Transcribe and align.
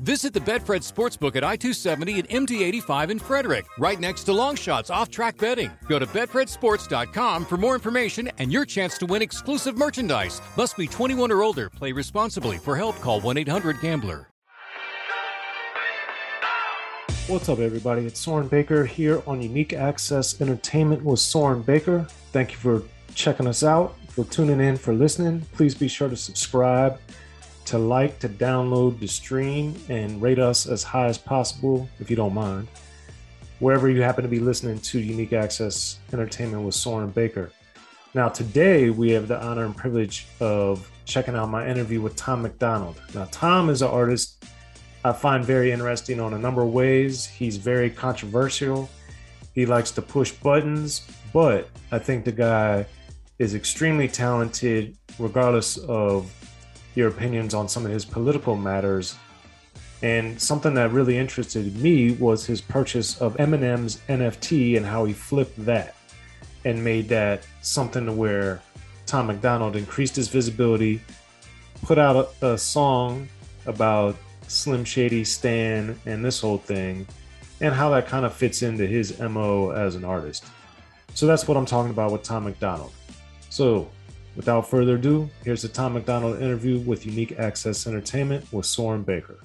Visit 0.00 0.32
the 0.32 0.40
Betfred 0.40 0.80
Sportsbook 0.80 1.36
at 1.36 1.44
I 1.44 1.56
270 1.56 2.20
and 2.20 2.28
MD 2.30 2.62
85 2.62 3.10
in 3.10 3.18
Frederick, 3.18 3.66
right 3.78 4.00
next 4.00 4.24
to 4.24 4.32
Longshots 4.32 4.90
off 4.90 5.10
track 5.10 5.36
betting. 5.36 5.70
Go 5.90 5.98
to 5.98 6.06
BetfredSports.com 6.06 7.44
for 7.44 7.58
more 7.58 7.74
information 7.74 8.30
and 8.38 8.50
your 8.50 8.64
chance 8.64 8.96
to 8.96 9.04
win 9.04 9.20
exclusive 9.20 9.76
merchandise. 9.76 10.40
Must 10.56 10.74
be 10.78 10.86
21 10.86 11.30
or 11.30 11.42
older. 11.42 11.68
Play 11.68 11.92
responsibly. 11.92 12.56
For 12.56 12.78
help, 12.78 12.98
call 13.00 13.20
1 13.20 13.36
800 13.36 13.82
Gambler. 13.82 14.26
What's 17.26 17.50
up, 17.50 17.58
everybody? 17.58 18.06
It's 18.06 18.20
Soren 18.20 18.48
Baker 18.48 18.86
here 18.86 19.22
on 19.26 19.42
Unique 19.42 19.74
Access 19.74 20.40
Entertainment 20.40 21.04
with 21.04 21.20
Soren 21.20 21.60
Baker. 21.60 22.06
Thank 22.32 22.52
you 22.52 22.56
for 22.56 22.82
checking 23.14 23.46
us 23.46 23.62
out, 23.62 23.96
for 24.08 24.24
tuning 24.24 24.60
in, 24.60 24.78
for 24.78 24.94
listening. 24.94 25.42
Please 25.52 25.74
be 25.74 25.88
sure 25.88 26.08
to 26.08 26.16
subscribe 26.16 26.98
to 27.70 27.78
like, 27.78 28.18
to 28.18 28.28
download, 28.28 28.98
to 28.98 29.06
stream, 29.06 29.76
and 29.88 30.20
rate 30.20 30.40
us 30.40 30.66
as 30.66 30.82
high 30.82 31.06
as 31.06 31.16
possible 31.16 31.88
if 32.00 32.10
you 32.10 32.16
don't 32.16 32.34
mind. 32.34 32.66
Wherever 33.60 33.88
you 33.88 34.02
happen 34.02 34.22
to 34.24 34.28
be 34.28 34.40
listening 34.40 34.80
to 34.80 34.98
Unique 34.98 35.32
Access 35.32 36.00
Entertainment 36.12 36.64
with 36.64 36.74
Soren 36.74 37.10
Baker. 37.10 37.52
Now, 38.12 38.28
today 38.28 38.90
we 38.90 39.10
have 39.10 39.28
the 39.28 39.40
honor 39.40 39.66
and 39.66 39.76
privilege 39.76 40.26
of 40.40 40.90
checking 41.04 41.36
out 41.36 41.48
my 41.48 41.68
interview 41.68 42.00
with 42.00 42.16
Tom 42.16 42.42
MacDonald. 42.42 43.00
Now, 43.14 43.28
Tom 43.30 43.70
is 43.70 43.82
an 43.82 43.88
artist 43.88 44.44
I 45.04 45.12
find 45.12 45.44
very 45.44 45.70
interesting 45.70 46.18
on 46.20 46.34
a 46.34 46.38
number 46.38 46.62
of 46.62 46.72
ways. 46.72 47.24
He's 47.24 47.56
very 47.56 47.88
controversial. 47.88 48.90
He 49.54 49.64
likes 49.64 49.92
to 49.92 50.02
push 50.02 50.32
buttons, 50.32 51.06
but 51.32 51.70
I 51.92 52.00
think 52.00 52.24
the 52.24 52.32
guy 52.32 52.86
is 53.38 53.54
extremely 53.54 54.08
talented, 54.08 54.98
regardless 55.18 55.78
of 55.78 56.30
your 56.94 57.08
opinions 57.08 57.54
on 57.54 57.68
some 57.68 57.84
of 57.84 57.92
his 57.92 58.04
political 58.04 58.56
matters. 58.56 59.16
And 60.02 60.40
something 60.40 60.74
that 60.74 60.92
really 60.92 61.18
interested 61.18 61.76
me 61.76 62.12
was 62.12 62.46
his 62.46 62.60
purchase 62.60 63.20
of 63.20 63.36
Eminem's 63.36 64.00
NFT 64.08 64.76
and 64.76 64.86
how 64.86 65.04
he 65.04 65.12
flipped 65.12 65.64
that 65.66 65.94
and 66.64 66.82
made 66.82 67.08
that 67.08 67.46
something 67.62 68.06
to 68.06 68.12
where 68.12 68.62
Tom 69.06 69.26
MacDonald 69.26 69.76
increased 69.76 70.16
his 70.16 70.28
visibility, 70.28 71.00
put 71.82 71.98
out 71.98 72.32
a, 72.42 72.52
a 72.52 72.58
song 72.58 73.28
about 73.66 74.16
Slim 74.48 74.84
Shady, 74.84 75.24
Stan, 75.24 75.98
and 76.06 76.24
this 76.24 76.40
whole 76.40 76.58
thing, 76.58 77.06
and 77.60 77.74
how 77.74 77.90
that 77.90 78.06
kind 78.06 78.24
of 78.24 78.34
fits 78.34 78.62
into 78.62 78.86
his 78.86 79.18
MO 79.20 79.70
as 79.70 79.94
an 79.94 80.04
artist. 80.04 80.44
So 81.14 81.26
that's 81.26 81.46
what 81.46 81.56
I'm 81.56 81.66
talking 81.66 81.90
about 81.90 82.12
with 82.12 82.22
Tom 82.22 82.44
MacDonald. 82.44 82.92
So 83.48 83.90
Without 84.36 84.68
further 84.68 84.94
ado, 84.94 85.28
here's 85.44 85.62
the 85.62 85.68
Tom 85.68 85.94
MacDonald 85.94 86.40
interview 86.40 86.78
with 86.80 87.04
Unique 87.04 87.38
Access 87.38 87.86
Entertainment 87.86 88.50
with 88.52 88.64
Soren 88.64 89.02
Baker. 89.02 89.38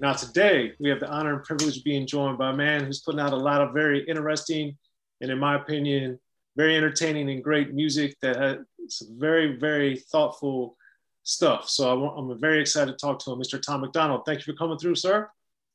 Now, 0.00 0.12
today 0.12 0.72
we 0.80 0.88
have 0.88 0.98
the 0.98 1.08
honor 1.08 1.34
and 1.34 1.44
privilege 1.44 1.78
of 1.78 1.84
being 1.84 2.06
joined 2.06 2.36
by 2.36 2.50
a 2.50 2.56
man 2.56 2.84
who's 2.84 3.00
putting 3.00 3.20
out 3.20 3.32
a 3.32 3.36
lot 3.36 3.60
of 3.60 3.72
very 3.72 4.04
interesting 4.08 4.76
and, 5.20 5.30
in 5.30 5.38
my 5.38 5.54
opinion, 5.56 6.18
very 6.56 6.76
entertaining 6.76 7.30
and 7.30 7.44
great 7.44 7.72
music 7.72 8.16
that 8.22 8.36
has 8.36 9.02
very, 9.12 9.56
very 9.56 9.96
thoughtful 10.10 10.76
stuff. 11.22 11.68
So 11.68 12.06
I 12.08 12.18
am 12.18 12.40
very 12.40 12.60
excited 12.60 12.90
to 12.90 12.96
talk 12.96 13.18
to 13.20 13.32
him, 13.32 13.38
Mr. 13.38 13.60
Tom 13.62 13.82
MacDonald. 13.82 14.22
Thank 14.26 14.44
you 14.44 14.52
for 14.52 14.58
coming 14.58 14.78
through, 14.78 14.96
sir. 14.96 15.28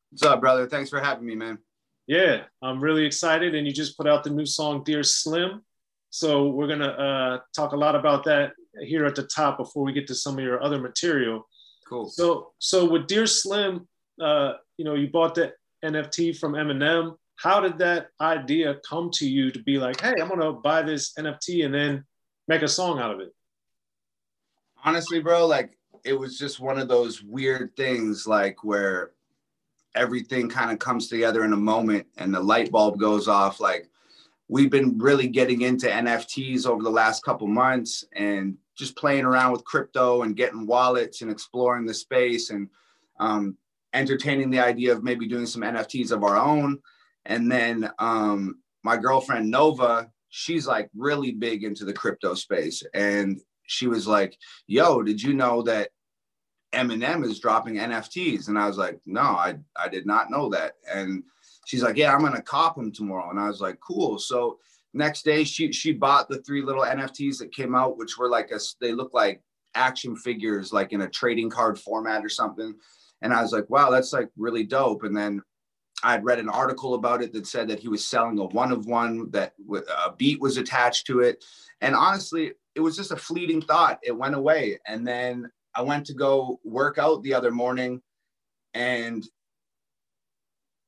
What's 0.09 0.23
up, 0.23 0.41
brother? 0.41 0.67
Thanks 0.67 0.89
for 0.89 0.99
having 0.99 1.25
me, 1.25 1.35
man. 1.35 1.59
Yeah, 2.07 2.43
I'm 2.61 2.81
really 2.81 3.05
excited. 3.05 3.55
And 3.55 3.65
you 3.65 3.73
just 3.73 3.95
put 3.95 4.07
out 4.07 4.23
the 4.23 4.31
new 4.31 4.45
song, 4.45 4.83
Dear 4.83 5.01
Slim. 5.01 5.61
So 6.15 6.47
we're 6.47 6.67
gonna 6.67 6.87
uh, 6.87 7.39
talk 7.53 7.73
a 7.73 7.75
lot 7.75 7.93
about 7.93 8.23
that 8.23 8.53
here 8.79 9.05
at 9.05 9.15
the 9.15 9.23
top 9.23 9.57
before 9.57 9.83
we 9.83 9.91
get 9.91 10.07
to 10.07 10.15
some 10.15 10.37
of 10.37 10.45
your 10.45 10.63
other 10.63 10.79
material. 10.79 11.45
Cool. 11.89 12.07
So 12.07 12.53
so 12.57 12.89
with 12.89 13.07
Dear 13.07 13.27
Slim, 13.27 13.85
uh, 14.21 14.53
you 14.77 14.85
know, 14.85 14.93
you 14.93 15.09
bought 15.09 15.35
the 15.35 15.51
NFT 15.83 16.39
from 16.39 16.53
Eminem. 16.53 17.17
How 17.35 17.59
did 17.59 17.77
that 17.79 18.07
idea 18.21 18.77
come 18.87 19.09
to 19.15 19.27
you 19.27 19.51
to 19.51 19.61
be 19.63 19.77
like, 19.77 19.99
hey, 19.99 20.13
I'm 20.21 20.29
gonna 20.29 20.53
buy 20.53 20.83
this 20.83 21.11
NFT 21.19 21.65
and 21.65 21.73
then 21.73 22.05
make 22.47 22.61
a 22.61 22.67
song 22.69 22.97
out 22.97 23.11
of 23.11 23.19
it? 23.19 23.35
Honestly, 24.85 25.19
bro, 25.19 25.45
like 25.45 25.77
it 26.05 26.17
was 26.17 26.39
just 26.39 26.61
one 26.61 26.79
of 26.79 26.87
those 26.87 27.23
weird 27.23 27.75
things, 27.75 28.25
like 28.25 28.63
where 28.63 29.11
everything 29.95 30.47
kind 30.47 30.71
of 30.71 30.79
comes 30.79 31.09
together 31.09 31.43
in 31.43 31.51
a 31.51 31.57
moment 31.57 32.07
and 32.15 32.33
the 32.33 32.39
light 32.39 32.71
bulb 32.71 33.01
goes 33.01 33.27
off. 33.27 33.59
Like 33.59 33.89
we've 34.47 34.69
been 34.69 34.97
really 34.97 35.27
getting 35.27 35.61
into 35.61 35.87
NFTs 35.87 36.65
over 36.67 36.83
the 36.83 36.89
last 36.89 37.23
couple 37.23 37.47
months 37.47 38.03
and 38.13 38.57
just 38.77 38.95
playing 38.95 39.25
around 39.25 39.51
with 39.51 39.65
crypto 39.65 40.21
and 40.21 40.35
getting 40.35 40.67
wallets 40.67 41.21
and 41.21 41.31
exploring 41.31 41.85
the 41.85 41.93
space 41.93 42.49
and 42.49 42.69
um, 43.19 43.57
entertaining 43.93 44.49
the 44.49 44.59
idea 44.59 44.91
of 44.91 45.03
maybe 45.03 45.27
doing 45.27 45.45
some 45.45 45.61
NFTs 45.61 46.11
of 46.11 46.23
our 46.23 46.37
own. 46.37 46.79
And 47.25 47.51
then 47.51 47.89
um, 47.97 48.59
my 48.83 48.97
girlfriend 48.97 49.49
Nova, 49.49 50.11
she's 50.29 50.67
like 50.67 50.89
really 50.95 51.31
big 51.31 51.63
into 51.63 51.85
the 51.85 51.93
crypto 51.93 52.35
space. 52.35 52.83
And 52.93 53.39
she 53.65 53.87
was 53.87 54.05
like, 54.07 54.37
Yo, 54.67 55.01
did 55.01 55.21
you 55.21 55.33
know 55.33 55.63
that 55.63 55.89
Eminem 56.73 57.23
is 57.23 57.39
dropping 57.39 57.75
NFTs? 57.75 58.47
And 58.47 58.59
I 58.59 58.67
was 58.67 58.77
like, 58.77 58.99
No, 59.07 59.21
I, 59.21 59.55
I 59.75 59.87
did 59.87 60.05
not 60.05 60.29
know 60.29 60.49
that. 60.49 60.73
And 60.91 61.23
she's 61.65 61.83
like, 61.83 61.97
yeah, 61.97 62.13
I'm 62.13 62.21
gonna 62.21 62.41
cop 62.41 62.75
them 62.75 62.91
tomorrow. 62.91 63.29
And 63.29 63.39
I 63.39 63.47
was 63.47 63.61
like, 63.61 63.79
cool. 63.79 64.17
So 64.17 64.59
next 64.93 65.25
day 65.25 65.43
she 65.43 65.71
she 65.73 65.91
bought 65.91 66.29
the 66.29 66.41
three 66.41 66.61
little 66.61 66.83
NFTs 66.83 67.39
that 67.39 67.53
came 67.53 67.75
out, 67.75 67.97
which 67.97 68.17
were 68.17 68.29
like 68.29 68.51
a 68.51 68.59
they 68.79 68.93
look 68.93 69.13
like 69.13 69.41
action 69.75 70.15
figures, 70.15 70.71
like 70.71 70.93
in 70.93 71.01
a 71.01 71.09
trading 71.09 71.49
card 71.49 71.77
format 71.77 72.23
or 72.23 72.29
something. 72.29 72.73
And 73.21 73.33
I 73.33 73.41
was 73.41 73.51
like, 73.51 73.69
wow, 73.69 73.89
that's 73.89 74.13
like 74.13 74.29
really 74.37 74.63
dope. 74.63 75.03
And 75.03 75.15
then 75.15 75.41
I'd 76.03 76.23
read 76.23 76.39
an 76.39 76.49
article 76.49 76.93
about 76.93 77.21
it 77.21 77.33
that 77.33 77.47
said 77.47 77.67
that 77.69 77.79
he 77.79 77.87
was 77.87 78.07
selling 78.07 78.37
a 78.39 78.45
one 78.45 78.71
of 78.71 78.85
one 78.85 79.29
that 79.31 79.53
a 80.05 80.11
beat 80.13 80.39
was 80.39 80.57
attached 80.57 81.07
to 81.07 81.21
it. 81.21 81.43
And 81.81 81.95
honestly, 81.95 82.53
it 82.75 82.81
was 82.81 82.95
just 82.95 83.11
a 83.11 83.17
fleeting 83.17 83.61
thought. 83.61 83.99
It 84.03 84.11
went 84.11 84.35
away. 84.35 84.79
And 84.87 85.07
then 85.07 85.49
I 85.73 85.81
went 85.81 86.05
to 86.07 86.13
go 86.13 86.59
work 86.63 86.97
out 86.97 87.23
the 87.23 87.33
other 87.33 87.51
morning 87.51 88.01
and 88.73 89.27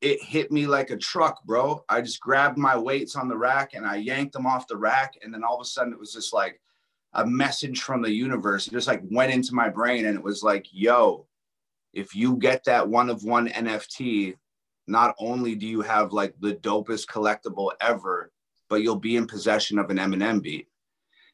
it 0.01 0.21
hit 0.21 0.51
me 0.51 0.67
like 0.67 0.91
a 0.91 0.97
truck, 0.97 1.43
bro. 1.43 1.83
I 1.89 2.01
just 2.01 2.19
grabbed 2.19 2.57
my 2.57 2.77
weights 2.77 3.15
on 3.15 3.27
the 3.27 3.37
rack 3.37 3.73
and 3.73 3.85
I 3.85 3.95
yanked 3.95 4.33
them 4.33 4.45
off 4.45 4.67
the 4.67 4.77
rack. 4.77 5.15
And 5.23 5.33
then 5.33 5.43
all 5.43 5.55
of 5.55 5.61
a 5.61 5.65
sudden 5.65 5.93
it 5.93 5.99
was 5.99 6.13
just 6.13 6.33
like 6.33 6.61
a 7.13 7.25
message 7.25 7.81
from 7.81 8.01
the 8.01 8.11
universe. 8.11 8.67
It 8.67 8.73
just 8.73 8.87
like 8.87 9.01
went 9.09 9.33
into 9.33 9.55
my 9.55 9.69
brain 9.69 10.05
and 10.05 10.15
it 10.15 10.23
was 10.23 10.43
like, 10.43 10.67
yo, 10.71 11.25
if 11.93 12.15
you 12.15 12.37
get 12.37 12.63
that 12.65 12.87
one 12.87 13.09
of 13.09 13.23
one 13.23 13.47
NFT, 13.47 14.35
not 14.85 15.15
only 15.19 15.55
do 15.55 15.65
you 15.65 15.81
have 15.81 16.13
like 16.13 16.35
the 16.39 16.53
dopest 16.55 17.07
collectible 17.07 17.71
ever, 17.81 18.31
but 18.69 18.83
you'll 18.83 18.99
be 18.99 19.15
in 19.15 19.25
possession 19.25 19.79
of 19.79 19.89
an 19.89 19.97
Eminem 19.97 20.41
beat. 20.41 20.67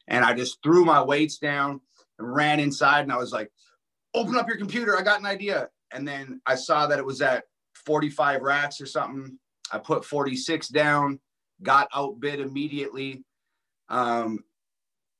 And 0.08 0.24
I 0.24 0.32
just 0.32 0.62
threw 0.62 0.84
my 0.84 1.02
weights 1.02 1.38
down 1.38 1.80
and 2.18 2.34
ran 2.34 2.60
inside 2.60 3.02
and 3.02 3.12
I 3.12 3.18
was 3.18 3.32
like, 3.32 3.50
open 4.14 4.36
up 4.36 4.48
your 4.48 4.56
computer. 4.56 4.96
I 4.96 5.02
got 5.02 5.20
an 5.20 5.26
idea. 5.26 5.68
And 5.92 6.08
then 6.08 6.40
I 6.46 6.54
saw 6.54 6.86
that 6.86 6.98
it 6.98 7.04
was 7.04 7.20
at 7.20 7.44
45 7.86 8.42
racks 8.42 8.80
or 8.80 8.86
something. 8.86 9.38
I 9.72 9.78
put 9.78 10.04
46 10.04 10.68
down, 10.68 11.20
got 11.62 11.88
outbid 11.94 12.40
immediately. 12.40 13.24
Um, 13.88 14.40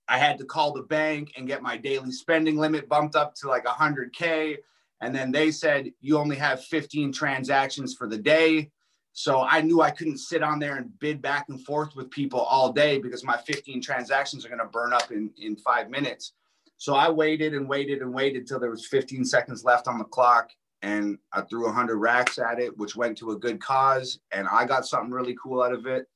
I 0.09 0.19
had 0.19 0.39
to 0.39 0.45
call 0.45 0.73
the 0.73 0.83
bank 0.83 1.33
and 1.37 1.47
get 1.47 1.63
my 1.63 1.77
daily 1.77 2.13
spending 2.13 2.57
limit 2.57 2.89
bumped 2.89 3.17
up 3.17 3.35
to 3.37 3.49
like 3.49 3.65
100K. 3.65 4.59
And 5.01 5.15
then 5.15 5.33
they 5.33 5.51
said, 5.51 5.91
you 6.01 6.19
only 6.19 6.37
have 6.37 6.65
15 6.65 7.13
transactions 7.13 7.95
for 7.95 8.09
the 8.09 8.19
day. 8.19 8.71
So 9.13 9.43
I 9.43 9.61
knew 9.61 9.81
I 9.81 9.91
couldn't 9.91 10.19
sit 10.19 10.43
on 10.43 10.59
there 10.59 10.77
and 10.77 10.99
bid 10.99 11.23
back 11.23 11.47
and 11.49 11.65
forth 11.65 11.95
with 11.95 12.11
people 12.11 12.41
all 12.41 12.73
day 12.73 12.99
because 12.99 13.25
my 13.25 13.37
15 13.37 13.81
transactions 13.81 14.45
are 14.45 14.49
going 14.49 14.59
to 14.59 14.67
burn 14.67 14.93
up 14.93 15.11
in, 15.11 15.31
in 15.39 15.57
five 15.57 15.89
minutes. 15.89 16.33
So 16.77 16.95
I 16.95 17.09
waited 17.09 17.55
and 17.55 17.69
waited 17.69 18.03
and 18.03 18.13
waited 18.13 18.47
till 18.47 18.59
there 18.59 18.71
was 18.71 18.87
15 18.89 19.25
seconds 19.25 19.65
left 19.65 19.89
on 19.89 19.99
the 19.99 20.05
clock 20.05 20.51
and 20.83 21.19
I 21.33 21.43
threw 21.43 21.67
a 21.67 21.73
hundred 21.73 21.97
racks 21.97 22.39
at 22.39 22.61
it, 22.61 22.77
which 22.77 22.97
went 22.97 23.17
to 23.19 23.31
a 23.31 23.39
good 23.39 23.61
cause, 23.61 24.21
and 24.33 24.47
I 24.51 24.65
got 24.65 24.87
something 24.87 25.11
really 25.11 25.37
cool 25.43 25.63
out 25.63 25.73
of 25.73 25.87
it, 25.87 26.07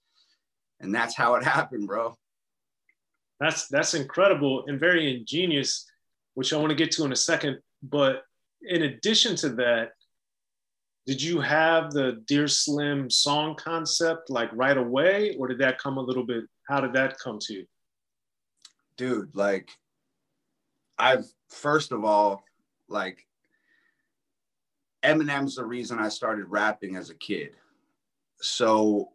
and 0.81 0.95
that's 0.95 1.17
how 1.17 1.35
it 1.35 1.45
happened, 1.57 1.87
bro. 1.87 2.17
That's 3.41 3.69
that's 3.69 3.95
incredible 3.95 4.65
and 4.67 4.81
very 4.81 5.17
ingenious, 5.17 5.87
which 6.35 6.53
I 6.53 6.57
want 6.57 6.71
to 6.71 6.75
get 6.75 6.91
to 6.93 7.05
in 7.05 7.13
a 7.13 7.17
second. 7.17 7.59
But 7.83 8.23
in 8.63 8.83
addition 8.83 9.37
to 9.37 9.51
that, 9.51 9.93
did 11.07 11.23
you 11.23 11.41
have 11.41 11.93
the 11.93 12.23
Dear 12.27 12.49
Slim 12.49 13.09
song 13.09 13.55
concept 13.55 14.29
like 14.29 14.51
right 14.53 14.77
away, 14.77 15.37
or 15.39 15.49
did 15.49 15.59
that 15.61 15.79
come 15.79 15.97
a 15.97 16.03
little 16.03 16.25
bit? 16.25 16.45
How 16.69 16.81
did 16.81 16.93
that 16.95 17.19
come 17.19 17.39
to 17.43 17.55
you? 17.55 17.67
Dude, 18.97 19.35
like, 19.35 19.71
I've 20.99 21.25
first 21.49 21.93
of 21.93 22.05
all, 22.05 22.43
like, 22.89 23.25
Eminem's 25.09 25.57
the 25.57 25.65
reason 25.65 25.99
I 25.99 26.09
started 26.09 26.47
rapping 26.49 26.97
as 26.97 27.09
a 27.09 27.15
kid. 27.15 27.51
So 28.41 29.11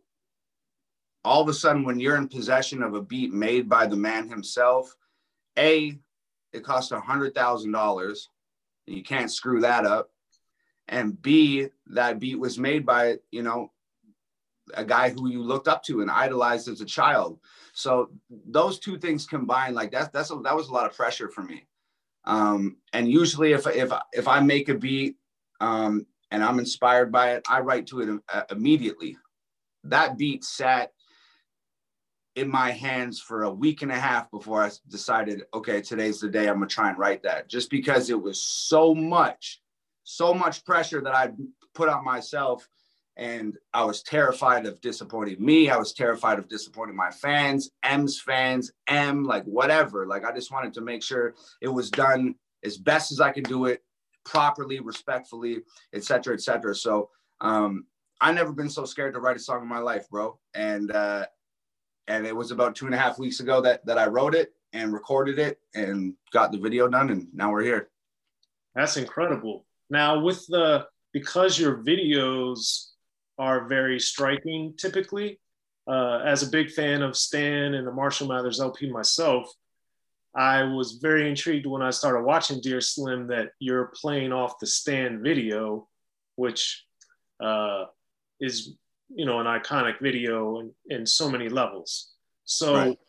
all 1.23 1.41
of 1.41 1.47
a 1.47 1.53
sudden, 1.53 1.83
when 1.83 1.99
you're 1.99 2.17
in 2.17 2.27
possession 2.27 2.81
of 2.81 2.95
a 2.95 3.01
beat 3.01 3.31
made 3.31 3.69
by 3.69 3.85
the 3.85 3.95
man 3.95 4.27
himself, 4.27 4.93
A, 5.57 5.97
it 6.51 6.63
costs 6.63 6.91
a 6.91 6.99
hundred 6.99 7.35
thousand 7.35 7.71
dollars. 7.71 8.29
You 8.87 9.03
can't 9.03 9.31
screw 9.31 9.61
that 9.61 9.85
up. 9.85 10.09
And 10.89 11.19
B, 11.21 11.69
that 11.87 12.19
beat 12.19 12.39
was 12.39 12.59
made 12.59 12.85
by, 12.85 13.17
you 13.31 13.43
know, 13.43 13.71
a 14.73 14.83
guy 14.83 15.09
who 15.09 15.29
you 15.29 15.41
looked 15.41 15.67
up 15.67 15.83
to 15.83 16.01
and 16.01 16.11
idolized 16.11 16.67
as 16.67 16.81
a 16.81 16.85
child. 16.85 17.39
So 17.73 18.09
those 18.29 18.79
two 18.79 18.97
things 18.97 19.25
combined, 19.25 19.75
like 19.75 19.91
that's 19.91 20.09
that's 20.09 20.31
a, 20.31 20.35
that 20.43 20.55
was 20.55 20.67
a 20.67 20.73
lot 20.73 20.89
of 20.89 20.97
pressure 20.97 21.29
for 21.29 21.43
me. 21.43 21.67
Um, 22.25 22.77
and 22.93 23.09
usually, 23.09 23.53
if 23.53 23.67
if 23.67 23.91
if 24.11 24.27
I 24.27 24.39
make 24.39 24.69
a 24.69 24.75
beat 24.75 25.17
um, 25.59 26.05
and 26.31 26.43
I'm 26.43 26.59
inspired 26.59 27.11
by 27.11 27.33
it, 27.33 27.45
I 27.47 27.59
write 27.59 27.87
to 27.87 28.01
it 28.01 28.21
uh, 28.33 28.43
immediately. 28.49 29.17
That 29.83 30.17
beat 30.17 30.43
sat 30.43 30.91
in 32.35 32.49
my 32.49 32.71
hands 32.71 33.19
for 33.19 33.43
a 33.43 33.53
week 33.53 33.83
and 33.83 33.91
a 33.91 33.99
half 33.99 34.31
before 34.31 34.63
I 34.63 34.71
decided, 34.89 35.43
okay, 35.53 35.81
today's 35.81 36.19
the 36.19 36.29
day 36.29 36.47
I'm 36.47 36.55
gonna 36.55 36.67
try 36.67 36.89
and 36.89 36.97
write 36.97 37.21
that. 37.23 37.47
Just 37.47 37.69
because 37.69 38.09
it 38.09 38.19
was 38.19 38.41
so 38.41 38.95
much, 38.95 39.61
so 40.03 40.33
much 40.33 40.65
pressure 40.65 41.01
that 41.01 41.15
I 41.15 41.31
put 41.75 41.89
on 41.89 42.03
myself, 42.03 42.67
and 43.15 43.55
I 43.73 43.85
was 43.85 44.01
terrified 44.01 44.65
of 44.65 44.81
disappointing 44.81 45.43
me. 45.43 45.69
I 45.69 45.77
was 45.77 45.93
terrified 45.93 46.39
of 46.39 46.49
disappointing 46.49 46.95
my 46.95 47.11
fans, 47.11 47.69
M's 47.83 48.19
fans, 48.19 48.71
M, 48.87 49.23
like 49.23 49.43
whatever. 49.43 50.07
Like 50.07 50.25
I 50.25 50.33
just 50.33 50.51
wanted 50.51 50.73
to 50.73 50.81
make 50.81 51.03
sure 51.03 51.35
it 51.61 51.67
was 51.67 51.91
done 51.91 52.35
as 52.63 52.77
best 52.77 53.11
as 53.11 53.19
I 53.19 53.31
could 53.31 53.43
do 53.43 53.65
it, 53.65 53.83
properly, 54.25 54.79
respectfully, 54.79 55.59
etc., 55.93 56.33
etc. 56.33 56.75
So 56.75 57.09
um, 57.41 57.85
I 58.21 58.31
never 58.31 58.51
been 58.51 58.69
so 58.69 58.85
scared 58.85 59.13
to 59.13 59.19
write 59.19 59.35
a 59.35 59.39
song 59.39 59.61
in 59.61 59.67
my 59.67 59.79
life, 59.79 60.09
bro. 60.09 60.39
And 60.53 60.91
uh, 60.91 61.25
and 62.07 62.25
it 62.25 62.35
was 62.35 62.51
about 62.51 62.75
two 62.75 62.85
and 62.85 62.95
a 62.95 62.97
half 62.97 63.19
weeks 63.19 63.39
ago 63.39 63.61
that 63.61 63.85
that 63.85 63.97
I 63.97 64.07
wrote 64.07 64.35
it 64.35 64.53
and 64.73 64.93
recorded 64.93 65.39
it 65.39 65.59
and 65.75 66.13
got 66.31 66.51
the 66.51 66.57
video 66.57 66.87
done, 66.87 67.09
and 67.09 67.27
now 67.33 67.51
we're 67.51 67.63
here. 67.63 67.89
That's 68.75 68.97
incredible. 68.97 69.65
Now 69.89 70.19
with 70.19 70.45
the 70.47 70.87
because 71.11 71.59
your 71.59 71.77
videos 71.77 72.87
are 73.37 73.67
very 73.67 73.99
striking, 73.99 74.73
typically. 74.77 75.39
Uh, 75.85 76.19
as 76.25 76.43
a 76.43 76.49
big 76.49 76.71
fan 76.71 77.01
of 77.01 77.17
Stan 77.17 77.73
and 77.73 77.85
the 77.85 77.91
Marshall 77.91 78.29
Mathers 78.29 78.61
LP 78.61 78.89
myself, 78.89 79.53
I 80.35 80.63
was 80.63 80.93
very 80.93 81.29
intrigued 81.29 81.65
when 81.65 81.81
I 81.81 81.91
started 81.91 82.23
watching 82.23 82.59
Dear 82.59 82.81
Slim 82.81 83.27
that 83.27 83.51
you're 83.59 83.91
playing 83.93 84.33
off 84.33 84.59
the 84.59 84.65
Stan 84.65 85.21
video, 85.21 85.87
which 86.35 86.85
uh, 87.39 87.85
is 88.39 88.75
you 89.15 89.25
know 89.25 89.39
an 89.39 89.45
iconic 89.45 89.99
video 89.99 90.59
in, 90.59 90.71
in 90.89 91.05
so 91.05 91.29
many 91.29 91.49
levels 91.49 92.13
so 92.45 92.75
right. 92.75 92.99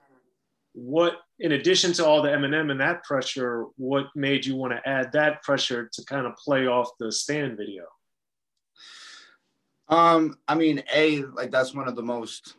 what 0.73 1.21
in 1.41 1.53
addition 1.53 1.93
to 1.93 2.05
all 2.05 2.23
the 2.23 2.29
eminem 2.29 2.71
and 2.71 2.81
that 2.81 3.03
pressure 3.05 3.67
what 3.77 4.07
made 4.15 4.45
you 4.45 4.55
want 4.55 4.73
to 4.73 4.89
add 4.89 5.11
that 5.13 5.43
pressure 5.43 5.89
to 5.93 6.05
kind 6.05 6.27
of 6.27 6.37
play 6.37 6.67
off 6.67 6.91
the 6.99 7.11
Stan 7.11 7.57
video 7.57 7.85
um 9.89 10.37
i 10.49 10.55
mean 10.55 10.83
a 10.95 11.23
like 11.37 11.51
that's 11.51 11.75
one 11.75 11.89
of 11.89 11.97
the 11.97 12.03
most 12.03 12.57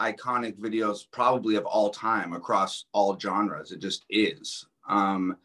iconic 0.00 0.56
videos 0.58 1.00
probably 1.10 1.56
of 1.56 1.66
all 1.66 1.90
time 1.90 2.32
across 2.32 2.84
all 2.92 3.18
genres 3.18 3.72
it 3.72 3.80
just 3.80 4.04
is 4.10 4.66
um 4.88 5.36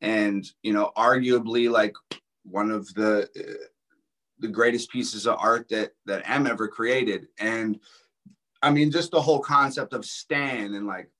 and 0.00 0.52
you 0.62 0.72
know 0.72 0.90
arguably 0.96 1.70
like 1.70 1.94
one 2.44 2.70
of 2.70 2.92
the 2.94 3.28
uh, 3.38 3.64
the 4.40 4.48
greatest 4.48 4.90
pieces 4.90 5.26
of 5.26 5.36
art 5.38 5.68
that 5.68 5.92
that 6.06 6.28
M 6.28 6.46
ever 6.46 6.68
created. 6.68 7.28
And 7.38 7.78
I 8.62 8.70
mean, 8.70 8.90
just 8.90 9.10
the 9.10 9.20
whole 9.20 9.40
concept 9.40 9.92
of 9.92 10.04
Stan 10.04 10.74
and 10.74 10.86
like, 10.86 11.10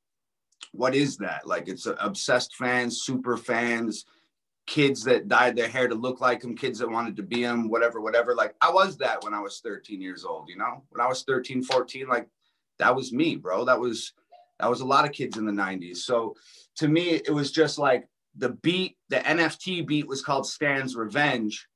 what 0.73 0.94
is 0.94 1.17
that? 1.19 1.46
Like, 1.46 1.69
it's 1.69 1.87
obsessed 1.87 2.56
fans, 2.56 3.02
super 3.02 3.37
fans, 3.37 4.05
kids 4.67 5.02
that 5.05 5.29
dyed 5.29 5.56
their 5.56 5.69
hair 5.69 5.88
to 5.88 5.94
look 5.94 6.20
like 6.20 6.43
him, 6.43 6.56
kids 6.56 6.79
that 6.81 6.91
wanted 6.91 7.17
to 7.17 7.23
be 7.23 7.43
him, 7.43 7.69
whatever, 7.69 8.00
whatever. 8.00 8.34
Like, 8.34 8.55
I 8.61 8.70
was 8.70 8.99
that 8.99 9.23
when 9.25 9.34
I 9.34 9.41
was 9.41 9.61
13 9.61 10.00
years 10.00 10.25
old, 10.25 10.49
you 10.49 10.56
know? 10.56 10.82
When 10.91 11.00
I 11.00 11.08
was 11.08 11.23
13, 11.23 11.62
14, 11.62 12.08
like, 12.08 12.29
that 12.79 12.95
was 12.95 13.13
me, 13.13 13.37
bro. 13.37 13.65
That 13.65 13.81
was 13.81 14.13
that 14.61 14.71
was 14.71 14.81
a 14.81 14.87
lot 14.87 15.05
of 15.05 15.13
kids 15.13 15.37
in 15.37 15.47
the 15.47 15.53
90s. 15.53 15.99
So 15.99 16.35
to 16.77 16.89
me, 16.89 17.11
it 17.11 17.31
was 17.31 17.53
just 17.53 17.79
like 17.79 18.09
the 18.37 18.51
beat, 18.51 18.97
the 19.09 19.19
NFT 19.19 19.87
beat 19.87 20.09
was 20.09 20.23
called 20.23 20.47
Stan's 20.47 20.97
Revenge 20.97 21.69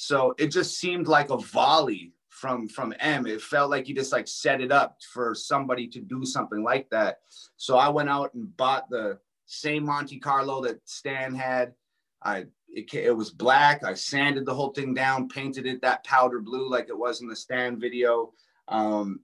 so 0.00 0.34
it 0.38 0.46
just 0.46 0.78
seemed 0.78 1.08
like 1.08 1.28
a 1.28 1.36
volley 1.36 2.14
from 2.30 2.68
from 2.68 2.94
M. 3.00 3.26
It 3.26 3.42
felt 3.42 3.70
like 3.70 3.84
he 3.84 3.92
just 3.92 4.12
like 4.12 4.26
set 4.26 4.62
it 4.62 4.72
up 4.72 4.96
for 5.12 5.34
somebody 5.34 5.86
to 5.88 6.00
do 6.00 6.24
something 6.24 6.62
like 6.62 6.88
that. 6.88 7.18
So 7.58 7.76
I 7.76 7.90
went 7.90 8.08
out 8.08 8.32
and 8.32 8.56
bought 8.56 8.88
the 8.88 9.18
same 9.44 9.84
Monte 9.84 10.18
Carlo 10.18 10.62
that 10.62 10.80
Stan 10.88 11.34
had. 11.34 11.74
I 12.22 12.46
it, 12.70 12.94
it 12.94 13.14
was 13.14 13.30
black. 13.30 13.84
I 13.84 13.92
sanded 13.92 14.46
the 14.46 14.54
whole 14.54 14.70
thing 14.70 14.94
down, 14.94 15.28
painted 15.28 15.66
it 15.66 15.82
that 15.82 16.02
powder 16.04 16.40
blue 16.40 16.70
like 16.70 16.88
it 16.88 16.98
was 16.98 17.20
in 17.20 17.28
the 17.28 17.36
Stan 17.36 17.78
video. 17.78 18.32
Um, 18.68 19.20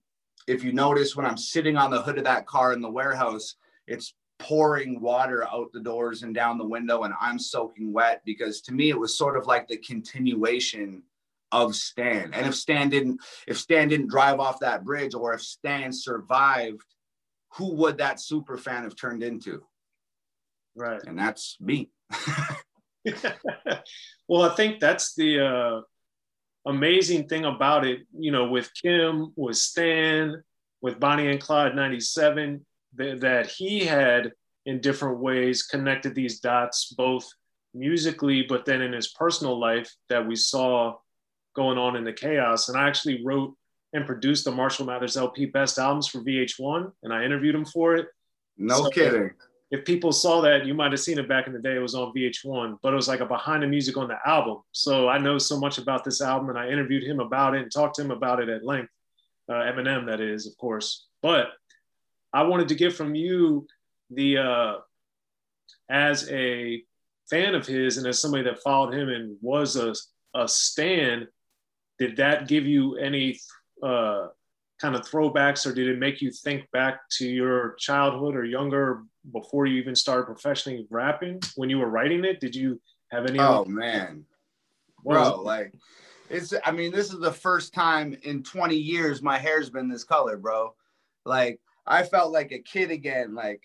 if 0.47 0.63
you 0.63 0.73
notice 0.73 1.17
when 1.17 1.27
I'm 1.27 1.37
sitting 1.37 1.77
on 1.77 1.91
the 1.91 2.03
hood 2.03 2.19
of 2.19 2.25
that 2.25 2.47
car 2.47 2.73
in 2.73 2.81
the 2.81 2.91
warehouse, 2.91 3.57
it's 3.87 4.15
pouring 4.39 5.01
water 5.01 5.47
out 5.49 5.73
the 5.73 5.81
doors 5.81 6.23
and 6.23 6.35
down 6.35 6.59
the 6.59 6.67
window 6.67 7.05
and 7.05 7.15
I'm 7.21 7.39
soaking 7.39 7.93
wet 7.93 8.21
because 8.25 8.61
to 8.63 8.73
me 8.73 8.91
it 8.91 8.99
was 8.99 9.17
sort 9.17 9.37
of 9.37 9.47
like 9.47 9.67
the 9.67 9.79
continuation 9.79 11.03
of 11.53 11.75
Stan. 11.75 12.35
And 12.35 12.47
if 12.47 12.55
Stan 12.55 12.91
didn't 12.91 13.21
if 13.47 13.59
Stan 13.59 13.89
didn't 13.89 14.09
drive 14.09 14.41
off 14.41 14.61
that 14.61 14.85
bridge 14.85 15.15
or 15.15 15.33
if 15.33 15.43
Stan 15.43 15.93
survived, 15.93 16.85
who 17.55 17.75
would 17.77 17.99
that 17.99 18.21
super 18.21 18.59
fan 18.59 18.83
have 18.83 18.97
turned 18.97 19.23
into? 19.23 19.65
Right. 20.75 21.03
And 21.07 21.19
that's 21.19 21.57
me. 21.61 21.91
well, 24.29 24.43
I 24.43 24.55
think 24.55 24.81
that's 24.81 25.15
the 25.15 25.41
uh 25.47 25.81
amazing 26.67 27.29
thing 27.29 27.45
about 27.45 27.87
it, 27.87 28.01
you 28.19 28.33
know, 28.33 28.49
with 28.49 28.71
Kim, 28.75 29.33
with 29.37 29.57
Stan, 29.57 30.43
with 30.83 31.01
Bonnie 31.01 31.31
and 31.31 31.41
Clyde 31.41 31.75
97, 31.75 32.65
th- 32.99 33.21
that 33.21 33.47
he 33.47 33.85
had 33.85 34.33
in 34.67 34.81
different 34.81 35.19
ways 35.19 35.63
connected 35.63 36.15
these 36.15 36.41
dots 36.41 36.93
both 36.97 37.27
musically 37.73 38.43
but 38.43 38.65
then 38.65 38.81
in 38.81 38.93
his 38.93 39.09
personal 39.09 39.59
life 39.59 39.95
that 40.09 40.27
we 40.27 40.35
saw 40.35 40.95
going 41.55 41.79
on 41.79 41.95
in 41.95 42.05
the 42.05 42.13
chaos. 42.13 42.69
And 42.69 42.77
i 42.77 42.89
actually 42.89 43.25
wrote 43.25 43.55
and 43.93 44.07
produced 44.07 44.45
the 44.45 44.51
marshall 44.51 44.87
mathers 44.87 45.17
lp 45.17 45.47
best 45.47 45.79
albums 45.79 46.09
for 46.09 46.21
vh1 46.21 46.91
and 47.03 47.13
i 47.13 47.25
interviewed 47.25 47.55
him 47.55 47.65
for 47.65 47.95
it. 47.95 48.09
No 48.57 48.85
so 48.85 48.91
kidding 48.91 49.31
if 49.71 49.85
people 49.85 50.13
saw 50.13 50.41
that 50.41 50.65
you 50.65 50.75
might 50.75 50.93
have 50.93 51.01
seen 51.01 51.19
it 51.19 51.29
back 51.29 51.47
in 51.47 51.53
the 51.53 51.59
day. 51.59 51.75
It 51.75 51.81
was 51.81 51.95
on 51.95 52.13
vh1 52.15 52.79
but 52.83 52.93
it 52.93 52.97
was 52.97 53.09
like 53.09 53.21
a 53.21 53.27
behind 53.27 53.63
the 53.63 53.67
music 53.67 53.97
on 53.97 54.09
the 54.09 54.19
album. 54.25 54.59
So 54.73 55.09
i 55.09 55.19
know 55.19 55.39
so 55.39 55.59
much 55.59 55.79
about 55.79 56.05
this 56.05 56.21
album 56.21 56.51
and 56.51 56.59
i 56.59 56.69
interviewed 56.69 57.05
him 57.05 57.21
about 57.21 57.55
it 57.55 57.63
and 57.63 57.73
talked 57.73 57.97
to 57.97 58.03
him 58.03 58.11
about 58.11 58.41
it 58.41 58.49
at 58.49 58.65
length 58.65 58.93
uh, 59.49 59.55
eminem 59.55 60.07
that 60.07 60.21
is 60.21 60.47
of 60.47 60.57
course. 60.57 61.07
But 61.23 61.49
I 62.33 62.43
wanted 62.43 62.69
to 62.69 62.75
get 62.75 62.93
from 62.93 63.15
you 63.15 63.67
the 64.11 64.39
uh, 64.39 64.75
as 65.91 66.31
a 66.31 66.83
fan 67.31 67.55
of 67.55 67.67
his 67.67 67.99
and 67.99 68.07
as 68.07 68.21
somebody 68.21 68.45
that 68.45 68.63
followed 68.63 68.95
him 68.95 69.09
and 69.09 69.37
was 69.41 69.77
a, 69.77 69.95
a 70.35 70.47
stan, 70.47 71.27
did 71.99 72.17
that 72.19 72.47
give 72.47 72.67
you 72.67 72.97
any 72.97 73.39
uh, 73.83 74.29
kind 74.81 74.95
of 74.95 75.03
throwbacks 75.03 75.67
or 75.67 75.73
did 75.73 75.89
it 75.89 75.99
make 75.99 76.21
you 76.21 76.31
think 76.31 76.71
back 76.71 77.01
to 77.11 77.27
your 77.27 77.75
childhood 77.79 78.37
or 78.37 78.45
younger 78.45 79.03
before 79.33 79.67
you 79.67 79.81
even 79.81 79.95
started 79.95 80.27
professionally 80.27 80.87
rapping 80.91 81.41
when 81.57 81.71
you 81.71 81.79
were 81.79 81.89
writing 81.89 82.25
it? 82.25 82.41
Did 82.41 82.55
you 82.55 82.81
have 83.11 83.27
any? 83.27 83.39
Oh 83.39 83.65
man, 83.65 84.25
bro, 85.05 85.41
like 85.41 85.75
it's. 86.29 86.53
I 86.65 86.73
mean, 86.73 86.93
this 86.93 87.13
is 87.13 87.21
the 87.21 87.33
first 87.33 87.73
time 87.73 88.17
in 88.23 88.43
20 88.43 88.77
years 88.77 89.23
my 89.23 89.39
hair's 89.39 89.71
been 89.71 89.89
this 89.89 90.05
color, 90.05 90.37
bro. 90.37 90.75
Like 91.25 91.61
I 91.87 92.03
felt 92.03 92.33
like 92.33 92.53
a 92.53 92.59
kid 92.59 92.91
again. 92.91 93.35
Like 93.35 93.63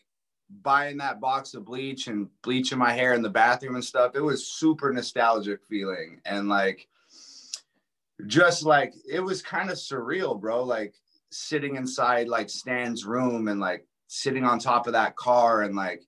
buying 0.64 0.98
that 0.98 1.20
box 1.20 1.54
of 1.54 1.66
bleach 1.66 2.08
and 2.08 2.28
bleaching 2.44 2.78
my 2.78 2.92
hair 2.92 3.14
in 3.14 3.22
the 3.22 3.30
bathroom 3.30 3.76
and 3.76 3.84
stuff, 3.84 4.16
it 4.16 4.22
was 4.22 4.48
super 4.48 4.92
nostalgic 4.92 5.60
feeling. 5.70 6.20
And 6.26 6.50
like, 6.50 6.88
just 8.28 8.64
like, 8.64 8.94
it 9.10 9.22
was 9.22 9.42
kind 9.42 9.70
of 9.70 9.78
surreal, 9.78 10.40
bro. 10.40 10.64
Like, 10.64 10.96
sitting 11.32 11.76
inside 11.76 12.28
like 12.28 12.50
Stan's 12.50 13.06
room 13.06 13.48
and 13.48 13.60
like 13.60 13.86
sitting 14.08 14.44
on 14.44 14.60
top 14.60 14.88
of 14.88 14.94
that 14.94 15.16
car 15.16 15.62
and 15.62 15.76
like 15.76 16.02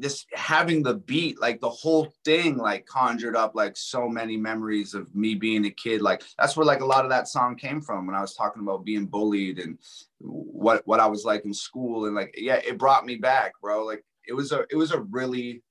just 0.00 0.26
having 0.32 0.82
the 0.82 0.94
beat, 0.94 1.40
like 1.40 1.60
the 1.60 1.70
whole 1.70 2.12
thing, 2.24 2.56
like 2.56 2.86
conjured 2.86 3.36
up 3.36 3.54
like 3.54 3.76
so 3.76 4.08
many 4.08 4.36
memories 4.36 4.94
of 4.94 5.14
me 5.14 5.34
being 5.34 5.66
a 5.66 5.70
kid. 5.70 6.00
Like 6.00 6.22
that's 6.38 6.56
where 6.56 6.66
like 6.66 6.80
a 6.80 6.86
lot 6.86 7.04
of 7.04 7.10
that 7.10 7.28
song 7.28 7.56
came 7.56 7.80
from 7.80 8.06
when 8.06 8.16
I 8.16 8.20
was 8.20 8.34
talking 8.34 8.62
about 8.62 8.84
being 8.84 9.06
bullied 9.06 9.58
and 9.58 9.78
what 10.18 10.82
what 10.86 11.00
I 11.00 11.06
was 11.06 11.24
like 11.24 11.44
in 11.44 11.54
school 11.54 12.06
and 12.06 12.14
like 12.14 12.34
yeah, 12.36 12.56
it 12.56 12.78
brought 12.78 13.04
me 13.04 13.16
back, 13.16 13.52
bro. 13.60 13.84
Like 13.84 14.04
it 14.26 14.32
was 14.32 14.52
a 14.52 14.64
it 14.70 14.76
was 14.76 14.92
a 14.92 15.00
really 15.00 15.62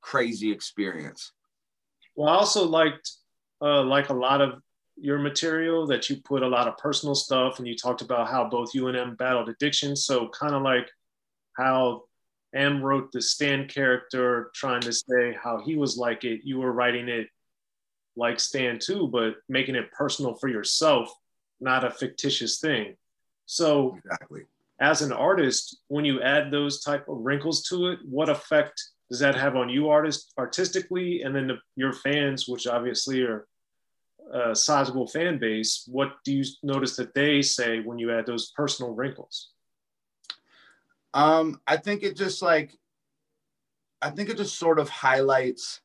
crazy 0.00 0.50
experience. 0.50 1.32
Well, 2.14 2.28
I 2.28 2.36
also 2.36 2.66
liked 2.66 3.12
uh, 3.60 3.82
like 3.82 4.08
a 4.08 4.14
lot 4.14 4.40
of 4.40 4.62
your 4.96 5.18
material 5.18 5.86
that 5.86 6.08
you 6.08 6.16
put 6.16 6.42
a 6.42 6.48
lot 6.48 6.68
of 6.68 6.78
personal 6.78 7.14
stuff 7.14 7.58
and 7.58 7.68
you 7.68 7.76
talked 7.76 8.02
about 8.02 8.28
how 8.28 8.48
both 8.48 8.74
you 8.74 8.88
and 8.88 8.96
M 8.96 9.14
battled 9.14 9.48
addiction. 9.48 9.94
So 9.94 10.28
kind 10.28 10.54
of 10.54 10.62
like 10.62 10.90
how 11.56 12.04
M 12.54 12.82
wrote 12.82 13.12
the 13.12 13.20
Stan 13.20 13.68
character 13.68 14.50
trying 14.54 14.80
to 14.82 14.92
say 14.92 15.36
how 15.42 15.60
he 15.60 15.76
was 15.76 15.96
like 15.96 16.24
it. 16.24 16.40
You 16.44 16.58
were 16.58 16.72
writing 16.72 17.08
it 17.08 17.28
like 18.16 18.40
Stan 18.40 18.78
too, 18.78 19.08
but 19.08 19.36
making 19.48 19.74
it 19.74 19.92
personal 19.92 20.34
for 20.34 20.48
yourself, 20.48 21.12
not 21.60 21.84
a 21.84 21.90
fictitious 21.90 22.58
thing. 22.58 22.96
So 23.44 23.98
exactly. 24.04 24.42
as 24.80 25.02
an 25.02 25.12
artist, 25.12 25.78
when 25.88 26.04
you 26.04 26.22
add 26.22 26.50
those 26.50 26.82
type 26.82 27.08
of 27.08 27.18
wrinkles 27.18 27.62
to 27.64 27.88
it, 27.88 27.98
what 28.04 28.30
effect 28.30 28.82
does 29.10 29.20
that 29.20 29.34
have 29.34 29.54
on 29.54 29.68
you 29.68 29.88
artist 29.88 30.32
artistically 30.38 31.22
and 31.22 31.34
then 31.34 31.46
the, 31.46 31.58
your 31.76 31.92
fans, 31.92 32.48
which 32.48 32.66
obviously 32.66 33.22
are 33.22 33.46
a 34.32 34.54
sizable 34.54 35.06
fan 35.06 35.38
base, 35.38 35.84
what 35.90 36.16
do 36.24 36.32
you 36.32 36.44
notice 36.62 36.96
that 36.96 37.14
they 37.14 37.42
say 37.42 37.80
when 37.80 37.98
you 37.98 38.12
add 38.12 38.26
those 38.26 38.52
personal 38.52 38.92
wrinkles? 38.92 39.50
Um, 41.14 41.60
I 41.66 41.76
think 41.76 42.02
it 42.02 42.16
just 42.16 42.42
like, 42.42 42.72
I 44.02 44.10
think 44.10 44.28
it 44.28 44.36
just 44.36 44.58
sort 44.58 44.78
of 44.78 44.88
highlights 44.88 45.80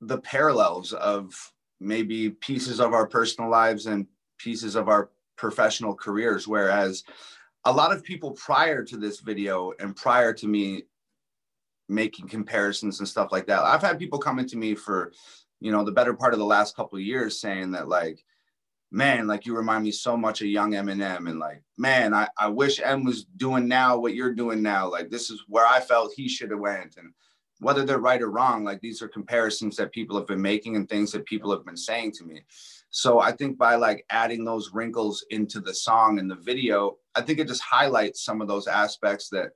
the 0.00 0.18
parallels 0.18 0.92
of 0.92 1.34
maybe 1.80 2.30
pieces 2.30 2.80
of 2.80 2.92
our 2.92 3.06
personal 3.06 3.50
lives 3.50 3.86
and 3.86 4.06
pieces 4.38 4.76
of 4.76 4.88
our 4.88 5.10
professional 5.36 5.94
careers. 5.94 6.46
Whereas 6.46 7.04
a 7.64 7.72
lot 7.72 7.92
of 7.92 8.04
people 8.04 8.32
prior 8.32 8.84
to 8.84 8.96
this 8.96 9.20
video 9.20 9.72
and 9.80 9.96
prior 9.96 10.32
to 10.34 10.46
me 10.46 10.84
making 11.88 12.28
comparisons 12.28 13.00
and 13.00 13.08
stuff 13.08 13.32
like 13.32 13.46
that, 13.46 13.64
I've 13.64 13.82
had 13.82 13.98
people 13.98 14.18
coming 14.18 14.46
to 14.46 14.56
me 14.56 14.74
for 14.74 15.12
you 15.60 15.70
know, 15.70 15.84
the 15.84 15.92
better 15.92 16.14
part 16.14 16.32
of 16.32 16.38
the 16.38 16.44
last 16.44 16.74
couple 16.74 16.98
of 16.98 17.04
years 17.04 17.40
saying 17.40 17.70
that 17.72 17.88
like, 17.88 18.24
man, 18.90 19.26
like 19.26 19.46
you 19.46 19.56
remind 19.56 19.84
me 19.84 19.92
so 19.92 20.16
much 20.16 20.40
of 20.40 20.48
young 20.48 20.72
Eminem 20.72 21.28
and 21.28 21.38
like, 21.38 21.62
man, 21.78 22.12
I, 22.12 22.28
I 22.38 22.48
wish 22.48 22.80
M 22.82 23.04
was 23.04 23.24
doing 23.24 23.68
now 23.68 23.96
what 23.98 24.14
you're 24.14 24.34
doing 24.34 24.62
now. 24.62 24.90
Like 24.90 25.10
this 25.10 25.30
is 25.30 25.44
where 25.48 25.66
I 25.66 25.80
felt 25.80 26.12
he 26.16 26.28
should 26.28 26.50
have 26.50 26.60
went. 26.60 26.96
And 26.96 27.12
whether 27.60 27.84
they're 27.84 27.98
right 27.98 28.22
or 28.22 28.30
wrong, 28.30 28.64
like 28.64 28.80
these 28.80 29.02
are 29.02 29.08
comparisons 29.08 29.76
that 29.76 29.92
people 29.92 30.16
have 30.16 30.26
been 30.26 30.42
making 30.42 30.76
and 30.76 30.88
things 30.88 31.12
that 31.12 31.26
people 31.26 31.50
have 31.52 31.64
been 31.64 31.76
saying 31.76 32.12
to 32.12 32.24
me. 32.24 32.42
So 32.88 33.20
I 33.20 33.32
think 33.32 33.56
by 33.56 33.76
like 33.76 34.04
adding 34.10 34.44
those 34.44 34.70
wrinkles 34.72 35.24
into 35.30 35.60
the 35.60 35.74
song 35.74 36.18
and 36.18 36.28
the 36.28 36.36
video, 36.36 36.96
I 37.14 37.20
think 37.20 37.38
it 37.38 37.46
just 37.46 37.62
highlights 37.62 38.24
some 38.24 38.40
of 38.40 38.48
those 38.48 38.66
aspects 38.66 39.28
that 39.28 39.50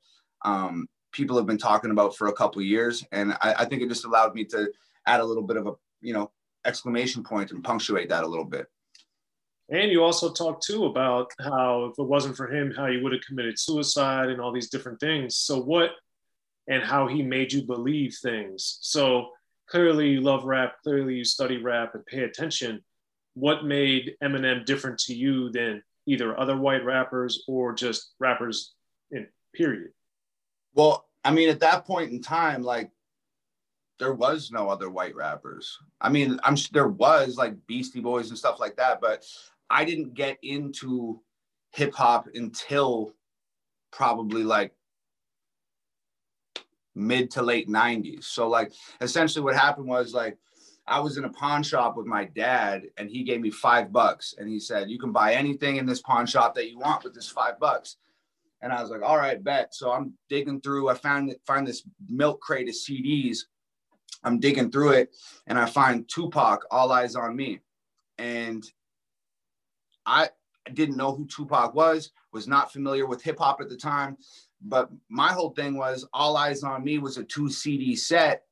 um, 0.45 0.87
people 1.13 1.37
have 1.37 1.47
been 1.47 1.59
talking 1.59 1.91
about 1.91 2.15
for 2.15 2.29
a 2.29 2.33
couple 2.33 2.63
years. 2.63 3.05
And 3.11 3.33
I, 3.41 3.55
I 3.59 3.65
think 3.65 3.83
it 3.83 3.89
just 3.89 4.05
allowed 4.05 4.35
me 4.35 4.45
to 4.47 4.71
add 5.07 5.21
a 5.21 5.25
little 5.25 5.43
bit 5.43 5.57
of 5.57 5.67
a 5.67 5.73
you 6.05 6.13
know, 6.13 6.31
exclamation 6.65 7.23
point 7.25 7.51
and 7.51 7.65
punctuate 7.65 8.09
that 8.11 8.25
a 8.25 8.29
little 8.29 8.45
bit. 8.45 8.67
And 9.71 9.91
you 9.91 10.05
also 10.05 10.31
talked 10.31 10.63
too 10.63 10.85
about 10.85 11.31
how 11.41 11.87
if 11.87 11.99
it 11.99 12.07
wasn't 12.07 12.37
for 12.37 12.53
him, 12.53 12.73
how 12.77 12.87
you 12.87 13.03
would 13.03 13.13
have 13.13 13.23
committed 13.27 13.59
suicide 13.59 14.29
and 14.29 14.41
all 14.41 14.53
these 14.53 14.69
different 14.69 15.01
things. 15.01 15.37
So 15.37 15.59
what 15.59 15.91
and 16.69 16.83
how 16.83 17.07
he 17.07 17.23
made 17.23 17.53
you 17.53 17.63
believe 17.63 18.17
things. 18.23 18.79
So 18.83 19.29
clearly 19.67 20.11
you 20.11 20.21
love 20.21 20.45
rap, 20.45 20.77
clearly 20.83 21.15
you 21.15 21.25
study 21.25 21.59
rap 21.59 21.95
and 21.95 22.05
pay 22.07 22.25
attention. 22.25 22.83
What 23.35 23.65
made 23.65 24.15
Eminem 24.23 24.65
different 24.65 24.99
to 25.01 25.15
you 25.15 25.51
than 25.51 25.83
either 26.07 26.39
other 26.39 26.57
white 26.57 26.85
rappers 26.85 27.45
or 27.49 27.73
just 27.73 28.13
rappers 28.19 28.75
in 29.11 29.27
period? 29.55 29.91
Well, 30.75 31.07
I 31.25 31.33
mean, 31.33 31.49
at 31.49 31.61
that 31.61 31.87
point 31.87 32.13
in 32.13 32.21
time, 32.21 32.63
like 32.63 32.91
there 33.99 34.15
was 34.15 34.51
no 34.51 34.69
other 34.69 34.91
white 34.91 35.15
rappers. 35.15 35.79
I 36.01 36.09
mean, 36.09 36.39
I'm 36.43 36.57
there 36.73 36.89
was 36.89 37.37
like 37.37 37.55
Beastie 37.67 38.01
Boys 38.01 38.29
and 38.31 38.39
stuff 38.39 38.59
like 38.59 38.77
that, 38.77 39.01
but 39.01 39.25
I 39.71 39.85
didn't 39.85 40.15
get 40.15 40.39
into 40.43 41.21
hip 41.71 41.95
hop 41.95 42.27
until 42.35 43.13
probably 43.93 44.43
like 44.43 44.75
mid 46.95 47.31
to 47.33 47.43
late 47.43 47.69
90s. 47.69 48.25
So 48.25 48.49
like 48.49 48.73
essentially 49.01 49.45
what 49.45 49.57
happened 49.57 49.89
was 49.89 50.15
like 50.15 50.39
I 50.87 51.01
was 51.01 51.17
in 51.17 51.25
a 51.25 51.31
pawn 51.31 51.63
shop 51.63 51.97
with 51.97 52.07
my 52.07 52.25
dad 52.25 52.83
and 52.99 53.09
he 53.09 53.23
gave 53.25 53.41
me 53.41 53.51
5 53.51 53.93
bucks 53.93 54.35
and 54.39 54.49
he 54.49 54.61
said 54.61 54.91
you 54.91 54.99
can 54.99 55.13
buy 55.13 55.35
anything 55.35 55.77
in 55.77 55.87
this 55.87 56.03
pawn 56.03 56.27
shop 56.27 56.55
that 56.55 56.71
you 56.71 56.79
want 56.79 57.05
with 57.05 57.15
this 57.15 57.29
5 57.29 57.59
bucks. 57.59 57.97
And 58.61 58.73
I 58.73 58.81
was 58.81 58.91
like, 58.91 59.03
all 59.03 59.19
right, 59.19 59.43
bet. 59.43 59.75
So 59.75 59.93
I'm 59.93 60.15
digging 60.29 60.61
through. 60.61 60.89
I 60.89 60.95
found 60.95 61.35
find 61.47 61.67
this 61.67 61.83
milk 62.09 62.41
crate 62.41 62.69
of 62.69 62.75
CDs 62.75 63.39
I'm 64.25 64.41
digging 64.41 64.71
through 64.71 64.93
it 64.93 65.15
and 65.47 65.59
I 65.59 65.67
find 65.67 66.09
Tupac, 66.09 66.65
All 66.71 66.89
Eyez 66.89 67.17
on 67.17 67.37
Me. 67.37 67.61
And 68.19 68.65
I 70.07 70.31
didn't 70.73 70.97
know 70.97 71.15
who 71.15 71.27
Tupac 71.27 71.75
was, 71.75 72.11
was 72.33 72.49
not 72.49 72.73
familiar 72.73 73.07
with 73.07 73.23
hip 73.23 73.39
hop 73.39 73.61
at 73.61 73.69
the 73.69 73.77
time. 73.77 74.17
But 74.63 74.91
my 75.11 75.33
whole 75.33 75.51
thing 75.51 75.77
was 75.77 76.07
All 76.13 76.37
Eyez 76.37 76.65
on 76.65 76.85
Me 76.85 76.99
was 76.99 77.19
a 77.19 77.25
two 77.25 77.51
CD 77.51 77.95
set, 77.95 78.45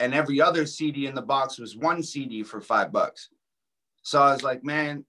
and 0.00 0.14
every 0.14 0.40
other 0.40 0.64
CD 0.64 1.06
in 1.06 1.14
the 1.14 1.22
box 1.22 1.58
was 1.58 1.76
one 1.76 2.02
CD 2.02 2.42
for 2.42 2.60
five 2.60 2.90
bucks. 2.90 3.28
So 4.02 4.22
I 4.22 4.32
was 4.32 4.42
like, 4.42 4.64
man, 4.64 5.04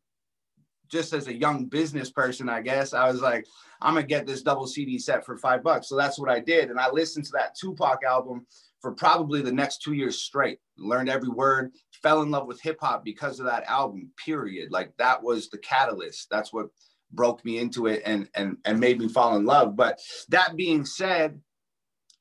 just 0.90 1.14
as 1.14 1.28
a 1.28 1.34
young 1.34 1.66
business 1.66 2.12
person, 2.12 2.50
I 2.50 2.62
guess, 2.62 2.94
I 2.94 3.10
was 3.10 3.22
like, 3.22 3.46
I'm 3.82 3.96
gonna 3.96 4.06
get 4.06 4.28
this 4.28 4.42
double 4.42 4.68
CD 4.68 5.00
set 5.00 5.26
for 5.26 5.38
five 5.38 5.64
bucks. 5.64 5.88
So 5.88 5.96
that's 5.96 6.20
what 6.20 6.30
I 6.30 6.40
did. 6.40 6.70
And 6.70 6.80
I 6.80 6.90
listened 6.90 7.26
to 7.26 7.32
that 7.34 7.56
Tupac 7.56 8.04
album 8.04 8.46
for 8.86 8.92
probably 8.92 9.42
the 9.42 9.52
next 9.52 9.82
two 9.82 9.94
years 9.94 10.22
straight. 10.22 10.60
Learned 10.78 11.10
every 11.10 11.30
word, 11.30 11.72
fell 12.04 12.22
in 12.22 12.30
love 12.30 12.46
with 12.46 12.62
hip 12.62 12.78
hop 12.80 13.04
because 13.04 13.40
of 13.40 13.48
that 13.48 13.64
album, 13.64 14.12
period. 14.24 14.72
Like 14.72 14.96
that 14.98 15.24
was 15.24 15.50
the 15.50 15.58
catalyst. 15.58 16.28
That's 16.30 16.54
what 16.54 16.68
broke 17.12 17.44
me 17.44 17.58
into 17.58 17.88
it 17.88 18.04
and 18.06 18.30
and 18.36 18.58
and 18.64 18.80
made 18.80 19.00
me 19.00 19.08
fall 19.08 19.38
in 19.38 19.44
love. 19.44 19.76
But 19.76 20.00
that 20.30 20.56
being 20.56 20.86
said, 20.86 21.42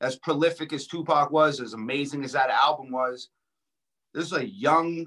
as 0.01 0.15
prolific 0.15 0.73
as 0.73 0.87
Tupac 0.87 1.29
was, 1.29 1.59
as 1.59 1.73
amazing 1.73 2.23
as 2.23 2.31
that 2.31 2.49
album 2.49 2.91
was, 2.91 3.29
this 4.15 4.25
is 4.25 4.33
a 4.33 4.49
young 4.49 5.05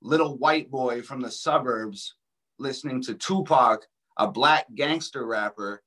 little 0.00 0.38
white 0.38 0.70
boy 0.70 1.02
from 1.02 1.20
the 1.20 1.30
suburbs 1.32 2.14
listening 2.60 3.02
to 3.02 3.14
Tupac, 3.14 3.84
a 4.16 4.30
black 4.30 4.66
gangster 4.76 5.26
rapper 5.26 5.82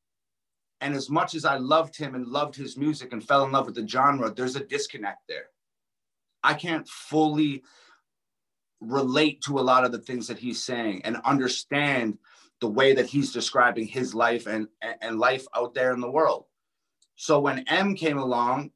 and 0.85 0.93
as 0.93 1.09
much 1.09 1.33
as 1.33 1.45
I 1.45 1.57
loved 1.57 1.97
him 1.97 2.13
and 2.13 2.27
loved 2.27 2.55
his 2.55 2.77
music 2.77 3.11
and 3.11 3.27
fell 3.27 3.43
in 3.43 3.51
love 3.51 3.65
with 3.65 3.73
the 3.73 3.87
genre, 3.87 4.31
there's 4.31 4.55
a 4.55 4.63
disconnect 4.63 5.23
there. 5.27 5.47
I 6.43 6.53
can't 6.53 6.87
fully 6.87 7.63
relate 8.81 9.41
to 9.45 9.57
a 9.57 9.65
lot 9.65 9.83
of 9.83 9.91
the 9.91 9.97
things 9.97 10.27
that 10.27 10.37
he's 10.37 10.61
saying 10.61 11.01
and 11.03 11.17
understand 11.25 12.19
the 12.61 12.67
way 12.67 12.93
that 12.93 13.07
he's 13.07 13.33
describing 13.33 13.87
his 13.87 14.13
life 14.13 14.45
and, 14.45 14.67
and 15.01 15.17
life 15.17 15.47
out 15.55 15.73
there 15.73 15.91
in 15.91 16.01
the 16.01 16.11
world. 16.11 16.45
So 17.15 17.39
when 17.39 17.67
M 17.67 17.95
came 17.95 18.19
along, 18.19 18.69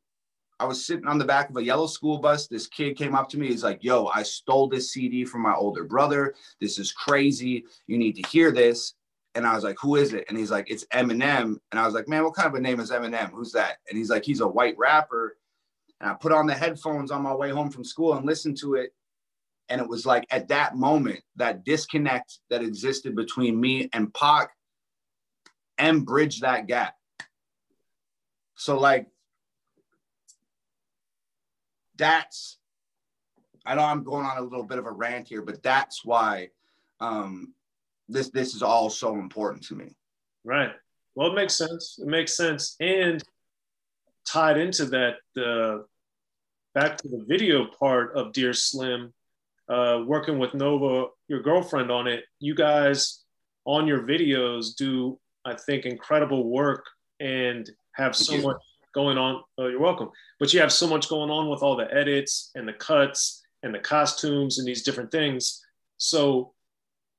I 0.59 0.65
was 0.65 0.83
sitting 0.83 1.05
on 1.05 1.19
the 1.19 1.25
back 1.25 1.51
of 1.51 1.57
a 1.57 1.63
yellow 1.63 1.85
school 1.85 2.17
bus. 2.17 2.47
This 2.47 2.65
kid 2.65 2.97
came 2.97 3.13
up 3.13 3.29
to 3.29 3.37
me. 3.37 3.49
He's 3.49 3.63
like, 3.63 3.83
Yo, 3.83 4.07
I 4.07 4.23
stole 4.23 4.67
this 4.67 4.93
CD 4.93 5.25
from 5.25 5.43
my 5.43 5.53
older 5.53 5.83
brother. 5.83 6.33
This 6.59 6.79
is 6.79 6.91
crazy. 6.91 7.65
You 7.85 7.99
need 7.99 8.15
to 8.15 8.27
hear 8.29 8.51
this. 8.51 8.95
And 9.39 9.47
I 9.47 9.55
was 9.55 9.63
like, 9.63 9.77
who 9.81 9.95
is 9.95 10.13
it? 10.13 10.25
And 10.27 10.37
he's 10.37 10.51
like, 10.51 10.69
it's 10.69 10.83
Eminem. 10.87 11.55
And 11.71 11.79
I 11.79 11.85
was 11.85 11.93
like, 11.93 12.09
man, 12.09 12.25
what 12.25 12.35
kind 12.35 12.49
of 12.49 12.55
a 12.55 12.59
name 12.59 12.81
is 12.81 12.91
Eminem? 12.91 13.31
Who's 13.31 13.53
that? 13.53 13.77
And 13.87 13.97
he's 13.97 14.09
like, 14.09 14.25
he's 14.25 14.41
a 14.41 14.47
white 14.47 14.77
rapper. 14.77 15.37
And 16.01 16.09
I 16.09 16.13
put 16.13 16.33
on 16.33 16.45
the 16.45 16.53
headphones 16.53 17.09
on 17.09 17.21
my 17.21 17.33
way 17.33 17.49
home 17.49 17.69
from 17.69 17.85
school 17.85 18.15
and 18.15 18.25
listened 18.25 18.57
to 18.57 18.75
it. 18.75 18.93
And 19.69 19.79
it 19.79 19.87
was 19.87 20.05
like 20.05 20.25
at 20.29 20.49
that 20.49 20.75
moment, 20.75 21.21
that 21.37 21.63
disconnect 21.63 22.39
that 22.49 22.61
existed 22.61 23.15
between 23.15 23.57
me 23.57 23.89
and 23.93 24.13
Pac, 24.13 24.49
and 25.77 26.05
bridged 26.05 26.41
that 26.41 26.67
gap. 26.67 26.95
So 28.55 28.77
like 28.77 29.07
that's 31.95 32.57
I 33.65 33.75
know 33.75 33.83
I'm 33.83 34.03
going 34.03 34.25
on 34.25 34.37
a 34.37 34.41
little 34.41 34.65
bit 34.65 34.79
of 34.79 34.85
a 34.85 34.91
rant 34.91 35.29
here, 35.29 35.41
but 35.41 35.63
that's 35.63 36.03
why 36.03 36.49
um, 36.99 37.53
this 38.09 38.29
this 38.29 38.55
is 38.55 38.61
all 38.61 38.89
so 38.89 39.15
important 39.15 39.63
to 39.67 39.75
me. 39.75 39.95
Right. 40.43 40.71
Well, 41.15 41.31
it 41.31 41.35
makes 41.35 41.55
sense. 41.55 41.99
It 42.01 42.07
makes 42.07 42.35
sense. 42.35 42.75
And 42.79 43.23
tied 44.25 44.57
into 44.57 44.85
that, 44.85 45.15
the 45.35 45.85
back 46.73 46.97
to 46.97 47.07
the 47.07 47.25
video 47.27 47.65
part 47.79 48.15
of 48.15 48.31
Dear 48.33 48.53
Slim, 48.53 49.13
uh, 49.69 50.03
working 50.05 50.39
with 50.39 50.53
Nova, 50.53 51.07
your 51.27 51.41
girlfriend 51.41 51.91
on 51.91 52.07
it, 52.07 52.25
you 52.39 52.55
guys 52.55 53.23
on 53.65 53.87
your 53.87 54.01
videos 54.01 54.75
do, 54.75 55.19
I 55.45 55.55
think, 55.55 55.85
incredible 55.85 56.49
work 56.49 56.85
and 57.19 57.69
have 57.93 58.15
so 58.15 58.37
much 58.41 58.57
going 58.93 59.17
on. 59.17 59.43
Oh, 59.57 59.67
you're 59.67 59.79
welcome. 59.79 60.09
But 60.39 60.53
you 60.53 60.59
have 60.59 60.71
so 60.71 60.87
much 60.87 61.09
going 61.09 61.29
on 61.29 61.49
with 61.49 61.61
all 61.61 61.75
the 61.75 61.93
edits 61.93 62.51
and 62.55 62.67
the 62.67 62.73
cuts 62.73 63.43
and 63.63 63.73
the 63.73 63.79
costumes 63.79 64.57
and 64.57 64.67
these 64.67 64.83
different 64.83 65.11
things. 65.11 65.61
So, 65.97 66.53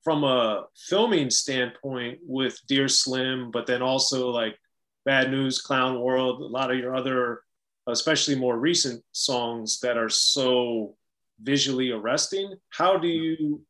from 0.03 0.25
a 0.25 0.65
filming 0.89 1.31
standpoint 1.31 2.19
with 2.23 2.59
Dear 2.67 2.89
Slim, 2.89 3.51
but 3.51 3.67
then 3.67 3.83
also 3.83 4.31
like 4.31 4.57
Bad 5.05 5.31
News, 5.31 5.61
Clown 5.61 6.01
World, 6.01 6.41
a 6.41 6.47
lot 6.47 6.71
of 6.71 6.79
your 6.79 6.95
other, 6.95 7.43
especially 7.87 8.35
more 8.35 8.59
recent 8.59 9.03
songs 9.13 9.81
that 9.81 9.97
are 9.97 10.09
so 10.09 10.97
visually 11.43 11.91
arresting. 11.91 12.55
How 12.71 12.97
do 12.97 13.09
you, 13.09 13.63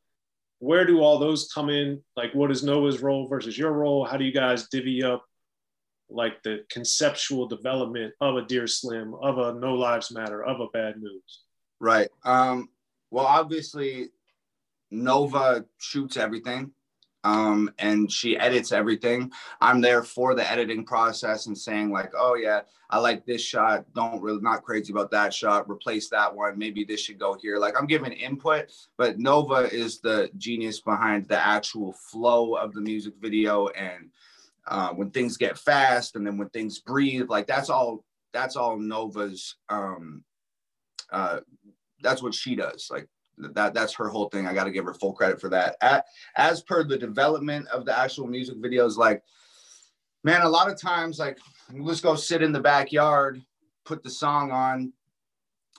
where 0.59 0.85
do 0.85 1.01
all 1.01 1.19
those 1.19 1.51
come 1.53 1.69
in? 1.69 2.01
Like, 2.15 2.33
what 2.33 2.51
is 2.51 2.63
Nova's 2.63 3.01
role 3.01 3.27
versus 3.27 3.57
your 3.57 3.71
role? 3.71 4.05
How 4.05 4.17
do 4.17 4.25
you 4.25 4.33
guys 4.33 4.67
divvy 4.69 5.03
up 5.03 5.25
like 6.09 6.43
the 6.43 6.65
conceptual 6.69 7.47
development 7.47 8.13
of 8.21 8.35
a 8.35 8.45
Dear 8.45 8.67
Slim, 8.67 9.13
of 9.15 9.37
a 9.37 9.53
No 9.53 9.75
Lives 9.75 10.11
Matter, 10.11 10.43
of 10.43 10.59
a 10.59 10.67
Bad 10.67 11.01
News? 11.01 11.41
Right. 11.79 12.09
Um, 12.23 12.69
well, 13.09 13.25
obviously, 13.25 14.09
Nova 14.91 15.65
shoots 15.77 16.17
everything 16.17 16.71
um, 17.23 17.71
and 17.79 18.11
she 18.11 18.37
edits 18.37 18.71
everything. 18.71 19.31
I'm 19.59 19.81
there 19.81 20.03
for 20.03 20.33
the 20.33 20.49
editing 20.49 20.85
process 20.85 21.47
and 21.47 21.57
saying 21.57 21.91
like, 21.91 22.11
oh 22.17 22.35
yeah, 22.35 22.61
I 22.89 22.99
like 22.99 23.25
this 23.25 23.41
shot. 23.41 23.85
Don't 23.93 24.21
really 24.21 24.41
not 24.41 24.63
crazy 24.63 24.91
about 24.91 25.11
that 25.11 25.33
shot. 25.33 25.69
Replace 25.69 26.09
that 26.09 26.33
one. 26.35 26.57
Maybe 26.57 26.83
this 26.83 27.01
should 27.01 27.19
go 27.19 27.37
here. 27.39 27.57
Like 27.57 27.79
I'm 27.79 27.87
giving 27.87 28.11
input, 28.11 28.71
but 28.97 29.19
Nova 29.19 29.73
is 29.73 29.99
the 29.99 30.29
genius 30.37 30.79
behind 30.81 31.27
the 31.27 31.39
actual 31.39 31.93
flow 31.93 32.55
of 32.55 32.73
the 32.73 32.81
music 32.81 33.13
video 33.21 33.67
and 33.69 34.09
uh, 34.67 34.89
when 34.89 35.11
things 35.11 35.37
get 35.37 35.57
fast 35.57 36.15
and 36.15 36.25
then 36.25 36.37
when 36.37 36.49
things 36.49 36.79
breathe. 36.79 37.29
Like 37.29 37.47
that's 37.47 37.69
all. 37.69 38.03
That's 38.33 38.55
all 38.55 38.79
Nova's. 38.79 39.57
Um, 39.69 40.23
uh, 41.11 41.41
that's 42.01 42.23
what 42.23 42.33
she 42.33 42.55
does. 42.55 42.87
Like 42.89 43.09
that 43.53 43.73
that's 43.73 43.93
her 43.95 44.07
whole 44.07 44.29
thing. 44.29 44.47
I 44.47 44.53
got 44.53 44.65
to 44.65 44.71
give 44.71 44.85
her 44.85 44.93
full 44.93 45.13
credit 45.13 45.39
for 45.39 45.49
that. 45.49 45.77
At, 45.81 46.05
as 46.35 46.61
per 46.61 46.83
the 46.83 46.97
development 46.97 47.67
of 47.67 47.85
the 47.85 47.97
actual 47.97 48.27
music 48.27 48.57
videos, 48.57 48.97
like 48.97 49.23
man, 50.23 50.41
a 50.41 50.49
lot 50.49 50.69
of 50.69 50.79
times 50.79 51.19
like 51.19 51.39
let's 51.73 52.01
go 52.01 52.15
sit 52.15 52.43
in 52.43 52.51
the 52.51 52.59
backyard, 52.59 53.41
put 53.85 54.03
the 54.03 54.09
song 54.09 54.51
on, 54.51 54.93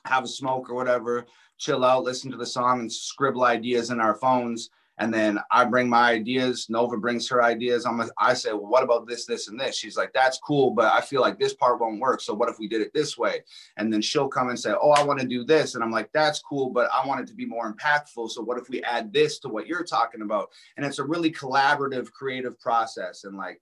have 0.05 0.25
a 0.25 0.29
smoke 0.29 0.71
or 0.71 0.75
whatever, 0.75 1.27
chill 1.59 1.85
out, 1.85 2.05
listen 2.05 2.31
to 2.31 2.37
the 2.37 2.47
song, 2.47 2.81
and 2.81 2.93
scribble 2.93 3.45
ideas 3.45 3.91
in 3.91 4.01
our 4.01 4.15
phones 4.15 4.71
and 4.99 5.13
then 5.13 5.39
I 5.51 5.65
bring 5.65 5.89
my 5.89 6.11
ideas. 6.11 6.67
Nova 6.69 6.97
brings 6.97 7.29
her 7.29 7.43
ideas. 7.43 7.87
I'm 7.87 8.03
I 8.19 8.35
say, 8.35 8.53
well, 8.53 8.67
what 8.67 8.83
about 8.83 9.07
this, 9.07 9.25
this, 9.25 9.49
and 9.49 9.59
this? 9.59 9.77
She's 9.77 9.97
like, 9.97 10.13
that's 10.13 10.39
cool, 10.39 10.71
but 10.71 10.93
I 10.93 11.01
feel 11.01 11.21
like 11.21 11.39
this 11.39 11.55
part 11.55 11.81
won't 11.81 12.01
work. 12.01 12.21
So 12.21 12.35
what 12.35 12.49
if 12.49 12.59
we 12.59 12.69
did 12.69 12.81
it 12.81 12.93
this 12.93 13.17
way? 13.17 13.43
And 13.77 13.93
then 13.93 14.03
she'll 14.03 14.29
come 14.29 14.51
and 14.51 14.59
say, 14.59 14.75
oh, 14.81 14.91
I 14.91 15.03
want 15.03 15.21
to 15.21 15.27
do 15.27 15.45
this, 15.45 15.75
and 15.75 15.83
I'm 15.83 15.91
like, 15.91 16.11
that's 16.13 16.41
cool, 16.41 16.71
but 16.71 16.91
I 16.93 17.07
want 17.07 17.21
it 17.21 17.27
to 17.29 17.35
be 17.35 17.47
more 17.47 17.73
impactful. 17.73 18.31
So 18.31 18.43
what 18.43 18.59
if 18.59 18.69
we 18.69 18.83
add 18.83 19.13
this 19.13 19.39
to 19.41 19.49
what 19.49 19.67
you're 19.67 19.85
talking 19.85 20.23
about? 20.23 20.51
And 20.77 20.85
it's 20.85 20.99
a 20.99 21.05
really 21.05 21.33
collaborative, 21.33 22.13
creative 22.13 22.61
process. 22.61 23.25
And 23.25 23.37
like, 23.37 23.61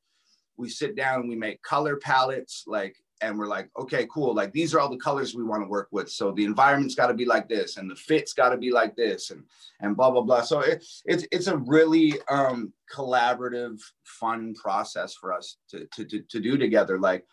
we 0.56 0.68
sit 0.68 0.94
down 0.94 1.20
and 1.20 1.28
we 1.28 1.36
make 1.36 1.62
color 1.62 1.96
palettes, 1.96 2.64
like 2.66 2.96
and 3.20 3.38
we're 3.38 3.46
like, 3.46 3.70
okay, 3.78 4.06
cool. 4.10 4.34
Like 4.34 4.52
these 4.52 4.74
are 4.74 4.80
all 4.80 4.88
the 4.88 4.96
colors 4.96 5.34
we 5.34 5.44
want 5.44 5.62
to 5.62 5.68
work 5.68 5.88
with. 5.90 6.10
So 6.10 6.32
the 6.32 6.44
environment's 6.44 6.94
got 6.94 7.08
to 7.08 7.14
be 7.14 7.24
like 7.24 7.48
this, 7.48 7.76
and 7.76 7.90
the 7.90 7.96
fit's 7.96 8.32
got 8.32 8.50
to 8.50 8.56
be 8.56 8.70
like 8.70 8.96
this, 8.96 9.30
and 9.30 9.44
and 9.80 9.96
blah 9.96 10.10
blah 10.10 10.22
blah. 10.22 10.42
So 10.42 10.60
it, 10.60 10.84
it's 11.04 11.26
it's 11.30 11.46
a 11.46 11.56
really 11.56 12.14
um, 12.30 12.72
collaborative, 12.92 13.80
fun 14.04 14.54
process 14.54 15.14
for 15.14 15.32
us 15.32 15.56
to, 15.70 15.86
to 15.94 16.04
to 16.04 16.22
to 16.22 16.40
do 16.40 16.56
together. 16.56 16.98
Like, 16.98 17.26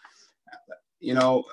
you 1.00 1.14
know, 1.14 1.46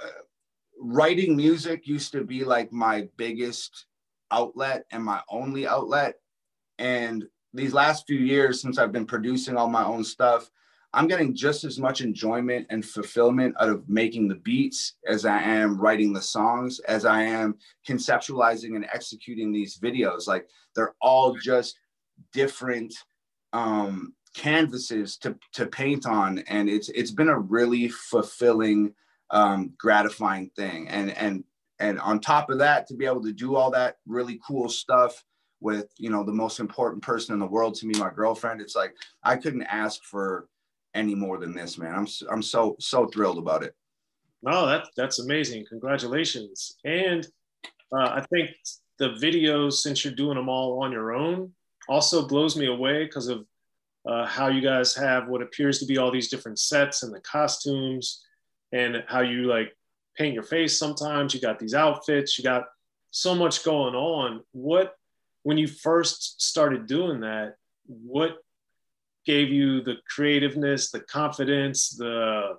writing 0.81 1.37
music 1.37 1.87
used 1.87 2.13
to 2.13 2.25
be 2.25 2.45
like 2.45 2.73
my 2.73 3.09
biggest 3.17 3.87
outlet 4.31 4.85
and 4.91 5.05
my 5.05 5.21
only 5.31 5.67
outlet, 5.67 6.17
and 6.79 7.25
these 7.53 7.73
last 7.73 8.07
few 8.07 8.19
years 8.19 8.61
since 8.61 8.79
I've 8.79 8.93
been 8.93 9.07
producing 9.07 9.57
all 9.57 9.69
my 9.69 9.85
own 9.85 10.03
stuff 10.03 10.51
I'm 10.95 11.09
getting 11.09 11.35
just 11.35 11.65
as 11.65 11.79
much 11.79 12.01
enjoyment 12.01 12.67
and 12.71 12.85
fulfillment 12.85 13.55
out 13.61 13.69
of 13.69 13.89
making 13.89 14.29
the 14.29 14.37
beats 14.37 14.95
as 15.07 15.27
I 15.27 15.43
am 15.43 15.79
writing 15.79 16.13
the 16.13 16.23
songs, 16.23 16.81
as 16.81 17.05
I 17.05 17.23
am 17.23 17.57
conceptualizing 17.87 18.77
and 18.77 18.87
executing 18.93 19.53
these 19.53 19.79
videos. 19.79 20.27
Like 20.27 20.49
they're 20.75 20.95
all 21.01 21.37
just 21.37 21.79
different 22.33 22.95
um, 23.53 24.15
canvases 24.35 25.17
to, 25.19 25.37
to 25.53 25.67
paint 25.67 26.07
on. 26.07 26.39
And 26.49 26.69
it's, 26.69 26.89
it's 26.91 27.11
been 27.11 27.29
a 27.29 27.39
really 27.39 27.89
fulfilling, 27.89 28.95
um, 29.31 29.75
gratifying 29.79 30.51
thing. 30.57 30.89
And, 30.89 31.11
and, 31.17 31.45
and 31.79 31.99
on 32.01 32.21
top 32.21 32.51
of 32.51 32.59
that, 32.59 32.87
to 32.87 32.95
be 32.95 33.07
able 33.07 33.23
to 33.23 33.33
do 33.33 33.57
all 33.57 33.71
that 33.73 33.97
really 34.07 34.41
cool 34.47 34.69
stuff 34.69 35.25
with, 35.61 35.87
you 35.99 36.11
know, 36.11 36.25
the 36.25 36.33
most 36.33 36.61
important 36.61 37.03
person 37.03 37.33
in 37.33 37.41
the 37.41 37.47
world 37.47 37.75
to 37.77 37.87
me, 37.87 37.99
my 37.99 38.11
girlfriend, 38.11 38.61
it's 38.61 38.77
like, 38.77 38.95
I 39.23 39.37
couldn't 39.37 39.63
ask 39.63 40.03
for, 40.05 40.49
any 40.95 41.15
more 41.15 41.39
than 41.39 41.55
this, 41.55 41.79
man. 41.79 41.95
I'm 41.95 42.07
I'm 42.31 42.43
so 42.43 42.77
so 42.79 43.07
thrilled 43.07 43.39
about 43.39 43.63
it. 43.63 43.75
No, 44.43 44.67
that 44.67 44.89
that's 44.97 45.19
amazing. 45.19 45.67
Congratulations. 45.69 46.77
And 46.85 47.27
uh, 47.93 48.21
I 48.21 48.25
think 48.31 48.51
the 48.99 49.11
videos, 49.11 49.75
since 49.75 50.05
you're 50.05 50.15
doing 50.15 50.37
them 50.37 50.49
all 50.49 50.83
on 50.83 50.93
your 50.93 51.13
own, 51.13 51.53
also 51.89 52.27
blows 52.27 52.57
me 52.57 52.67
away 52.67 53.05
because 53.05 53.29
of 53.29 53.45
uh, 54.07 54.27
how 54.27 54.49
you 54.49 54.61
guys 54.61 54.95
have 54.95 55.29
what 55.29 55.43
appears 55.43 55.79
to 55.79 55.87
be 55.87 55.99
all 55.99 56.11
these 56.11 56.29
different 56.29 56.59
sets 56.59 57.03
and 57.03 57.13
the 57.13 57.21
costumes, 57.21 58.23
and 58.73 59.03
how 59.09 59.21
you 59.21 59.45
like 59.45 59.75
paint 60.17 60.35
your 60.35 60.43
face. 60.43 60.79
Sometimes 60.79 61.35
you 61.35 61.41
got 61.41 61.59
these 61.59 61.75
outfits. 61.75 62.39
You 62.39 62.45
got 62.45 62.65
so 63.11 63.35
much 63.35 63.65
going 63.65 63.95
on. 63.95 64.43
What 64.53 64.95
when 65.43 65.59
you 65.59 65.67
first 65.67 66.43
started 66.43 66.87
doing 66.87 67.21
that? 67.21 67.55
What 67.87 68.37
gave 69.25 69.49
you 69.51 69.83
the 69.83 69.97
creativeness, 70.09 70.91
the 70.91 71.01
confidence, 71.01 71.91
the 71.91 72.57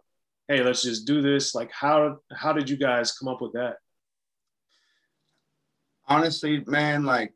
hey, 0.47 0.61
let's 0.61 0.83
just 0.83 1.05
do 1.05 1.21
this? 1.21 1.55
Like 1.55 1.71
how 1.71 2.17
how 2.33 2.53
did 2.53 2.69
you 2.69 2.77
guys 2.77 3.17
come 3.17 3.27
up 3.27 3.41
with 3.41 3.53
that? 3.53 3.77
Honestly, 6.07 6.63
man, 6.67 7.03
like 7.03 7.33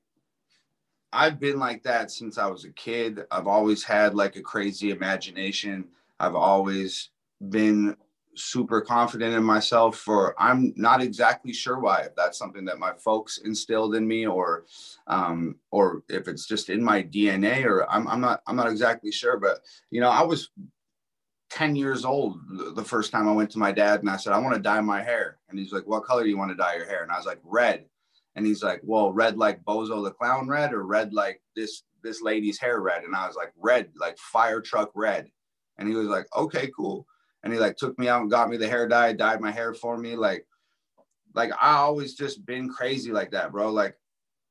I've 1.11 1.39
been 1.39 1.57
like 1.57 1.83
that 1.83 2.11
since 2.11 2.37
I 2.37 2.47
was 2.47 2.65
a 2.65 2.71
kid. 2.71 3.21
I've 3.31 3.47
always 3.47 3.83
had 3.83 4.13
like 4.13 4.35
a 4.35 4.41
crazy 4.41 4.91
imagination. 4.91 5.85
I've 6.19 6.35
always 6.35 7.09
been 7.49 7.95
super 8.39 8.81
confident 8.81 9.35
in 9.35 9.43
myself 9.43 9.97
for 9.97 10.33
i'm 10.41 10.73
not 10.75 11.01
exactly 11.01 11.51
sure 11.51 11.79
why 11.79 12.01
if 12.01 12.15
that's 12.15 12.37
something 12.37 12.65
that 12.65 12.79
my 12.79 12.93
folks 12.93 13.39
instilled 13.39 13.95
in 13.95 14.07
me 14.07 14.25
or 14.25 14.65
um 15.07 15.55
or 15.71 16.03
if 16.09 16.27
it's 16.27 16.45
just 16.45 16.69
in 16.69 16.83
my 16.83 17.03
dna 17.03 17.65
or 17.65 17.89
i'm, 17.91 18.07
I'm 18.07 18.21
not 18.21 18.41
i'm 18.47 18.55
not 18.55 18.69
exactly 18.69 19.11
sure 19.11 19.37
but 19.37 19.59
you 19.91 19.99
know 19.99 20.09
i 20.09 20.21
was 20.21 20.49
10 21.49 21.75
years 21.75 22.05
old 22.05 22.39
the 22.75 22.83
first 22.83 23.11
time 23.11 23.27
i 23.27 23.31
went 23.31 23.49
to 23.51 23.59
my 23.59 23.71
dad 23.71 23.99
and 23.99 24.09
i 24.09 24.17
said 24.17 24.33
i 24.33 24.37
want 24.37 24.55
to 24.55 24.61
dye 24.61 24.81
my 24.81 25.01
hair. 25.01 25.37
And 25.49 25.57
he's 25.57 25.71
like 25.71 25.87
what 25.87 26.03
color 26.03 26.23
do 26.23 26.29
you 26.29 26.37
want 26.37 26.51
to 26.51 26.57
dye 26.57 26.75
your 26.75 26.85
hair? 26.85 27.03
And 27.03 27.11
i 27.11 27.17
was 27.17 27.25
like 27.25 27.39
red. 27.43 27.85
And 28.35 28.45
he's 28.45 28.63
like 28.63 28.81
well 28.83 29.11
red 29.11 29.37
like 29.37 29.63
bozo 29.63 30.03
the 30.03 30.11
clown 30.11 30.47
red 30.47 30.73
or 30.73 30.83
red 30.83 31.13
like 31.13 31.41
this 31.55 31.83
this 32.03 32.21
lady's 32.21 32.59
hair 32.59 32.79
red? 32.81 33.03
And 33.03 33.15
i 33.15 33.27
was 33.27 33.35
like 33.35 33.51
red 33.57 33.89
like 33.95 34.17
fire 34.17 34.61
truck 34.61 34.91
red. 34.93 35.29
And 35.77 35.87
he 35.87 35.95
was 35.95 36.07
like 36.07 36.27
okay 36.35 36.69
cool 36.75 37.07
and 37.43 37.53
he 37.53 37.59
like 37.59 37.77
took 37.77 37.97
me 37.97 38.07
out 38.07 38.21
and 38.21 38.31
got 38.31 38.49
me 38.49 38.57
the 38.57 38.67
hair 38.67 38.87
dye, 38.87 39.13
dyed 39.13 39.41
my 39.41 39.51
hair 39.51 39.73
for 39.73 39.97
me. 39.97 40.15
Like, 40.15 40.45
like 41.33 41.51
I 41.59 41.75
always 41.75 42.15
just 42.15 42.45
been 42.45 42.69
crazy 42.69 43.11
like 43.11 43.31
that, 43.31 43.51
bro. 43.51 43.71
Like 43.71 43.95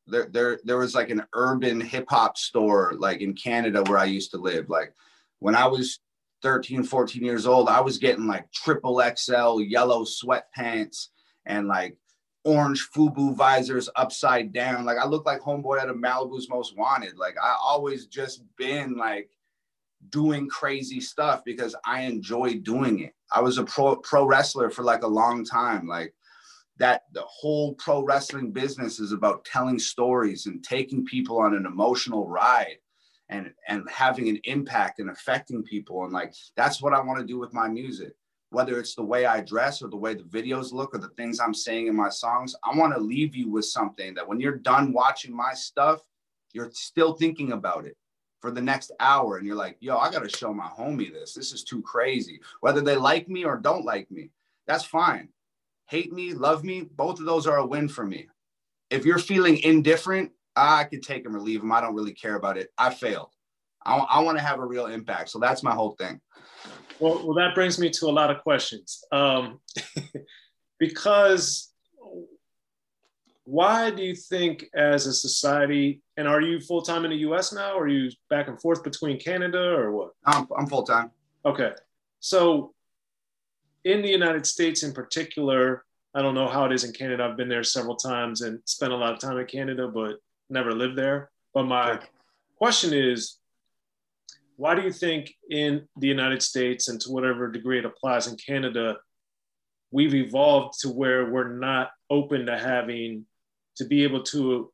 there, 0.07 0.29
there, 0.31 0.59
there 0.65 0.79
was 0.79 0.95
like 0.95 1.11
an 1.11 1.25
urban 1.35 1.81
hip 1.81 2.07
hop 2.09 2.39
store 2.39 2.95
like 2.99 3.21
in 3.21 3.35
Canada 3.35 3.83
where 3.87 3.99
I 3.99 4.05
used 4.05 4.31
to 4.33 4.39
live. 4.39 4.71
Like 4.71 4.95
when 5.41 5.55
I 5.55 5.67
was 5.67 6.01
13, 6.43 6.85
14 6.85 7.25
years 7.25 7.47
old, 7.47 7.69
I 7.69 7.81
was 7.81 7.99
getting 7.99 8.27
like 8.27 8.51
triple 8.53 9.03
XL 9.17 9.61
yellow 9.61 10.05
sweatpants 10.05 11.09
and 11.45 11.69
like 11.69 11.97
orange 12.45 12.89
FUBU 12.95 13.35
visors 13.35 13.91
upside 13.97 14.53
down. 14.53 14.85
Like 14.85 14.99
I 14.99 15.07
look 15.07 15.27
like 15.27 15.41
homeboy 15.41 15.81
out 15.81 15.91
of 15.91 15.97
Malibu's 15.97 16.49
Most 16.49 16.77
Wanted. 16.77 17.19
Like 17.19 17.37
I 17.43 17.57
always 17.61 18.07
just 18.07 18.43
been 18.57 18.97
like 18.97 19.31
doing 20.11 20.49
crazy 20.49 21.01
stuff 21.01 21.43
because 21.45 21.75
I 21.85 22.03
enjoy 22.03 22.59
doing 22.61 23.01
it. 23.01 23.15
I 23.33 23.41
was 23.41 23.59
a 23.59 23.65
pro 23.65 23.97
pro 23.97 24.25
wrestler 24.27 24.71
for 24.71 24.83
like 24.83 25.03
a 25.03 25.09
long 25.09 25.45
time. 25.45 25.87
Like 25.87 26.15
that 26.79 27.03
the 27.13 27.23
whole 27.23 27.75
pro 27.75 28.03
wrestling 28.03 28.53
business 28.53 29.01
is 29.01 29.13
about 29.13 29.45
telling 29.45 29.79
stories 29.79 30.47
and 30.47 30.65
taking 30.65 31.05
people 31.05 31.39
on 31.39 31.55
an 31.55 31.67
emotional 31.67 32.27
ride. 32.29 32.79
and 33.29 33.53
and 33.69 33.89
having 33.91 34.29
an 34.29 34.39
impact 34.45 35.01
and 35.01 35.11
affecting 35.11 35.63
people 35.63 36.05
and 36.05 36.13
like 36.13 36.35
that's 36.57 36.81
what 36.81 36.95
i 36.95 37.01
want 37.01 37.19
to 37.21 37.27
do 37.27 37.39
with 37.39 37.53
my 37.53 37.69
music 37.69 38.13
whether 38.51 38.79
it's 38.79 38.95
the 38.95 39.05
way 39.05 39.27
i 39.27 39.41
dress 39.41 39.83
or 39.83 39.89
the 39.89 39.97
way 39.97 40.15
the 40.15 40.23
videos 40.23 40.73
look 40.73 40.95
or 40.95 40.99
the 40.99 41.11
things 41.11 41.39
i'm 41.39 41.53
saying 41.55 41.89
in 41.89 41.97
my 41.97 42.09
songs 42.09 42.55
i 42.65 42.75
want 42.77 42.95
to 42.95 43.01
leave 43.01 43.35
you 43.37 43.51
with 43.51 43.67
something 43.67 44.15
that 44.15 44.27
when 44.27 44.41
you're 44.41 44.57
done 44.57 44.93
watching 44.93 45.37
my 45.37 45.53
stuff 45.53 46.01
you're 46.55 46.71
still 46.73 47.13
thinking 47.15 47.53
about 47.53 47.85
it 47.85 47.97
for 48.41 48.51
the 48.51 48.61
next 48.61 48.93
hour 49.01 49.37
and 49.37 49.47
you're 49.47 49.57
like 49.57 49.77
yo 49.81 49.97
i 49.99 50.11
gotta 50.11 50.29
show 50.29 50.53
my 50.53 50.69
homie 50.69 51.13
this 51.13 51.35
this 51.35 51.53
is 51.53 51.65
too 51.65 51.83
crazy 51.83 52.41
whether 52.61 52.81
they 52.81 52.97
like 52.97 53.29
me 53.29 53.45
or 53.45 53.57
don't 53.57 53.85
like 53.85 54.11
me 54.11 54.31
that's 54.67 54.85
fine 54.85 55.29
hate 55.87 56.13
me 56.13 56.33
love 56.33 56.65
me 56.65 56.83
both 56.83 57.19
of 57.19 57.27
those 57.27 57.47
are 57.47 57.59
a 57.59 57.67
win 57.67 57.89
for 57.89 58.07
me 58.07 58.29
if 58.91 59.05
you're 59.05 59.19
feeling 59.19 59.59
indifferent 59.59 60.31
I 60.59 60.85
could 60.85 61.03
take 61.03 61.25
them 61.25 61.37
or 61.37 61.41
leave 61.41 61.61
them. 61.61 61.73
I 61.73 61.81
don't 61.81 61.95
really 61.95 62.13
care 62.13 62.35
about 62.35 62.59
it. 62.59 62.71
I 62.77 62.91
failed. 62.91 63.31
I, 63.85 63.97
I 63.97 64.21
want 64.21 64.39
to 64.39 64.45
have 64.45 64.59
a 64.59 64.67
real 64.67 64.87
impact. 64.87 65.31
So 65.31 65.39
that's 65.39 65.63
my 65.63 65.73
whole 65.73 65.93
thing. 65.93 66.21
Well, 66.99 67.25
well, 67.25 67.35
that 67.35 67.55
brings 67.55 67.79
me 67.79 67.91
to 67.91 68.07
a 68.07 68.11
lot 68.11 68.31
of 68.31 68.43
questions. 68.43 69.05
Um, 69.13 69.61
because 70.79 71.68
why 73.49 73.91
do 73.91 74.03
you 74.03 74.15
think, 74.15 74.67
as 74.75 75.07
a 75.07 75.13
society, 75.13 76.03
and 76.19 76.29
are 76.29 76.43
you 76.43 76.61
full 76.61 76.83
time 76.83 77.07
in 77.07 77.11
the 77.11 77.17
US 77.29 77.51
now? 77.51 77.73
Or 77.73 77.85
are 77.85 77.89
you 77.89 78.11
back 78.29 78.47
and 78.47 78.61
forth 78.61 78.85
between 78.85 79.19
Canada 79.19 79.71
or 79.71 79.91
what? 79.91 80.11
I'm, 80.27 80.47
I'm 80.55 80.67
full 80.67 80.83
time. 80.83 81.11
Okay. 81.47 81.73
So, 82.21 82.75
in 83.85 84.03
the 84.03 84.09
United 84.11 84.45
States 84.47 84.83
in 84.83 84.93
particular, 84.93 85.87
I 86.15 86.21
don't 86.21 86.35
know 86.35 86.47
how 86.47 86.67
it 86.67 86.73
is 86.73 86.85
in 86.85 86.93
Canada. 86.93 87.25
I've 87.25 87.39
been 87.39 87.49
there 87.49 87.65
several 87.65 87.97
times 87.97 88.43
and 88.43 88.61
spent 88.67 88.93
a 88.93 88.97
lot 88.97 89.15
of 89.15 89.19
time 89.19 89.39
in 89.39 89.47
Canada, 89.47 89.89
but 89.89 90.17
never 90.51 90.75
lived 90.75 90.99
there. 90.99 91.31
But 91.55 91.63
my 91.63 92.01
question 92.59 92.93
is, 92.93 93.39
why 94.57 94.75
do 94.75 94.83
you 94.83 94.93
think 94.93 95.33
in 95.49 95.89
the 95.97 96.09
United 96.09 96.43
States 96.43 96.89
and 96.89 97.01
to 97.01 97.11
whatever 97.11 97.51
degree 97.51 97.79
it 97.79 97.87
applies 97.87 98.27
in 98.27 98.37
Canada, 98.37 98.99
we've 99.91 100.15
evolved 100.15 100.81
to 100.81 100.91
where 100.91 101.31
we're 101.31 101.57
not 101.57 101.93
open 102.11 102.45
to 102.45 102.59
having 102.59 103.25
to 103.79 103.85
be 103.85 104.05
able 104.05 104.23
to 104.25 104.71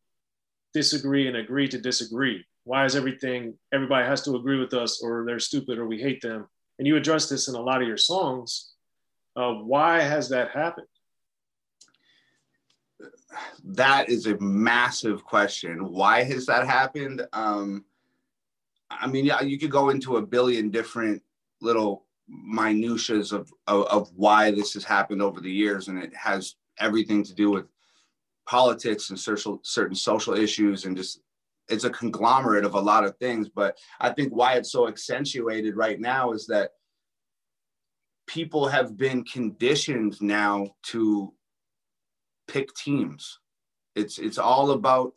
disagree 0.73 1.29
and 1.29 1.37
agree 1.37 1.69
to 1.69 1.81
disagree? 1.81 2.45
Why 2.65 2.85
is 2.85 2.97
everything 2.97 3.55
everybody 3.73 4.07
has 4.07 4.23
to 4.23 4.37
agree 4.37 4.59
with 4.59 4.75
us 4.75 5.03
or 5.03 5.25
they're 5.27 5.39
stupid 5.39 5.79
or 5.79 5.87
we 5.87 6.01
hate 6.01 6.21
them? 6.21 6.49
And 6.79 6.89
you 6.89 6.97
address 6.97 7.29
this 7.29 7.49
in 7.49 7.55
a 7.55 7.61
lot 7.61 7.83
of 7.83 7.89
your 7.89 7.97
songs. 7.97 8.73
Uh, 9.37 9.53
why 9.53 10.01
has 10.01 10.29
that 10.31 10.51
happened? 10.51 10.87
that 13.65 14.09
is 14.09 14.27
a 14.27 14.39
massive 14.41 15.25
question. 15.25 15.91
Why 15.91 16.23
has 16.25 16.47
that 16.47 16.67
happened? 16.67 17.27
Um, 17.33 17.85
I 18.91 19.07
mean, 19.07 19.25
yeah, 19.25 19.41
you 19.41 19.59
could 19.59 19.71
go 19.71 19.91
into 19.91 20.17
a 20.17 20.27
billion 20.27 20.71
different 20.71 21.23
little 21.61 22.05
minutiae 22.29 23.19
of, 23.19 23.53
of, 23.67 23.87
of 23.87 24.11
why 24.15 24.51
this 24.51 24.75
has 24.75 24.85
happened 24.85 25.23
over 25.23 25.41
the 25.41 25.51
years, 25.51 25.89
and 25.89 25.99
it 25.99 26.15
has 26.15 26.57
everything 26.79 27.23
to 27.25 27.35
do 27.35 27.51
with 27.51 27.67
politics 28.47 29.11
and 29.11 29.19
social 29.19 29.61
certain 29.63 29.97
social 29.97 30.35
issues 30.35 30.85
and 30.85 30.97
just 30.97 31.21
it's 31.69 31.85
a 31.85 31.91
conglomerate 31.91 32.65
of 32.65 32.75
a 32.75 32.81
lot 32.81 33.05
of 33.05 33.17
things 33.17 33.49
but 33.49 33.77
i 34.01 34.11
think 34.11 34.33
why 34.35 34.55
it's 34.55 34.71
so 34.71 34.87
accentuated 34.87 35.77
right 35.77 36.01
now 36.01 36.33
is 36.33 36.47
that 36.47 36.71
people 38.27 38.69
have 38.69 38.97
been 38.97 39.25
conditioned 39.25 40.21
now 40.21 40.69
to 40.83 41.33
pick 42.49 42.75
teams. 42.75 43.39
It's 43.95 44.19
it's 44.19 44.39
all 44.39 44.73
about 44.73 45.15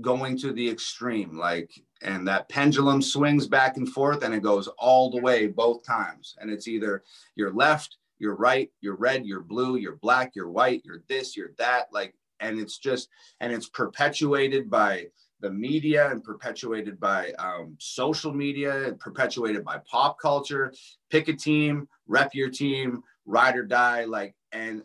going 0.00 0.38
to 0.38 0.52
the 0.52 0.68
extreme, 0.68 1.36
like, 1.36 1.70
and 2.02 2.26
that 2.28 2.48
pendulum 2.48 3.02
swings 3.02 3.46
back 3.46 3.76
and 3.76 3.88
forth, 3.88 4.22
and 4.22 4.34
it 4.34 4.42
goes 4.42 4.68
all 4.78 5.10
the 5.10 5.20
way 5.20 5.46
both 5.46 5.84
times. 5.84 6.36
And 6.40 6.50
it's 6.50 6.68
either 6.68 7.02
you're 7.34 7.52
left, 7.52 7.96
you're 8.20 8.36
right, 8.36 8.70
you're 8.80 8.96
red, 8.96 9.26
you're 9.26 9.42
blue, 9.42 9.76
you're 9.76 9.96
black, 9.96 10.32
you're 10.34 10.50
white, 10.50 10.82
you're 10.84 11.02
this, 11.08 11.36
you're 11.36 11.52
that, 11.58 11.86
like, 11.92 12.14
and 12.40 12.58
it's 12.58 12.78
just 12.78 13.08
and 13.40 13.52
it's 13.52 13.68
perpetuated 13.68 14.70
by 14.70 15.06
the 15.40 15.50
media 15.50 16.10
and 16.10 16.22
perpetuated 16.22 17.00
by 17.00 17.32
um, 17.38 17.76
social 17.78 18.32
media 18.32 18.88
and 18.88 18.98
perpetuated 18.98 19.64
by 19.64 19.78
pop 19.90 20.18
culture. 20.18 20.72
Pick 21.10 21.28
a 21.28 21.32
team 21.34 21.88
rep 22.06 22.34
your 22.34 22.50
team 22.50 23.02
ride 23.24 23.56
or 23.56 23.64
die 23.64 24.04
like 24.04 24.34
and 24.52 24.82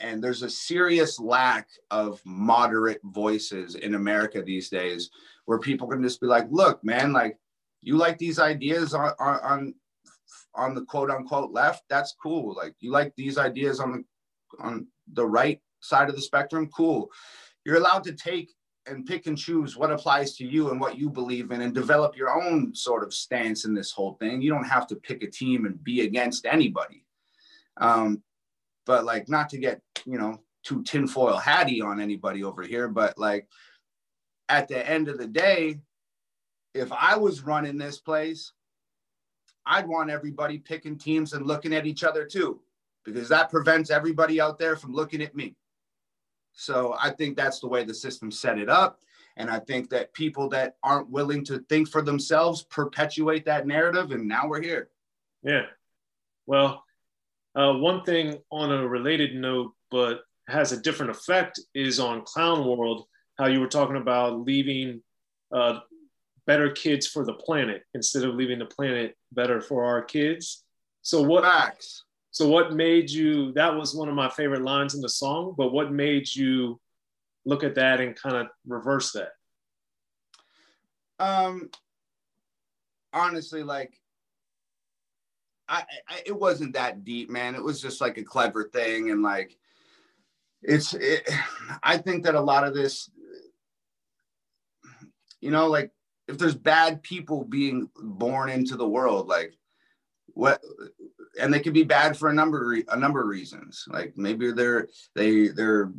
and 0.00 0.22
there's 0.22 0.42
a 0.42 0.50
serious 0.50 1.20
lack 1.20 1.68
of 1.90 2.20
moderate 2.24 3.00
voices 3.04 3.76
in 3.76 3.94
America 3.94 4.42
these 4.42 4.68
days 4.68 5.10
where 5.46 5.58
people 5.58 5.86
can 5.86 6.02
just 6.02 6.20
be 6.20 6.26
like, 6.26 6.46
look, 6.50 6.82
man, 6.84 7.12
like 7.12 7.38
you 7.80 7.96
like 7.96 8.18
these 8.18 8.38
ideas 8.38 8.92
on, 8.92 9.12
on, 9.18 9.74
on 10.54 10.74
the 10.74 10.84
quote 10.84 11.10
unquote 11.10 11.52
left. 11.52 11.84
That's 11.88 12.14
cool. 12.20 12.54
Like 12.54 12.74
you 12.80 12.90
like 12.90 13.14
these 13.16 13.38
ideas 13.38 13.80
on 13.80 13.92
the, 13.92 14.64
on 14.64 14.86
the 15.12 15.26
right 15.26 15.60
side 15.80 16.08
of 16.08 16.16
the 16.16 16.22
spectrum. 16.22 16.68
Cool. 16.74 17.10
You're 17.64 17.76
allowed 17.76 18.04
to 18.04 18.12
take 18.12 18.52
and 18.86 19.06
pick 19.06 19.26
and 19.26 19.38
choose 19.38 19.76
what 19.76 19.90
applies 19.90 20.36
to 20.36 20.46
you 20.46 20.70
and 20.70 20.78
what 20.78 20.98
you 20.98 21.08
believe 21.08 21.50
in 21.50 21.62
and 21.62 21.74
develop 21.74 22.16
your 22.16 22.30
own 22.30 22.74
sort 22.74 23.02
of 23.02 23.14
stance 23.14 23.64
in 23.64 23.74
this 23.74 23.90
whole 23.90 24.14
thing. 24.20 24.42
You 24.42 24.50
don't 24.50 24.68
have 24.68 24.86
to 24.88 24.96
pick 24.96 25.22
a 25.22 25.30
team 25.30 25.64
and 25.64 25.82
be 25.82 26.02
against 26.02 26.44
anybody. 26.44 27.04
Um, 27.78 28.22
but 28.86 29.04
like 29.04 29.28
not 29.28 29.48
to 29.50 29.58
get 29.58 29.80
you 30.04 30.18
know 30.18 30.40
too 30.62 30.82
tinfoil 30.82 31.36
hatty 31.36 31.80
on 31.80 32.00
anybody 32.00 32.42
over 32.42 32.62
here 32.62 32.88
but 32.88 33.18
like 33.18 33.48
at 34.48 34.68
the 34.68 34.88
end 34.88 35.08
of 35.08 35.18
the 35.18 35.26
day 35.26 35.78
if 36.74 36.90
i 36.92 37.16
was 37.16 37.42
running 37.42 37.78
this 37.78 37.98
place 37.98 38.52
i'd 39.66 39.88
want 39.88 40.10
everybody 40.10 40.58
picking 40.58 40.98
teams 40.98 41.32
and 41.32 41.46
looking 41.46 41.74
at 41.74 41.86
each 41.86 42.04
other 42.04 42.24
too 42.24 42.60
because 43.04 43.28
that 43.28 43.50
prevents 43.50 43.90
everybody 43.90 44.40
out 44.40 44.58
there 44.58 44.76
from 44.76 44.94
looking 44.94 45.22
at 45.22 45.34
me. 45.34 45.54
So 46.52 46.96
i 47.00 47.10
think 47.10 47.36
that's 47.36 47.60
the 47.60 47.68
way 47.68 47.84
the 47.84 47.94
system 47.94 48.30
set 48.30 48.58
it 48.58 48.68
up. 48.68 49.00
And 49.36 49.50
i 49.50 49.58
think 49.58 49.90
that 49.90 50.12
people 50.14 50.48
that 50.50 50.76
aren't 50.82 51.10
willing 51.10 51.44
to 51.46 51.58
think 51.68 51.88
for 51.88 52.02
themselves 52.02 52.64
perpetuate 52.64 53.44
that 53.44 53.66
narrative 53.66 54.10
and 54.12 54.26
now 54.26 54.48
we're 54.48 54.62
here. 54.62 54.88
Yeah. 55.42 55.66
Well 56.46 56.84
uh, 57.56 57.72
one 57.74 58.02
thing 58.02 58.38
on 58.50 58.72
a 58.72 58.86
related 58.86 59.34
note, 59.34 59.72
but 59.90 60.22
has 60.48 60.72
a 60.72 60.80
different 60.80 61.10
effect, 61.10 61.60
is 61.74 62.00
on 62.00 62.22
Clown 62.22 62.66
World. 62.66 63.04
How 63.38 63.46
you 63.46 63.60
were 63.60 63.68
talking 63.68 63.96
about 63.96 64.40
leaving 64.40 65.02
uh, 65.52 65.80
better 66.46 66.70
kids 66.70 67.06
for 67.06 67.24
the 67.24 67.32
planet 67.32 67.84
instead 67.94 68.24
of 68.24 68.34
leaving 68.34 68.58
the 68.58 68.66
planet 68.66 69.16
better 69.32 69.60
for 69.60 69.84
our 69.84 70.02
kids. 70.02 70.64
So 71.02 71.22
what? 71.22 71.44
Facts. 71.44 72.04
So 72.30 72.48
what 72.48 72.72
made 72.72 73.10
you? 73.10 73.52
That 73.52 73.74
was 73.74 73.94
one 73.94 74.08
of 74.08 74.14
my 74.14 74.28
favorite 74.28 74.62
lines 74.62 74.94
in 74.94 75.00
the 75.00 75.08
song. 75.08 75.54
But 75.56 75.72
what 75.72 75.92
made 75.92 76.34
you 76.34 76.80
look 77.44 77.62
at 77.62 77.76
that 77.76 78.00
and 78.00 78.16
kind 78.16 78.36
of 78.36 78.48
reverse 78.66 79.12
that? 79.12 79.32
Um, 81.18 81.70
honestly, 83.12 83.62
like 83.62 84.00
I, 85.68 85.84
I, 86.08 86.22
it 86.26 86.38
wasn't 86.38 86.74
that 86.74 87.04
deep, 87.04 87.30
man. 87.30 87.54
It 87.54 87.62
was 87.62 87.80
just 87.80 88.00
like 88.00 88.18
a 88.18 88.24
clever 88.24 88.64
thing, 88.64 89.10
and 89.10 89.22
like 89.22 89.56
it's. 90.62 90.94
It, 90.94 91.28
I 91.82 91.98
think 91.98 92.24
that 92.24 92.34
a 92.34 92.40
lot 92.40 92.66
of 92.66 92.74
this, 92.74 93.10
you 95.40 95.50
know, 95.50 95.68
like 95.68 95.90
if 96.28 96.38
there's 96.38 96.54
bad 96.54 97.02
people 97.02 97.44
being 97.44 97.88
born 97.96 98.50
into 98.50 98.76
the 98.76 98.88
world, 98.88 99.28
like 99.28 99.54
what, 100.28 100.60
and 101.40 101.52
they 101.52 101.60
can 101.60 101.72
be 101.72 101.84
bad 101.84 102.16
for 102.16 102.28
a 102.28 102.34
number 102.34 102.76
a 102.88 102.96
number 102.96 103.20
of 103.20 103.28
reasons. 103.28 103.84
Like 103.88 104.16
maybe 104.16 104.52
they're 104.52 104.88
they 105.14 105.48
they're 105.48 105.92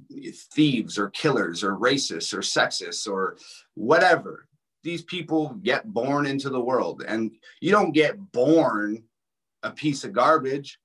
thieves 0.54 0.98
or 0.98 1.10
killers 1.12 1.64
or 1.64 1.78
racists 1.78 2.34
or 2.34 2.40
sexists 2.40 3.08
or 3.08 3.38
whatever. 3.76 4.48
These 4.84 5.04
people 5.04 5.50
get 5.64 5.92
born 5.92 6.26
into 6.26 6.50
the 6.50 6.62
world, 6.62 7.04
and 7.08 7.32
you 7.60 7.72
don't 7.72 7.92
get 7.92 8.32
born 8.32 9.04
a 9.64 9.72
piece 9.72 10.04
of 10.04 10.14
garbage. 10.14 10.80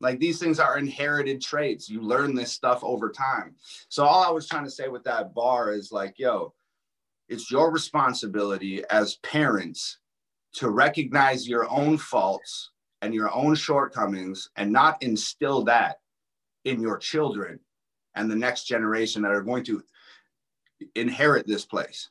Like 0.00 0.18
these 0.18 0.38
things 0.38 0.58
are 0.58 0.78
inherited 0.78 1.40
traits. 1.40 1.88
You 1.88 2.02
learn 2.02 2.34
this 2.34 2.52
stuff 2.52 2.82
over 2.82 3.10
time. 3.10 3.54
So 3.88 4.04
all 4.04 4.22
I 4.22 4.30
was 4.30 4.48
trying 4.48 4.64
to 4.64 4.70
say 4.70 4.88
with 4.88 5.04
that 5.04 5.32
bar 5.32 5.72
is 5.72 5.92
like, 5.92 6.18
yo, 6.18 6.52
it's 7.28 7.50
your 7.50 7.70
responsibility 7.70 8.84
as 8.90 9.16
parents 9.16 9.98
to 10.54 10.70
recognize 10.70 11.48
your 11.48 11.68
own 11.70 11.98
faults 11.98 12.70
and 13.02 13.14
your 13.14 13.32
own 13.34 13.54
shortcomings 13.54 14.50
and 14.56 14.72
not 14.72 15.02
instill 15.02 15.64
that 15.64 15.98
in 16.64 16.80
your 16.80 16.98
children 16.98 17.58
and 18.14 18.30
the 18.30 18.36
next 18.36 18.64
generation 18.64 19.22
that 19.22 19.32
are 19.32 19.42
going 19.42 19.64
to 19.64 19.82
inherit 20.94 21.46
this 21.46 21.64
place. 21.64 22.10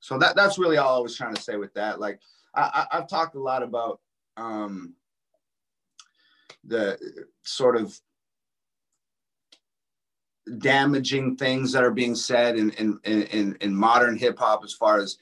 So 0.00 0.18
that 0.18 0.34
that's 0.34 0.58
really 0.58 0.78
all 0.78 0.98
I 0.98 1.02
was 1.02 1.16
trying 1.16 1.34
to 1.34 1.42
say 1.42 1.56
with 1.56 1.72
that. 1.74 2.00
Like 2.00 2.20
I, 2.54 2.86
I've 2.90 3.08
talked 3.08 3.36
a 3.36 3.40
lot 3.40 3.62
about 3.62 4.00
um, 4.36 4.94
the 6.64 6.98
sort 7.42 7.76
of 7.76 7.98
damaging 10.58 11.36
things 11.36 11.72
that 11.72 11.84
are 11.84 11.90
being 11.90 12.14
said 12.14 12.56
in 12.56 12.70
in 12.72 12.98
in, 13.04 13.56
in 13.60 13.74
modern 13.74 14.16
hip 14.16 14.38
hop 14.38 14.64
as 14.64 14.72
far 14.72 14.98
as 14.98 15.18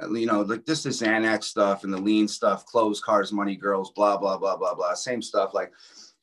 uh, 0.00 0.10
you 0.12 0.26
know, 0.26 0.42
like 0.42 0.64
this 0.64 0.86
is 0.86 1.00
Xanax 1.00 1.44
stuff 1.44 1.84
and 1.84 1.92
the 1.92 1.98
lean 1.98 2.28
stuff, 2.28 2.66
clothes, 2.66 3.00
cars, 3.00 3.32
money, 3.32 3.56
girls, 3.56 3.90
blah, 3.92 4.16
blah, 4.16 4.36
blah, 4.36 4.56
blah, 4.56 4.74
blah, 4.74 4.94
same 4.94 5.22
stuff. 5.22 5.54
Like, 5.54 5.72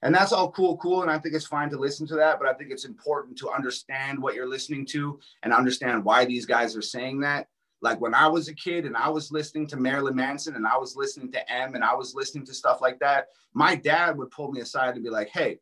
and 0.02 0.14
that's 0.14 0.32
all 0.32 0.52
cool, 0.52 0.78
cool. 0.78 1.02
And 1.02 1.12
I 1.12 1.18
think 1.18 1.36
it's 1.36 1.48
fine 1.48 1.70
to 1.72 1.78
listen 1.78 2.06
to 2.08 2.16
that, 2.16 2.40
but 2.40 2.48
I 2.48 2.54
think 2.54 2.72
it's 2.72 2.86
important 2.86 3.38
to 3.40 3.50
understand 3.50 4.22
what 4.22 4.36
you're 4.36 4.48
listening 4.48 4.86
to 4.88 5.20
and 5.44 5.54
understand 5.54 6.04
why 6.04 6.26
these 6.26 6.46
guys 6.46 6.76
are 6.76 6.82
saying 6.82 7.22
that. 7.22 7.48
Like 7.82 8.00
when 8.00 8.14
I 8.14 8.28
was 8.28 8.48
a 8.48 8.54
kid 8.54 8.86
and 8.86 8.96
I 8.96 9.10
was 9.10 9.32
listening 9.32 9.68
to 9.68 9.78
Marilyn 9.78 10.16
Manson 10.16 10.56
and 10.56 10.66
I 10.66 10.78
was 10.78 10.96
listening 10.96 11.32
to 11.34 11.52
M 11.52 11.76
and 11.76 11.84
I 11.84 11.94
was 11.94 12.16
listening 12.16 12.46
to 12.46 12.54
stuff 12.54 12.82
like 12.82 13.00
that, 13.00 13.28
my 13.54 13.76
dad 13.76 14.18
would 14.18 14.32
pull 14.32 14.52
me 14.52 14.62
aside 14.62 14.96
and 14.96 15.04
be 15.04 15.10
like, 15.10 15.30
hey, 15.30 15.60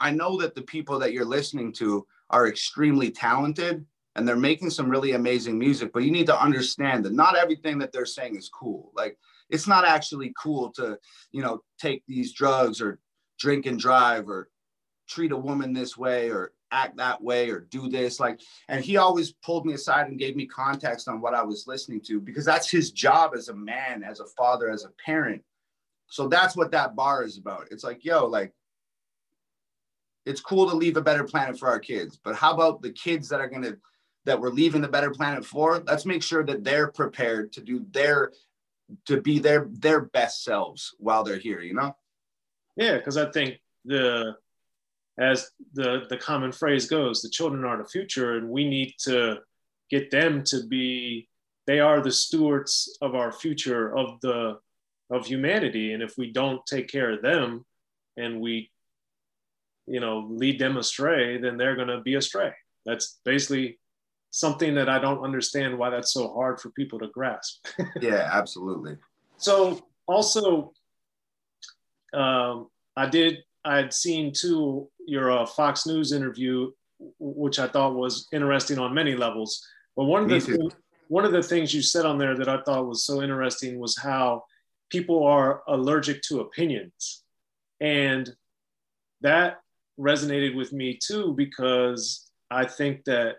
I 0.00 0.10
know 0.10 0.40
that 0.40 0.54
the 0.54 0.62
people 0.62 0.98
that 0.98 1.12
you're 1.12 1.24
listening 1.24 1.72
to 1.74 2.06
are 2.30 2.48
extremely 2.48 3.10
talented 3.10 3.84
and 4.14 4.26
they're 4.26 4.36
making 4.36 4.70
some 4.70 4.88
really 4.88 5.12
amazing 5.12 5.58
music, 5.58 5.92
but 5.92 6.02
you 6.02 6.10
need 6.10 6.26
to 6.26 6.40
understand 6.40 7.04
that 7.04 7.12
not 7.12 7.36
everything 7.36 7.78
that 7.78 7.92
they're 7.92 8.06
saying 8.06 8.36
is 8.36 8.48
cool. 8.48 8.90
Like 8.94 9.18
it's 9.50 9.66
not 9.66 9.84
actually 9.84 10.32
cool 10.40 10.70
to, 10.72 10.98
you 11.32 11.42
know, 11.42 11.62
take 11.78 12.02
these 12.06 12.32
drugs 12.32 12.80
or 12.80 12.98
drink 13.38 13.66
and 13.66 13.78
drive 13.78 14.28
or 14.28 14.48
treat 15.08 15.32
a 15.32 15.36
woman 15.36 15.72
this 15.72 15.96
way 15.96 16.30
or 16.30 16.52
act 16.72 16.96
that 16.96 17.22
way 17.22 17.48
or 17.48 17.60
do 17.60 17.88
this 17.88 18.18
like 18.18 18.40
and 18.68 18.84
he 18.84 18.96
always 18.96 19.32
pulled 19.32 19.64
me 19.64 19.72
aside 19.74 20.08
and 20.08 20.18
gave 20.18 20.34
me 20.34 20.46
context 20.46 21.06
on 21.06 21.20
what 21.20 21.32
I 21.32 21.42
was 21.42 21.68
listening 21.68 22.00
to 22.06 22.20
because 22.20 22.44
that's 22.44 22.68
his 22.68 22.90
job 22.90 23.32
as 23.36 23.48
a 23.48 23.54
man, 23.54 24.02
as 24.02 24.18
a 24.18 24.26
father, 24.26 24.68
as 24.68 24.84
a 24.84 24.90
parent. 25.04 25.42
So 26.08 26.26
that's 26.26 26.56
what 26.56 26.72
that 26.72 26.96
bar 26.96 27.24
is 27.24 27.38
about. 27.38 27.68
It's 27.70 27.84
like, 27.84 28.04
yo, 28.04 28.26
like 28.26 28.52
it's 30.26 30.40
cool 30.40 30.68
to 30.68 30.76
leave 30.76 30.96
a 30.96 31.02
better 31.02 31.24
planet 31.24 31.58
for 31.58 31.68
our 31.68 31.78
kids, 31.78 32.18
but 32.22 32.34
how 32.34 32.52
about 32.52 32.82
the 32.82 32.90
kids 32.90 33.28
that 33.28 33.40
are 33.40 33.48
going 33.48 33.62
to 33.62 33.78
that 34.24 34.40
we're 34.40 34.50
leaving 34.50 34.82
the 34.82 34.88
better 34.88 35.12
planet 35.12 35.44
for? 35.44 35.82
Let's 35.86 36.04
make 36.04 36.22
sure 36.22 36.44
that 36.44 36.64
they're 36.64 36.90
prepared 36.90 37.52
to 37.52 37.60
do 37.62 37.86
their 37.92 38.32
to 39.06 39.20
be 39.20 39.38
their 39.38 39.68
their 39.70 40.02
best 40.02 40.44
selves 40.44 40.94
while 40.98 41.24
they're 41.24 41.38
here, 41.38 41.60
you 41.60 41.74
know? 41.74 41.96
Yeah, 42.76 42.96
because 42.96 43.16
I 43.16 43.30
think 43.30 43.60
the 43.84 44.36
as 45.18 45.50
the 45.72 46.06
the 46.10 46.16
common 46.16 46.52
phrase 46.52 46.86
goes, 46.86 47.22
the 47.22 47.30
children 47.30 47.64
are 47.64 47.78
the 47.78 47.88
future, 47.88 48.36
and 48.36 48.48
we 48.48 48.68
need 48.68 48.94
to 49.00 49.38
get 49.90 50.10
them 50.10 50.42
to 50.44 50.66
be. 50.66 51.28
They 51.66 51.80
are 51.80 52.00
the 52.00 52.12
stewards 52.12 52.96
of 53.00 53.14
our 53.14 53.32
future 53.32 53.96
of 53.96 54.20
the 54.20 54.58
of 55.10 55.26
humanity, 55.26 55.92
and 55.92 56.02
if 56.02 56.18
we 56.18 56.32
don't 56.32 56.64
take 56.66 56.88
care 56.88 57.12
of 57.12 57.22
them, 57.22 57.64
and 58.16 58.40
we, 58.40 58.70
you 59.86 60.00
know, 60.00 60.26
lead 60.30 60.58
them 60.58 60.76
astray, 60.76 61.38
then 61.38 61.56
they're 61.56 61.76
going 61.76 61.88
to 61.88 62.00
be 62.00 62.14
astray. 62.14 62.52
That's 62.84 63.18
basically 63.24 63.78
something 64.30 64.74
that 64.74 64.88
I 64.88 64.98
don't 64.98 65.24
understand 65.24 65.78
why 65.78 65.90
that's 65.90 66.12
so 66.12 66.32
hard 66.32 66.60
for 66.60 66.70
people 66.70 66.98
to 66.98 67.08
grasp. 67.08 67.66
yeah, 68.00 68.28
absolutely. 68.32 68.96
So 69.38 69.86
also, 70.06 70.72
um, 72.12 72.68
I 72.96 73.06
did. 73.06 73.38
I 73.64 73.76
had 73.76 73.92
seen 73.92 74.32
too 74.32 74.88
your 75.06 75.30
uh, 75.32 75.46
Fox 75.46 75.86
News 75.86 76.12
interview, 76.12 76.70
which 77.18 77.58
I 77.58 77.66
thought 77.66 77.94
was 77.94 78.28
interesting 78.32 78.78
on 78.78 78.94
many 78.94 79.16
levels. 79.16 79.66
But 79.96 80.04
one 80.04 80.24
of 80.24 80.28
the 80.28 80.40
th- 80.40 80.72
one 81.08 81.24
of 81.24 81.32
the 81.32 81.42
things 81.42 81.74
you 81.74 81.82
said 81.82 82.04
on 82.04 82.18
there 82.18 82.36
that 82.36 82.48
I 82.48 82.62
thought 82.62 82.86
was 82.86 83.04
so 83.04 83.22
interesting 83.22 83.78
was 83.78 83.96
how 83.96 84.44
people 84.90 85.24
are 85.24 85.62
allergic 85.68 86.22
to 86.22 86.40
opinions, 86.40 87.24
and 87.80 88.30
that 89.20 89.60
resonated 89.98 90.54
with 90.54 90.72
me 90.72 90.98
too 91.02 91.34
because 91.36 92.30
I 92.50 92.66
think 92.66 93.04
that 93.04 93.36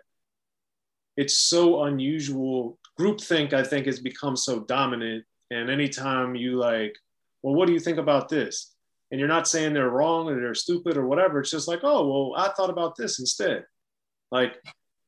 it's 1.16 1.36
so 1.36 1.84
unusual. 1.84 2.78
Groupthink, 2.98 3.52
I 3.52 3.62
think, 3.64 3.86
has 3.86 4.00
become 4.00 4.36
so 4.36 4.60
dominant. 4.60 5.24
And 5.50 5.70
anytime 5.70 6.34
you 6.34 6.56
like, 6.56 6.94
well, 7.42 7.54
what 7.54 7.66
do 7.66 7.72
you 7.72 7.80
think 7.80 7.98
about 7.98 8.28
this? 8.28 8.74
And 9.10 9.18
you're 9.18 9.28
not 9.28 9.48
saying 9.48 9.72
they're 9.72 9.88
wrong 9.90 10.28
or 10.28 10.40
they're 10.40 10.54
stupid 10.54 10.96
or 10.96 11.06
whatever. 11.06 11.40
It's 11.40 11.50
just 11.50 11.68
like, 11.68 11.80
oh, 11.82 12.06
well, 12.06 12.40
I 12.40 12.52
thought 12.52 12.70
about 12.70 12.96
this 12.96 13.18
instead. 13.18 13.64
Like, 14.30 14.62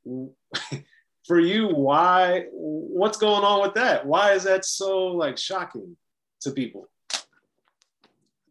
for 1.27 1.39
you, 1.39 1.69
why? 1.69 2.47
What's 2.53 3.19
going 3.19 3.45
on 3.45 3.63
with 3.63 3.75
that? 3.75 4.07
Why 4.07 4.33
is 4.33 4.45
that 4.45 4.65
so 4.65 5.09
like 5.09 5.37
shocking 5.37 5.97
to 6.41 6.51
people? 6.51 6.89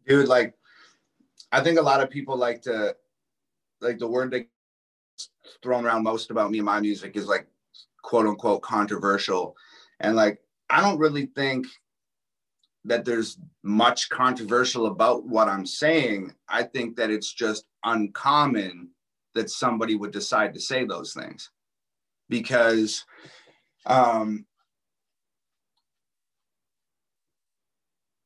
Dude, 0.06 0.28
like, 0.28 0.54
I 1.52 1.62
think 1.62 1.78
a 1.78 1.82
lot 1.82 2.00
of 2.00 2.10
people 2.10 2.36
like 2.36 2.62
to, 2.62 2.94
like, 3.80 3.98
the 3.98 4.08
word 4.08 4.30
that 4.32 4.46
thrown 5.62 5.84
around 5.84 6.02
most 6.02 6.30
about 6.30 6.50
me 6.50 6.58
and 6.58 6.66
my 6.66 6.80
music 6.80 7.16
is 7.16 7.26
like 7.26 7.46
quote 8.02 8.26
unquote 8.26 8.62
controversial. 8.62 9.56
And 10.00 10.16
like, 10.16 10.40
I 10.68 10.80
don't 10.80 10.98
really 10.98 11.26
think 11.26 11.66
that 12.84 13.04
there's 13.04 13.38
much 13.62 14.08
controversial 14.08 14.86
about 14.86 15.26
what 15.26 15.48
I'm 15.48 15.66
saying. 15.66 16.32
I 16.48 16.62
think 16.62 16.96
that 16.96 17.10
it's 17.10 17.32
just 17.32 17.66
uncommon 17.84 18.90
that 19.34 19.50
somebody 19.50 19.94
would 19.94 20.12
decide 20.12 20.54
to 20.54 20.60
say 20.60 20.84
those 20.84 21.12
things 21.12 21.50
because 22.28 23.04
um, 23.86 24.46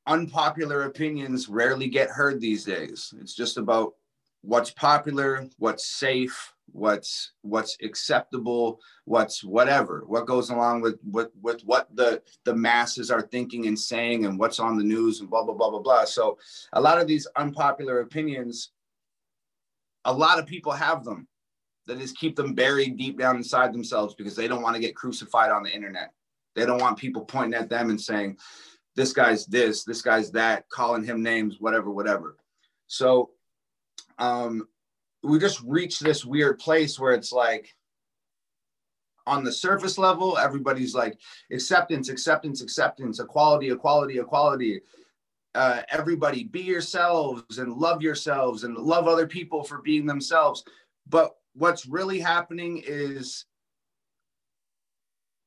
unpopular 0.06 0.84
opinions 0.84 1.48
rarely 1.48 1.88
get 1.88 2.10
heard 2.10 2.40
these 2.40 2.64
days. 2.64 3.12
It's 3.20 3.34
just 3.34 3.56
about 3.56 3.94
what's 4.42 4.70
popular, 4.70 5.46
what's 5.58 5.86
safe, 5.86 6.52
what's 6.72 7.32
what's 7.42 7.76
acceptable, 7.82 8.80
what's 9.04 9.42
whatever, 9.42 10.04
what 10.06 10.26
goes 10.26 10.50
along 10.50 10.82
with 10.82 10.98
with 11.04 11.28
with 11.40 11.62
what 11.62 11.88
the 11.94 12.22
the 12.44 12.54
masses 12.54 13.10
are 13.10 13.22
thinking 13.22 13.66
and 13.66 13.78
saying 13.78 14.26
and 14.26 14.38
what's 14.38 14.60
on 14.60 14.76
the 14.76 14.84
news 14.84 15.20
and 15.20 15.30
blah 15.30 15.42
blah 15.44 15.54
blah 15.54 15.70
blah 15.70 15.80
blah. 15.80 16.04
So 16.04 16.38
a 16.72 16.80
lot 16.80 17.00
of 17.00 17.06
these 17.06 17.26
unpopular 17.36 18.00
opinions, 18.00 18.72
a 20.04 20.12
lot 20.12 20.38
of 20.38 20.46
people 20.46 20.72
have 20.72 21.04
them 21.04 21.26
that 21.86 21.98
just 21.98 22.18
keep 22.18 22.36
them 22.36 22.54
buried 22.54 22.96
deep 22.96 23.18
down 23.18 23.36
inside 23.36 23.72
themselves 23.72 24.14
because 24.14 24.36
they 24.36 24.48
don't 24.48 24.62
want 24.62 24.74
to 24.74 24.80
get 24.80 24.96
crucified 24.96 25.50
on 25.50 25.62
the 25.62 25.70
internet. 25.70 26.12
They 26.54 26.64
don't 26.64 26.80
want 26.80 26.98
people 26.98 27.24
pointing 27.24 27.60
at 27.60 27.68
them 27.68 27.90
and 27.90 28.00
saying, 28.00 28.38
this 28.96 29.12
guy's 29.12 29.46
this, 29.46 29.84
this 29.84 30.02
guy's 30.02 30.30
that, 30.32 30.68
calling 30.68 31.04
him 31.04 31.22
names, 31.22 31.56
whatever, 31.60 31.90
whatever. 31.90 32.36
So 32.86 33.30
um, 34.18 34.68
we 35.22 35.38
just 35.38 35.60
reached 35.62 36.02
this 36.02 36.24
weird 36.24 36.58
place 36.58 36.98
where 36.98 37.12
it's 37.12 37.32
like 37.32 37.74
on 39.26 39.42
the 39.42 39.52
surface 39.52 39.98
level, 39.98 40.36
everybody's 40.38 40.94
like 40.94 41.18
acceptance, 41.50 42.08
acceptance, 42.08 42.60
acceptance, 42.60 43.20
equality, 43.20 43.70
equality, 43.70 44.18
equality. 44.18 44.80
Uh, 45.54 45.82
everybody 45.88 46.44
be 46.44 46.60
yourselves 46.60 47.58
and 47.58 47.72
love 47.72 48.02
yourselves 48.02 48.64
and 48.64 48.76
love 48.76 49.06
other 49.06 49.26
people 49.26 49.62
for 49.62 49.80
being 49.82 50.04
themselves. 50.04 50.64
But 51.08 51.34
what's 51.54 51.86
really 51.86 52.18
happening 52.18 52.82
is 52.84 53.46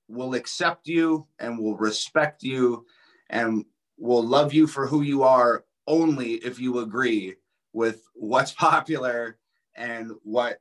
we'll 0.08 0.34
accept 0.34 0.88
you 0.88 1.28
and 1.40 1.60
we'll 1.60 1.76
respect 1.76 2.42
you 2.42 2.86
and 3.30 3.66
we'll 3.98 4.26
love 4.26 4.54
you 4.54 4.68
for 4.68 4.88
who 4.88 5.02
you 5.02 5.24
are 5.24 5.66
only 5.88 6.34
if 6.34 6.60
you 6.60 6.80
agree 6.80 7.36
with 7.74 8.08
what's 8.14 8.52
popular 8.68 9.38
and 9.76 10.12
what 10.24 10.60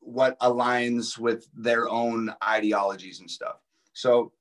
what 0.00 0.38
aligns 0.40 1.18
with 1.18 1.48
their 1.54 1.88
own 1.88 2.32
ideologies 2.46 3.20
and 3.20 3.30
stuff. 3.30 3.56
So, 3.94 4.32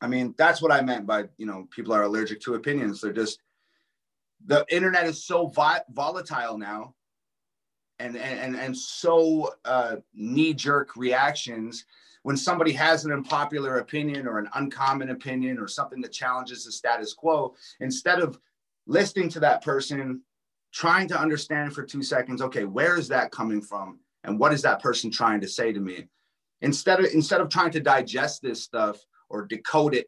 I 0.00 0.06
mean, 0.06 0.32
that's 0.38 0.62
what 0.62 0.70
I 0.70 0.80
meant 0.80 1.06
by 1.06 1.24
you 1.36 1.46
know 1.46 1.68
people 1.70 1.92
are 1.92 2.04
allergic 2.04 2.40
to 2.42 2.54
opinions. 2.54 3.00
They're 3.00 3.12
just 3.12 3.38
the 4.46 4.64
internet 4.70 5.06
is 5.06 5.24
so 5.24 5.48
vi- 5.48 5.82
volatile 5.90 6.58
now, 6.58 6.94
and 7.98 8.16
and 8.16 8.56
and 8.56 8.76
so 8.76 9.54
uh, 9.64 9.96
knee 10.14 10.54
jerk 10.54 10.96
reactions. 10.96 11.84
When 12.22 12.36
somebody 12.36 12.72
has 12.72 13.04
an 13.04 13.12
unpopular 13.12 13.78
opinion 13.78 14.26
or 14.26 14.38
an 14.38 14.48
uncommon 14.54 15.10
opinion 15.10 15.58
or 15.58 15.66
something 15.66 16.00
that 16.02 16.12
challenges 16.12 16.64
the 16.64 16.72
status 16.72 17.12
quo, 17.12 17.54
instead 17.80 18.20
of 18.20 18.38
listening 18.86 19.28
to 19.30 19.40
that 19.40 19.62
person 19.62 20.22
trying 20.72 21.08
to 21.08 21.18
understand 21.18 21.72
for 21.74 21.84
two 21.84 22.02
seconds 22.02 22.40
okay 22.40 22.64
where 22.64 22.98
is 22.98 23.08
that 23.08 23.30
coming 23.30 23.60
from? 23.60 23.98
And 24.24 24.38
what 24.38 24.52
is 24.52 24.62
that 24.62 24.80
person 24.80 25.10
trying 25.10 25.40
to 25.40 25.48
say 25.48 25.72
to 25.72 25.80
me? 25.80 26.08
Instead 26.60 27.00
of 27.00 27.06
instead 27.12 27.40
of 27.40 27.48
trying 27.48 27.72
to 27.72 27.80
digest 27.80 28.42
this 28.42 28.62
stuff 28.62 28.98
or 29.28 29.46
decode 29.46 29.94
it 29.94 30.06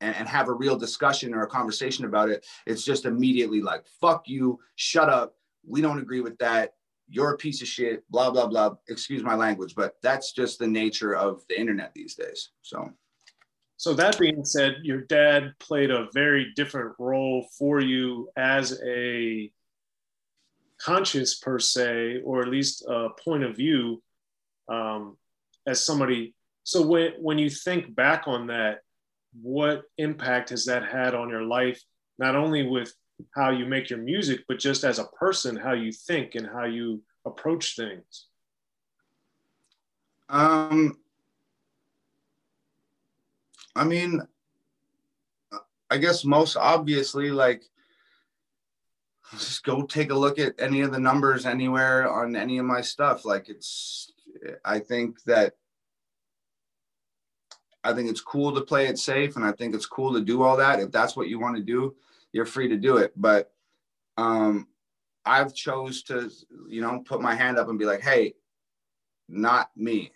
and, 0.00 0.14
and 0.16 0.28
have 0.28 0.48
a 0.48 0.52
real 0.52 0.76
discussion 0.76 1.32
or 1.32 1.42
a 1.42 1.46
conversation 1.46 2.04
about 2.04 2.28
it 2.28 2.44
it's 2.66 2.84
just 2.84 3.04
immediately 3.04 3.62
like 3.62 3.84
fuck 4.00 4.28
you 4.28 4.58
shut 4.74 5.08
up. 5.08 5.34
We 5.64 5.80
don't 5.80 6.00
agree 6.00 6.20
with 6.20 6.38
that 6.38 6.72
you're 7.08 7.32
a 7.32 7.36
piece 7.36 7.62
of 7.62 7.68
shit 7.68 8.02
blah 8.10 8.30
blah 8.30 8.46
blah 8.46 8.74
excuse 8.88 9.22
my 9.22 9.34
language 9.34 9.74
but 9.74 9.96
that's 10.02 10.32
just 10.32 10.58
the 10.58 10.66
nature 10.66 11.14
of 11.14 11.42
the 11.48 11.58
internet 11.58 11.92
these 11.94 12.14
days 12.14 12.50
so 12.62 12.90
so 13.76 13.92
that 13.94 14.18
being 14.18 14.44
said 14.44 14.76
your 14.82 15.02
dad 15.02 15.52
played 15.60 15.90
a 15.90 16.08
very 16.14 16.52
different 16.56 16.94
role 16.98 17.46
for 17.58 17.80
you 17.80 18.28
as 18.36 18.80
a 18.84 19.50
conscious 20.78 21.38
per 21.38 21.58
se, 21.58 22.20
or 22.24 22.42
at 22.42 22.48
least 22.48 22.84
a 22.88 23.08
point 23.24 23.44
of 23.44 23.56
view 23.56 24.02
um, 24.68 25.16
as 25.66 25.84
somebody 25.84 26.34
So 26.64 26.82
when 26.82 27.12
when 27.20 27.38
you 27.38 27.50
think 27.50 27.94
back 27.94 28.24
on 28.26 28.48
that, 28.48 28.80
what 29.40 29.82
impact 29.98 30.50
has 30.50 30.64
that 30.66 30.84
had 30.84 31.14
on 31.14 31.28
your 31.28 31.44
life? 31.44 31.80
Not 32.18 32.34
only 32.34 32.66
with 32.66 32.92
how 33.34 33.50
you 33.50 33.66
make 33.66 33.90
your 33.90 33.98
music, 33.98 34.44
but 34.48 34.58
just 34.58 34.84
as 34.84 34.98
a 34.98 35.04
person, 35.04 35.56
how 35.56 35.72
you 35.72 35.92
think 35.92 36.34
and 36.34 36.46
how 36.46 36.64
you 36.64 37.02
approach 37.24 37.76
things. 37.76 38.26
Um, 40.28 40.98
I 43.74 43.84
mean, 43.84 44.22
I 45.90 45.98
guess 45.98 46.24
most 46.24 46.56
obviously, 46.56 47.30
like, 47.30 47.62
just 49.32 49.64
go 49.64 49.82
take 49.82 50.10
a 50.10 50.14
look 50.14 50.38
at 50.38 50.54
any 50.58 50.80
of 50.82 50.92
the 50.92 51.00
numbers 51.00 51.46
anywhere 51.46 52.10
on 52.10 52.36
any 52.36 52.58
of 52.58 52.66
my 52.66 52.80
stuff. 52.80 53.24
Like, 53.24 53.48
it's, 53.48 54.12
I 54.64 54.78
think 54.78 55.22
that 55.24 55.54
I 57.82 57.92
think 57.92 58.10
it's 58.10 58.20
cool 58.20 58.52
to 58.52 58.62
play 58.62 58.86
it 58.86 58.98
safe 58.98 59.36
and 59.36 59.44
I 59.44 59.52
think 59.52 59.74
it's 59.74 59.86
cool 59.86 60.12
to 60.14 60.20
do 60.20 60.42
all 60.42 60.56
that. 60.56 60.80
If 60.80 60.90
that's 60.90 61.16
what 61.16 61.28
you 61.28 61.38
want 61.38 61.56
to 61.56 61.62
do, 61.62 61.94
you're 62.36 62.44
free 62.44 62.68
to 62.68 62.76
do 62.76 62.98
it. 62.98 63.14
But 63.16 63.50
um, 64.18 64.68
I've 65.24 65.54
chose 65.54 66.02
to, 66.04 66.30
you 66.68 66.82
know, 66.82 67.00
put 67.00 67.22
my 67.22 67.34
hand 67.34 67.58
up 67.58 67.70
and 67.70 67.78
be 67.78 67.86
like, 67.86 68.02
hey, 68.02 68.34
not 69.26 69.70
me. 69.74 70.12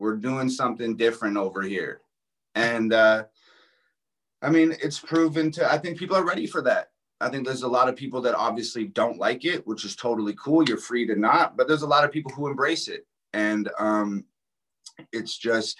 We're 0.00 0.16
doing 0.16 0.50
something 0.50 0.96
different 0.96 1.36
over 1.36 1.62
here. 1.62 2.00
And 2.56 2.92
uh, 2.92 3.24
I 4.42 4.50
mean, 4.50 4.74
it's 4.82 4.98
proven 4.98 5.52
to, 5.52 5.72
I 5.72 5.78
think 5.78 5.96
people 5.96 6.16
are 6.16 6.26
ready 6.26 6.46
for 6.46 6.60
that. 6.62 6.90
I 7.20 7.28
think 7.28 7.46
there's 7.46 7.62
a 7.62 7.68
lot 7.68 7.88
of 7.88 7.96
people 7.96 8.20
that 8.22 8.34
obviously 8.34 8.84
don't 8.84 9.18
like 9.18 9.44
it, 9.44 9.66
which 9.66 9.84
is 9.84 9.96
totally 9.96 10.34
cool. 10.34 10.64
You're 10.64 10.76
free 10.76 11.06
to 11.06 11.16
not, 11.16 11.56
but 11.56 11.68
there's 11.68 11.82
a 11.82 11.86
lot 11.86 12.04
of 12.04 12.12
people 12.12 12.32
who 12.32 12.48
embrace 12.48 12.88
it. 12.88 13.06
And 13.32 13.70
um, 13.78 14.24
it's 15.12 15.36
just, 15.38 15.76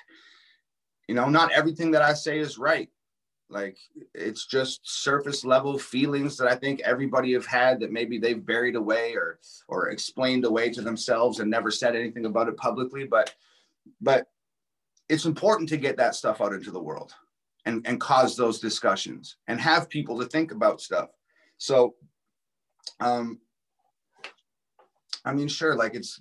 you 1.09 1.16
know, 1.16 1.29
not 1.29 1.53
everything 1.53 1.90
that 1.92 2.03
I 2.03 2.14
say 2.14 2.38
is 2.38 2.59
right. 2.59 2.88
Like 3.50 3.78
it's 4.14 4.46
just 4.46 4.80
surface 4.82 5.44
level 5.44 5.78
feelings 5.78 6.37
that 6.37 6.48
I 6.48 6.54
think 6.54 6.80
everybody 6.80 7.32
have 7.32 7.46
had 7.46 7.80
that 7.80 7.92
maybe 7.92 8.18
they've 8.18 8.44
buried 8.44 8.76
away 8.76 9.14
or 9.14 9.38
or 9.68 9.88
explained 9.88 10.44
away 10.44 10.70
to 10.70 10.82
themselves 10.82 11.40
and 11.40 11.50
never 11.50 11.70
said 11.70 11.96
anything 11.96 12.26
about 12.26 12.48
it 12.48 12.56
publicly. 12.56 13.04
But 13.04 13.34
but 14.00 14.26
it's 15.08 15.24
important 15.24 15.68
to 15.70 15.78
get 15.78 15.96
that 15.96 16.14
stuff 16.14 16.42
out 16.42 16.52
into 16.52 16.70
the 16.70 16.82
world 16.82 17.14
and, 17.64 17.87
and 17.87 17.98
cause 17.98 18.37
those 18.37 18.61
discussions 18.61 19.37
and 19.46 19.58
have 19.58 19.88
people 19.88 20.18
to 20.18 20.26
think 20.26 20.52
about 20.52 20.82
stuff. 20.82 21.08
So 21.56 21.94
um 23.00 23.40
I 25.24 25.32
mean, 25.32 25.48
sure, 25.48 25.74
like 25.74 25.94
it's 25.94 26.18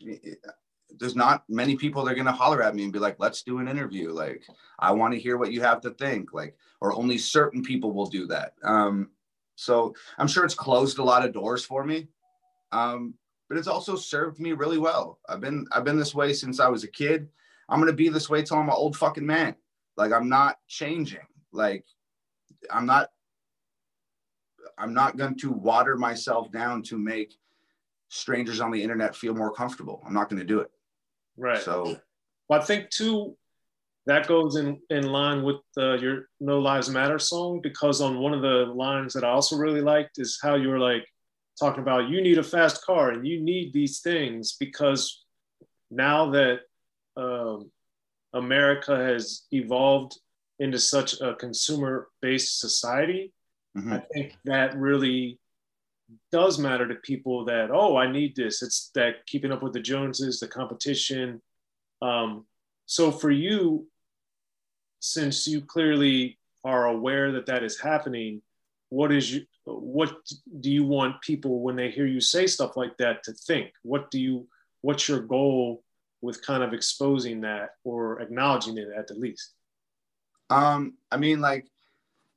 there's 0.99 1.15
not 1.15 1.43
many 1.49 1.75
people 1.75 2.03
that 2.03 2.11
are 2.11 2.15
going 2.15 2.25
to 2.25 2.31
holler 2.31 2.63
at 2.63 2.75
me 2.75 2.83
and 2.83 2.93
be 2.93 2.99
like, 2.99 3.17
let's 3.19 3.43
do 3.43 3.59
an 3.59 3.67
interview. 3.67 4.11
Like, 4.11 4.43
I 4.79 4.91
want 4.91 5.13
to 5.13 5.19
hear 5.19 5.37
what 5.37 5.51
you 5.51 5.61
have 5.61 5.81
to 5.81 5.91
think. 5.91 6.33
Like, 6.33 6.55
or 6.81 6.93
only 6.93 7.17
certain 7.17 7.61
people 7.61 7.91
will 7.91 8.05
do 8.05 8.25
that. 8.27 8.53
Um, 8.63 9.09
so 9.55 9.93
I'm 10.17 10.27
sure 10.27 10.45
it's 10.45 10.55
closed 10.55 10.99
a 10.99 11.03
lot 11.03 11.25
of 11.25 11.33
doors 11.33 11.65
for 11.65 11.83
me. 11.83 12.07
Um, 12.71 13.15
but 13.49 13.57
it's 13.57 13.67
also 13.67 13.95
served 13.95 14.39
me 14.39 14.53
really 14.53 14.77
well. 14.77 15.19
I've 15.29 15.41
been, 15.41 15.65
I've 15.71 15.83
been 15.83 15.97
this 15.97 16.15
way 16.15 16.33
since 16.33 16.59
I 16.59 16.67
was 16.67 16.83
a 16.83 16.89
kid. 16.89 17.29
I'm 17.69 17.79
going 17.79 17.91
to 17.91 17.95
be 17.95 18.09
this 18.09 18.29
way 18.29 18.41
till 18.41 18.57
I'm 18.57 18.69
an 18.69 18.75
old 18.75 18.95
fucking 18.95 19.25
man. 19.25 19.55
Like, 19.95 20.11
I'm 20.11 20.29
not 20.29 20.57
changing. 20.67 21.25
Like, 21.51 21.85
I'm 22.71 22.85
not, 22.85 23.09
I'm 24.77 24.93
not 24.93 25.17
going 25.17 25.37
to 25.39 25.51
water 25.51 25.95
myself 25.95 26.51
down 26.51 26.83
to 26.83 26.97
make 26.97 27.37
strangers 28.09 28.61
on 28.61 28.71
the 28.71 28.81
internet 28.81 29.15
feel 29.15 29.33
more 29.33 29.51
comfortable. 29.51 30.03
I'm 30.05 30.13
not 30.13 30.29
going 30.29 30.39
to 30.39 30.45
do 30.45 30.59
it. 30.59 30.71
Right. 31.37 31.61
So, 31.61 31.97
well, 32.49 32.61
I 32.61 32.63
think 32.63 32.89
too 32.89 33.37
that 34.07 34.25
goes 34.25 34.55
in 34.55 34.79
in 34.89 35.11
line 35.11 35.43
with 35.43 35.57
uh, 35.77 35.95
your 35.95 36.29
No 36.39 36.59
Lives 36.59 36.89
Matter 36.89 37.19
song 37.19 37.59
because 37.61 38.01
on 38.01 38.19
one 38.19 38.33
of 38.33 38.41
the 38.41 38.71
lines 38.73 39.13
that 39.13 39.23
I 39.23 39.29
also 39.29 39.57
really 39.57 39.81
liked 39.81 40.17
is 40.17 40.39
how 40.41 40.55
you 40.55 40.69
were 40.69 40.79
like 40.79 41.05
talking 41.59 41.81
about 41.81 42.09
you 42.09 42.21
need 42.21 42.37
a 42.37 42.43
fast 42.43 42.83
car 42.85 43.11
and 43.11 43.27
you 43.27 43.41
need 43.41 43.73
these 43.73 43.99
things 43.99 44.55
because 44.59 45.25
now 45.91 46.31
that 46.31 46.61
um, 47.17 47.69
America 48.33 48.95
has 48.95 49.43
evolved 49.51 50.17
into 50.59 50.79
such 50.79 51.19
a 51.19 51.35
consumer 51.35 52.07
based 52.21 52.59
society, 52.59 53.33
mm-hmm. 53.77 53.93
I 53.93 53.99
think 54.13 54.37
that 54.45 54.75
really 54.77 55.37
does 56.31 56.57
matter 56.57 56.87
to 56.87 56.95
people 56.95 57.45
that 57.45 57.69
oh 57.71 57.97
i 57.97 58.09
need 58.09 58.35
this. 58.35 58.61
It's 58.61 58.91
that 58.95 59.25
keeping 59.25 59.51
up 59.51 59.63
with 59.63 59.73
the 59.73 59.81
joneses 59.81 60.39
the 60.39 60.47
competition. 60.47 61.41
Um, 62.01 62.45
so 62.85 63.11
for 63.11 63.31
you 63.31 63.87
since 64.99 65.47
you 65.47 65.61
clearly 65.61 66.39
are 66.63 66.87
aware 66.87 67.31
that 67.31 67.45
that 67.45 67.63
is 67.63 67.79
happening 67.79 68.41
what 68.89 69.11
is 69.11 69.33
you 69.33 69.45
what 69.65 70.15
do 70.61 70.71
you 70.71 70.85
want 70.85 71.21
people 71.21 71.59
when 71.59 71.75
they 71.75 71.91
hear 71.91 72.05
you 72.05 72.21
say 72.21 72.47
stuff 72.47 72.77
like 72.77 72.95
that 72.97 73.21
to 73.23 73.33
think? 73.33 73.71
What 73.83 74.09
do 74.11 74.19
you 74.19 74.47
what's 74.81 75.09
your 75.09 75.19
goal 75.19 75.83
with 76.21 76.45
kind 76.45 76.63
of 76.63 76.73
exposing 76.73 77.41
that 77.41 77.71
or 77.83 78.21
acknowledging 78.21 78.77
it 78.77 78.87
at 78.97 79.07
the 79.07 79.15
least? 79.15 79.53
Um 80.49 80.93
i 81.11 81.17
mean 81.17 81.41
like 81.41 81.67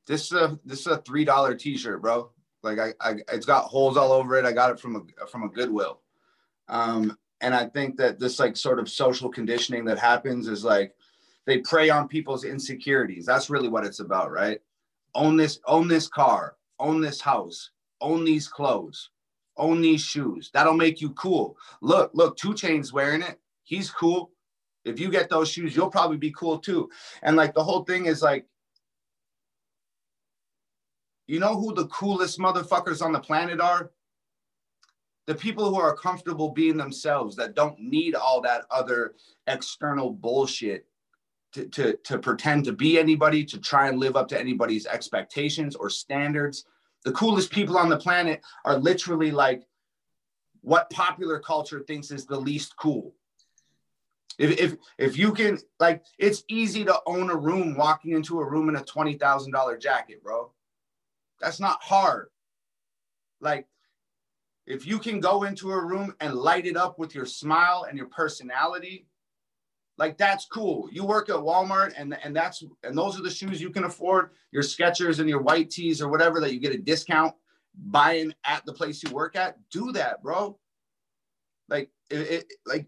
this 0.06 0.26
is 0.26 0.32
a 0.32 0.58
this 0.64 0.80
is 0.80 0.86
a 0.88 1.02
three 1.02 1.24
dollar 1.24 1.54
t-shirt 1.54 2.02
bro 2.02 2.30
like 2.62 2.78
I, 2.78 2.92
I, 3.00 3.14
it's 3.32 3.46
got 3.46 3.64
holes 3.64 3.96
all 3.96 4.12
over 4.12 4.36
it. 4.36 4.44
I 4.44 4.52
got 4.52 4.70
it 4.70 4.80
from 4.80 4.96
a 4.96 5.26
from 5.26 5.44
a 5.44 5.48
Goodwill, 5.48 6.00
um, 6.68 7.16
and 7.40 7.54
I 7.54 7.66
think 7.66 7.96
that 7.96 8.18
this 8.18 8.38
like 8.38 8.56
sort 8.56 8.78
of 8.78 8.88
social 8.88 9.30
conditioning 9.30 9.84
that 9.86 9.98
happens 9.98 10.48
is 10.48 10.64
like 10.64 10.94
they 11.46 11.58
prey 11.58 11.90
on 11.90 12.08
people's 12.08 12.44
insecurities. 12.44 13.26
That's 13.26 13.50
really 13.50 13.68
what 13.68 13.84
it's 13.84 14.00
about, 14.00 14.30
right? 14.30 14.60
Own 15.14 15.36
this, 15.36 15.58
own 15.66 15.88
this 15.88 16.06
car, 16.06 16.56
own 16.78 17.00
this 17.00 17.20
house, 17.20 17.70
own 18.00 18.24
these 18.24 18.46
clothes, 18.46 19.10
own 19.56 19.80
these 19.80 20.02
shoes. 20.02 20.50
That'll 20.52 20.74
make 20.74 21.00
you 21.00 21.10
cool. 21.10 21.56
Look, 21.80 22.10
look, 22.14 22.36
2 22.36 22.50
Chainz 22.50 22.92
wearing 22.92 23.22
it. 23.22 23.40
He's 23.64 23.90
cool. 23.90 24.30
If 24.84 25.00
you 25.00 25.10
get 25.10 25.28
those 25.28 25.48
shoes, 25.48 25.74
you'll 25.74 25.90
probably 25.90 26.16
be 26.16 26.30
cool 26.32 26.58
too. 26.58 26.88
And 27.22 27.36
like 27.36 27.54
the 27.54 27.64
whole 27.64 27.84
thing 27.84 28.06
is 28.06 28.22
like 28.22 28.46
you 31.30 31.40
know 31.40 31.56
who 31.56 31.72
the 31.72 31.86
coolest 31.86 32.38
motherfuckers 32.38 33.02
on 33.02 33.12
the 33.12 33.20
planet 33.20 33.60
are? 33.60 33.90
The 35.26 35.34
people 35.34 35.70
who 35.70 35.80
are 35.80 35.94
comfortable 35.94 36.50
being 36.50 36.76
themselves, 36.76 37.36
that 37.36 37.54
don't 37.54 37.78
need 37.78 38.16
all 38.16 38.40
that 38.40 38.64
other 38.70 39.14
external 39.46 40.10
bullshit 40.10 40.86
to, 41.52 41.66
to, 41.66 41.96
to 42.04 42.18
pretend 42.18 42.64
to 42.64 42.72
be 42.72 42.98
anybody, 42.98 43.44
to 43.44 43.58
try 43.58 43.88
and 43.88 44.00
live 44.00 44.16
up 44.16 44.26
to 44.28 44.40
anybody's 44.40 44.86
expectations 44.86 45.76
or 45.76 45.88
standards. 45.88 46.64
The 47.04 47.12
coolest 47.12 47.52
people 47.52 47.78
on 47.78 47.88
the 47.88 47.96
planet 47.96 48.42
are 48.64 48.76
literally 48.76 49.30
like 49.30 49.62
what 50.62 50.90
popular 50.90 51.38
culture 51.38 51.80
thinks 51.86 52.10
is 52.10 52.26
the 52.26 52.40
least 52.40 52.76
cool. 52.76 53.14
If, 54.38 54.58
if 54.58 54.76
if 54.98 55.18
you 55.18 55.32
can 55.32 55.58
like 55.78 56.02
it's 56.18 56.44
easy 56.48 56.84
to 56.86 56.98
own 57.06 57.30
a 57.30 57.36
room 57.36 57.76
walking 57.76 58.12
into 58.12 58.40
a 58.40 58.44
room 58.48 58.68
in 58.68 58.76
a 58.76 58.80
$20,000 58.80 59.80
jacket, 59.80 60.22
bro. 60.22 60.50
That's 61.40 61.60
not 61.60 61.82
hard. 61.82 62.28
Like, 63.40 63.66
if 64.66 64.86
you 64.86 64.98
can 64.98 65.20
go 65.20 65.44
into 65.44 65.70
a 65.70 65.84
room 65.84 66.14
and 66.20 66.34
light 66.34 66.66
it 66.66 66.76
up 66.76 66.98
with 66.98 67.14
your 67.14 67.26
smile 67.26 67.86
and 67.88 67.96
your 67.96 68.08
personality, 68.08 69.06
like 69.98 70.16
that's 70.16 70.46
cool. 70.46 70.88
You 70.90 71.04
work 71.04 71.28
at 71.28 71.36
Walmart 71.36 71.92
and 71.96 72.16
and 72.24 72.34
that's 72.34 72.62
and 72.84 72.96
those 72.96 73.18
are 73.18 73.22
the 73.22 73.30
shoes 73.30 73.60
you 73.60 73.70
can 73.70 73.84
afford, 73.84 74.30
your 74.50 74.62
Skechers 74.62 75.18
and 75.18 75.28
your 75.28 75.42
white 75.42 75.70
tees 75.70 76.00
or 76.00 76.08
whatever 76.08 76.40
that 76.40 76.54
you 76.54 76.60
get 76.60 76.74
a 76.74 76.78
discount 76.78 77.34
buying 77.74 78.32
at 78.46 78.64
the 78.64 78.72
place 78.72 79.02
you 79.02 79.10
work 79.10 79.36
at. 79.36 79.58
Do 79.70 79.92
that, 79.92 80.22
bro. 80.22 80.58
Like 81.68 81.90
it, 82.08 82.18
it 82.18 82.52
like 82.64 82.86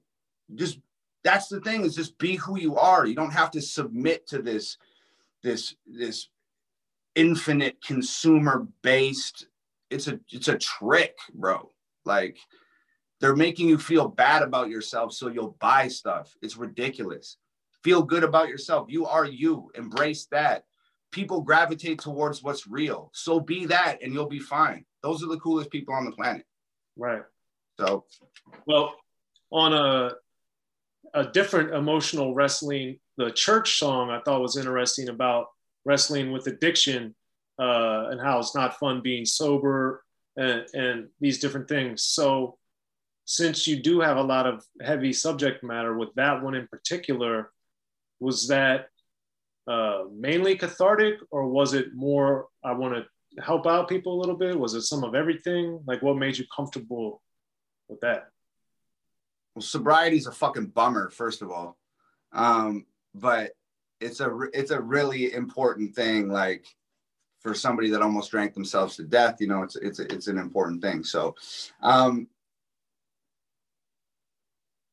just 0.55 0.79
that's 1.23 1.49
the 1.49 1.61
thing 1.61 1.85
is 1.85 1.95
just 1.95 2.17
be 2.19 2.37
who 2.37 2.59
you 2.59 2.77
are. 2.77 3.07
You 3.07 3.15
don't 3.15 3.31
have 3.31 3.51
to 3.53 3.61
submit 3.61 4.27
to 4.29 4.41
this 4.41 4.79
this 5.43 5.75
this 5.87 6.29
infinite 7.15 7.77
consumer 7.85 8.67
based 8.83 9.47
it's 9.93 10.09
a 10.09 10.19
it's 10.31 10.49
a 10.49 10.59
trick 10.59 11.17
bro. 11.35 11.71
Like 12.05 12.39
they're 13.21 13.37
making 13.37 13.69
you 13.69 13.79
feel 13.79 14.09
bad 14.09 14.43
about 14.43 14.69
yourself 14.69 15.13
so 15.13 15.29
you'll 15.29 15.57
buy 15.61 15.89
stuff. 15.89 16.35
It's 16.43 16.57
ridiculous. 16.57 17.37
Feel 17.85 18.03
good 18.03 18.25
about 18.25 18.49
yourself. 18.49 18.87
You 18.91 19.07
are 19.07 19.27
you. 19.27 19.71
Embrace 19.75 20.27
that. 20.31 20.65
People 21.13 21.43
gravitate 21.43 22.01
towards 22.01 22.43
what's 22.43 22.67
real. 22.67 23.11
So 23.13 23.39
be 23.39 23.67
that 23.67 24.03
and 24.03 24.13
you'll 24.13 24.29
be 24.29 24.41
fine. 24.41 24.85
Those 25.03 25.23
are 25.23 25.29
the 25.29 25.39
coolest 25.39 25.71
people 25.71 25.95
on 25.95 26.05
the 26.05 26.13
planet. 26.13 26.47
Right. 26.97 27.23
So. 27.79 28.07
Well 28.67 28.95
on 29.51 29.73
a 29.75 30.13
a 31.15 31.31
different 31.31 31.75
emotional 31.75 32.35
wrestling 32.35 32.99
the 33.19 33.31
church 33.31 33.79
song 33.79 34.09
i 34.09 34.19
thought 34.21 34.41
was 34.41 34.57
interesting 34.57 35.11
about 35.11 35.49
wrestling 35.85 36.33
with 36.33 36.47
addiction 36.47 37.15
uh, 37.59 38.09
and 38.11 38.21
how 38.21 38.39
it's 38.39 38.55
not 38.55 38.79
fun 38.79 39.01
being 39.03 39.25
sober 39.25 40.05
and, 40.37 40.67
and 40.75 41.09
these 41.21 41.39
different 41.39 41.69
things. 41.69 42.03
So, 42.03 42.59
since 43.25 43.69
you 43.69 43.81
do 43.81 44.01
have 44.01 44.17
a 44.17 44.23
lot 44.23 44.47
of 44.47 44.65
heavy 44.83 45.13
subject 45.13 45.63
matter 45.63 45.97
with 45.97 46.13
that 46.17 46.43
one 46.43 46.55
in 46.55 46.67
particular, 46.67 47.53
was 48.19 48.49
that 48.49 48.87
uh, 49.69 50.05
mainly 50.13 50.57
cathartic, 50.57 51.15
or 51.31 51.47
was 51.47 51.73
it 51.73 51.95
more 51.95 52.49
I 52.65 52.73
want 52.73 52.95
to 52.95 53.43
help 53.43 53.67
out 53.67 53.89
people 53.89 54.15
a 54.15 54.21
little 54.21 54.37
bit? 54.37 54.59
Was 54.59 54.75
it 54.75 54.83
some 54.83 55.05
of 55.05 55.15
everything? 55.15 55.81
Like, 55.87 56.03
what 56.03 56.17
made 56.17 56.37
you 56.37 56.45
comfortable 56.55 57.23
with 57.89 58.01
that? 58.01 58.25
Well, 59.55 59.63
sobriety 59.63 60.17
is 60.17 60.27
a 60.27 60.33
fucking 60.33 60.67
bummer, 60.67 61.11
first 61.11 61.43
of 61.43 61.51
all, 61.51 61.79
um, 62.33 62.87
but 63.15 63.53
it's 64.03 64.21
a 64.21 64.37
it's 64.53 64.71
a 64.71 64.81
really 64.81 65.33
important 65.33 65.95
thing. 65.95 66.29
Like 66.29 66.67
for 67.41 67.55
somebody 67.55 67.91
that 67.91 68.03
almost 68.03 68.31
drank 68.31 68.55
themselves 68.55 68.97
to 68.97 69.05
death, 69.05 69.41
you 69.41 69.47
know, 69.47 69.63
it's 69.63 69.77
it's 69.77 69.99
it's 69.99 70.27
an 70.27 70.39
important 70.39 70.83
thing. 70.83 71.05
So, 71.05 71.35
um, 71.83 72.29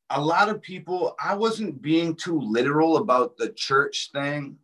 a 0.09 0.21
lot 0.21 0.49
of 0.49 0.61
people, 0.61 1.15
I 1.23 1.35
wasn't 1.35 1.81
being 1.81 2.15
too 2.15 2.39
literal 2.39 2.97
about 2.97 3.37
the 3.37 3.49
church 3.49 4.09
thing 4.11 4.57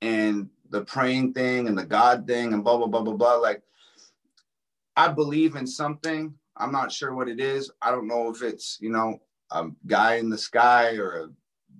and 0.00 0.48
the 0.70 0.82
praying 0.84 1.34
thing 1.34 1.68
and 1.68 1.78
the 1.78 1.84
God 1.84 2.26
thing 2.26 2.52
and 2.52 2.64
blah, 2.64 2.76
blah, 2.76 2.88
blah, 2.88 3.02
blah, 3.02 3.14
blah. 3.14 3.34
Like, 3.34 3.62
I 4.96 5.08
believe 5.08 5.54
in 5.54 5.66
something. 5.66 6.34
I'm 6.56 6.72
not 6.72 6.90
sure 6.90 7.14
what 7.14 7.28
it 7.28 7.38
is. 7.38 7.70
I 7.80 7.90
don't 7.90 8.08
know 8.08 8.28
if 8.30 8.42
it's, 8.42 8.78
you 8.80 8.90
know, 8.90 9.20
a 9.52 9.68
guy 9.86 10.16
in 10.16 10.28
the 10.28 10.38
sky 10.38 10.96
or 10.96 11.24
a 11.24 11.28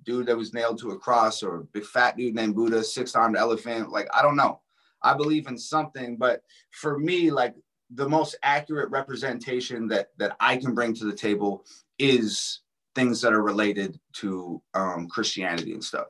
dude 0.03 0.27
that 0.27 0.37
was 0.37 0.53
nailed 0.53 0.79
to 0.79 0.91
a 0.91 0.97
cross 0.97 1.43
or 1.43 1.55
a 1.55 1.63
big 1.65 1.85
fat 1.85 2.17
dude 2.17 2.35
named 2.35 2.55
Buddha, 2.55 2.83
six 2.83 3.15
armed 3.15 3.37
elephant. 3.37 3.89
Like, 3.89 4.07
I 4.13 4.21
don't 4.21 4.35
know. 4.35 4.61
I 5.01 5.13
believe 5.13 5.47
in 5.47 5.57
something. 5.57 6.17
But 6.17 6.41
for 6.71 6.97
me, 6.99 7.31
like, 7.31 7.55
the 7.95 8.09
most 8.09 8.35
accurate 8.41 8.89
representation 8.89 9.87
that 9.87 10.07
that 10.17 10.35
I 10.39 10.57
can 10.57 10.73
bring 10.73 10.93
to 10.95 11.05
the 11.05 11.13
table 11.15 11.65
is 11.99 12.61
things 12.95 13.21
that 13.21 13.33
are 13.33 13.43
related 13.43 13.99
to 14.13 14.61
um, 14.73 15.07
Christianity 15.07 15.73
and 15.73 15.83
stuff. 15.83 16.07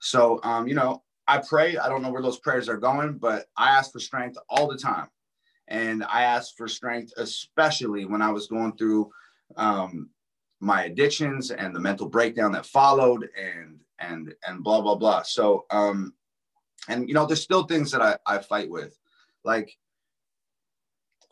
So, 0.00 0.40
um, 0.42 0.66
you 0.68 0.74
know, 0.74 1.02
I 1.28 1.38
pray. 1.38 1.76
I 1.76 1.88
don't 1.88 2.02
know 2.02 2.10
where 2.10 2.22
those 2.22 2.38
prayers 2.38 2.68
are 2.68 2.76
going, 2.76 3.18
but 3.18 3.46
I 3.56 3.70
ask 3.70 3.92
for 3.92 4.00
strength 4.00 4.38
all 4.48 4.66
the 4.66 4.78
time. 4.78 5.08
And 5.68 6.04
I 6.04 6.22
ask 6.22 6.56
for 6.56 6.68
strength, 6.68 7.12
especially 7.16 8.04
when 8.04 8.22
I 8.22 8.30
was 8.30 8.46
going 8.46 8.76
through 8.76 9.10
um, 9.56 10.10
my 10.60 10.84
addictions 10.84 11.50
and 11.50 11.74
the 11.74 11.80
mental 11.80 12.08
breakdown 12.08 12.52
that 12.52 12.66
followed 12.66 13.28
and, 13.38 13.80
and, 13.98 14.34
and 14.46 14.64
blah, 14.64 14.80
blah, 14.80 14.94
blah. 14.94 15.22
So, 15.22 15.66
um, 15.70 16.14
and, 16.88 17.08
you 17.08 17.14
know, 17.14 17.26
there's 17.26 17.42
still 17.42 17.64
things 17.64 17.90
that 17.92 18.02
I, 18.02 18.16
I 18.26 18.38
fight 18.38 18.70
with. 18.70 18.98
Like, 19.44 19.76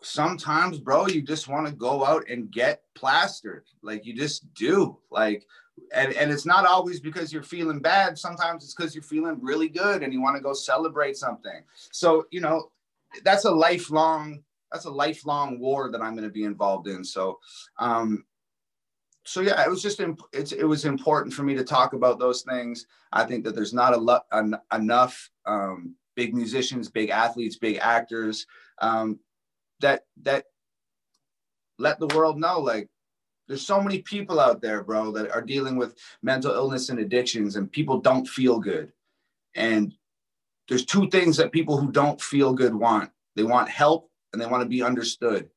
sometimes, 0.05 0.79
bro, 0.79 1.07
you 1.07 1.23
just 1.23 1.49
want 1.49 1.67
to 1.67 1.73
go 1.73 2.05
out 2.05 2.29
and 2.29 2.51
get 2.51 2.83
plastered. 2.95 3.65
Like 3.83 4.05
you 4.05 4.15
just 4.15 4.53
do. 4.55 4.99
Like, 5.11 5.47
and, 5.93 6.13
and 6.15 6.31
it's 6.31 6.47
not 6.47 6.67
always 6.67 7.01
because 7.01 7.33
you're 7.33 7.43
feeling 7.43 7.81
bad. 7.81 8.19
Sometimes 8.19 8.65
it's 8.65 8.75
because 8.75 8.95
you're 8.95 9.03
feeling 9.03 9.39
really 9.41 9.69
good 9.69 10.03
and 10.03 10.13
you 10.13 10.21
want 10.21 10.37
to 10.37 10.43
go 10.43 10.53
celebrate 10.53 11.17
something. 11.17 11.63
So, 11.91 12.27
you 12.31 12.41
know, 12.41 12.71
that's 13.25 13.45
a 13.45 13.51
lifelong, 13.51 14.43
that's 14.71 14.85
a 14.85 14.91
lifelong 14.91 15.59
war 15.59 15.91
that 15.91 16.01
I'm 16.01 16.15
going 16.15 16.29
to 16.29 16.33
be 16.33 16.45
involved 16.45 16.87
in. 16.87 17.05
So, 17.05 17.39
um, 17.79 18.25
so 19.25 19.41
yeah, 19.41 19.63
it 19.65 19.71
was 19.71 19.83
just 19.83 20.01
imp- 20.01 20.21
it's, 20.33 20.53
it 20.53 20.65
was 20.65 20.85
important 20.85 21.35
for 21.35 21.43
me 21.43 21.55
to 21.55 21.65
talk 21.65 21.95
about 21.95 22.19
those 22.19 22.43
things. 22.43 22.87
I 23.13 23.25
think 23.25 23.45
that 23.45 23.55
there's 23.55 23.73
not 23.73 23.95
a 23.95 23.99
lot 23.99 24.27
en- 24.33 24.61
enough 24.73 25.31
um, 25.47 25.95
big 26.15 26.35
musicians, 26.35 26.91
big 26.91 27.09
athletes, 27.09 27.57
big 27.57 27.79
actors 27.79 28.47
um, 28.81 29.19
that 29.81 30.05
that 30.23 30.45
let 31.79 31.99
the 31.99 32.07
world 32.09 32.39
know 32.39 32.61
like 32.61 32.89
there's 33.49 33.67
so 33.67 33.81
many 33.81 34.01
people 34.01 34.39
out 34.41 34.63
there 34.63 34.83
bro 34.83 35.11
that 35.13 35.31
are 35.31 35.43
dealing 35.43 35.77
with 35.77 35.97
mental 36.23 36.53
illness 36.53 36.89
and 36.89 36.99
addictions 36.99 37.57
and 37.57 37.73
people 37.73 38.01
don't 38.01 38.29
feel 38.29 38.59
good. 38.59 38.93
And 39.55 39.93
there's 40.69 40.85
two 40.85 41.09
things 41.09 41.37
that 41.37 41.53
people 41.53 41.77
who 41.79 41.91
don't 41.91 42.21
feel 42.21 42.53
good 42.53 42.75
want. 42.75 43.11
They 43.37 43.43
want 43.43 43.69
help 43.69 44.11
and 44.33 44.41
they 44.41 44.47
want 44.47 44.63
to 44.63 44.69
be 44.69 44.83
understood. 44.83 45.49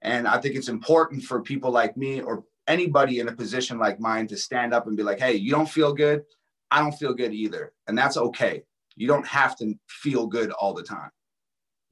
And 0.00 0.28
i 0.28 0.38
think 0.38 0.54
it's 0.54 0.68
important 0.68 1.24
for 1.24 1.42
people 1.42 1.70
like 1.70 1.96
me 1.96 2.20
or 2.20 2.44
anybody 2.68 3.20
in 3.20 3.28
a 3.28 3.32
position 3.32 3.78
like 3.78 3.98
mine 3.98 4.26
to 4.26 4.36
stand 4.36 4.72
up 4.72 4.86
and 4.86 4.96
be 4.96 5.02
like 5.02 5.18
hey 5.18 5.34
you 5.34 5.50
don't 5.50 5.68
feel 5.68 5.92
good 5.92 6.22
i 6.70 6.78
don't 6.80 6.92
feel 6.92 7.14
good 7.14 7.32
either 7.32 7.72
and 7.86 7.98
that's 7.98 8.16
okay 8.16 8.62
you 8.96 9.06
don't 9.06 9.26
have 9.26 9.56
to 9.56 9.74
feel 9.88 10.26
good 10.26 10.50
all 10.52 10.74
the 10.74 10.82
time 10.82 11.10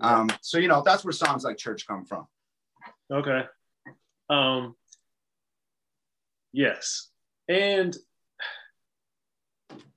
um, 0.01 0.29
so 0.41 0.59
you 0.59 0.69
know 0.69 0.83
that's 0.85 1.05
where 1.05 1.13
songs 1.13 1.45
like 1.45 1.57
Church 1.57 1.87
come 1.87 2.05
from. 2.05 2.27
Okay. 3.13 3.43
Um, 4.29 4.75
yes, 6.53 7.11
and 7.49 7.97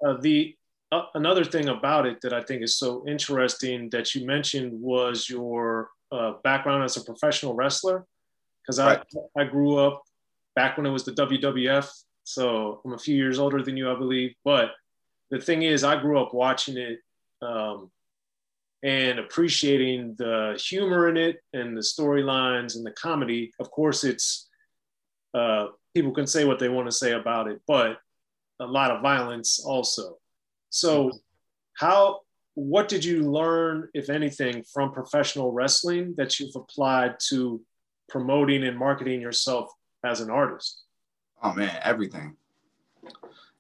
uh, 0.06 0.16
the 0.22 0.56
uh, 0.92 1.04
another 1.16 1.44
thing 1.44 1.70
about 1.70 2.06
it 2.06 2.22
that 2.22 2.34
I 2.34 2.42
think 2.44 2.64
is 2.64 2.78
so 2.78 3.06
interesting 3.08 3.90
that 3.90 4.16
you 4.16 4.26
mentioned 4.26 4.80
was 4.80 5.30
your 5.30 5.90
uh, 6.12 6.34
background 6.44 6.84
as 6.84 6.98
a 6.98 7.04
professional 7.04 7.54
wrestler, 7.54 8.06
because 8.64 8.80
right. 8.80 9.04
I 9.38 9.42
I 9.42 9.44
grew 9.46 9.78
up 9.78 10.04
back 10.56 10.78
when 10.78 10.86
it 10.86 10.92
was 10.92 11.06
the 11.06 11.12
WWF, 11.12 11.90
so 12.24 12.82
I'm 12.86 12.94
a 12.94 13.00
few 13.00 13.16
years 13.16 13.40
older 13.40 13.64
than 13.64 13.78
you, 13.78 13.92
I 13.92 13.96
believe. 13.96 14.34
But 14.44 14.72
the 15.32 15.40
thing 15.40 15.64
is, 15.64 15.84
I 15.84 16.00
grew 16.00 16.22
up 16.22 16.34
watching 16.34 16.78
it. 16.78 17.00
Um, 17.42 17.92
and 18.84 19.20
appreciating 19.20 20.16
the 20.18 20.60
humor 20.64 21.10
in 21.10 21.18
it 21.18 21.38
and 21.54 21.76
the 21.76 21.82
storylines 21.82 22.76
and 22.76 22.86
the 22.86 22.92
comedy. 22.92 23.52
Of 23.60 23.72
course, 23.72 24.04
it's 24.04 24.48
uh, 25.34 25.68
people 25.94 26.12
can 26.12 26.28
say 26.28 26.46
what 26.46 26.60
they 26.60 26.70
want 26.70 26.88
to 26.88 26.96
say 26.96 27.12
about 27.12 27.48
it, 27.48 27.62
but 27.68 27.98
a 28.60 28.66
lot 28.66 28.92
of 28.92 29.02
violence 29.02 29.60
also. 29.60 30.18
So, 30.70 31.12
how 31.78 32.22
what 32.56 32.88
did 32.88 33.06
you 33.06 33.30
learn, 33.30 33.90
if 33.94 34.10
anything, 34.10 34.64
from 34.74 34.92
professional 34.92 35.52
wrestling 35.52 36.14
that 36.18 36.40
you've 36.40 36.56
applied 36.56 37.16
to 37.30 37.62
promoting 38.10 38.64
and 38.64 38.78
marketing 38.78 39.22
yourself 39.22 39.70
as 40.04 40.22
an 40.22 40.30
artist? 40.30 40.84
Oh 41.42 41.54
man, 41.54 41.78
everything, 41.84 42.36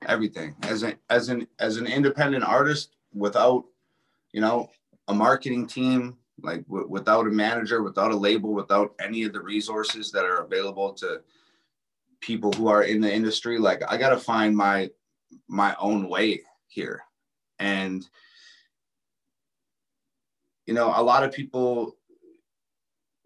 everything. 0.05 0.55
As 0.63 0.83
an 0.83 0.95
as 1.09 1.29
an 1.29 1.47
as 1.59 1.77
an 1.77 1.87
independent 1.87 2.43
artist, 2.43 2.95
without 3.13 3.65
you 4.31 4.41
know 4.41 4.69
a 5.07 5.13
marketing 5.13 5.67
team, 5.67 6.17
like 6.41 6.65
w- 6.67 6.87
without 6.87 7.27
a 7.27 7.31
manager, 7.31 7.83
without 7.83 8.11
a 8.11 8.17
label, 8.17 8.53
without 8.53 8.93
any 8.99 9.23
of 9.23 9.33
the 9.33 9.41
resources 9.41 10.11
that 10.11 10.25
are 10.25 10.43
available 10.43 10.93
to 10.93 11.21
people 12.21 12.51
who 12.53 12.67
are 12.67 12.83
in 12.83 12.99
the 12.99 13.13
industry, 13.13 13.57
like 13.57 13.81
I 13.89 13.97
got 13.97 14.09
to 14.09 14.17
find 14.17 14.55
my 14.55 14.89
my 15.47 15.75
own 15.79 16.09
way 16.09 16.41
here. 16.67 17.01
And 17.59 18.07
you 20.65 20.73
know, 20.73 20.93
a 20.95 21.01
lot 21.01 21.23
of 21.23 21.31
people 21.31 21.95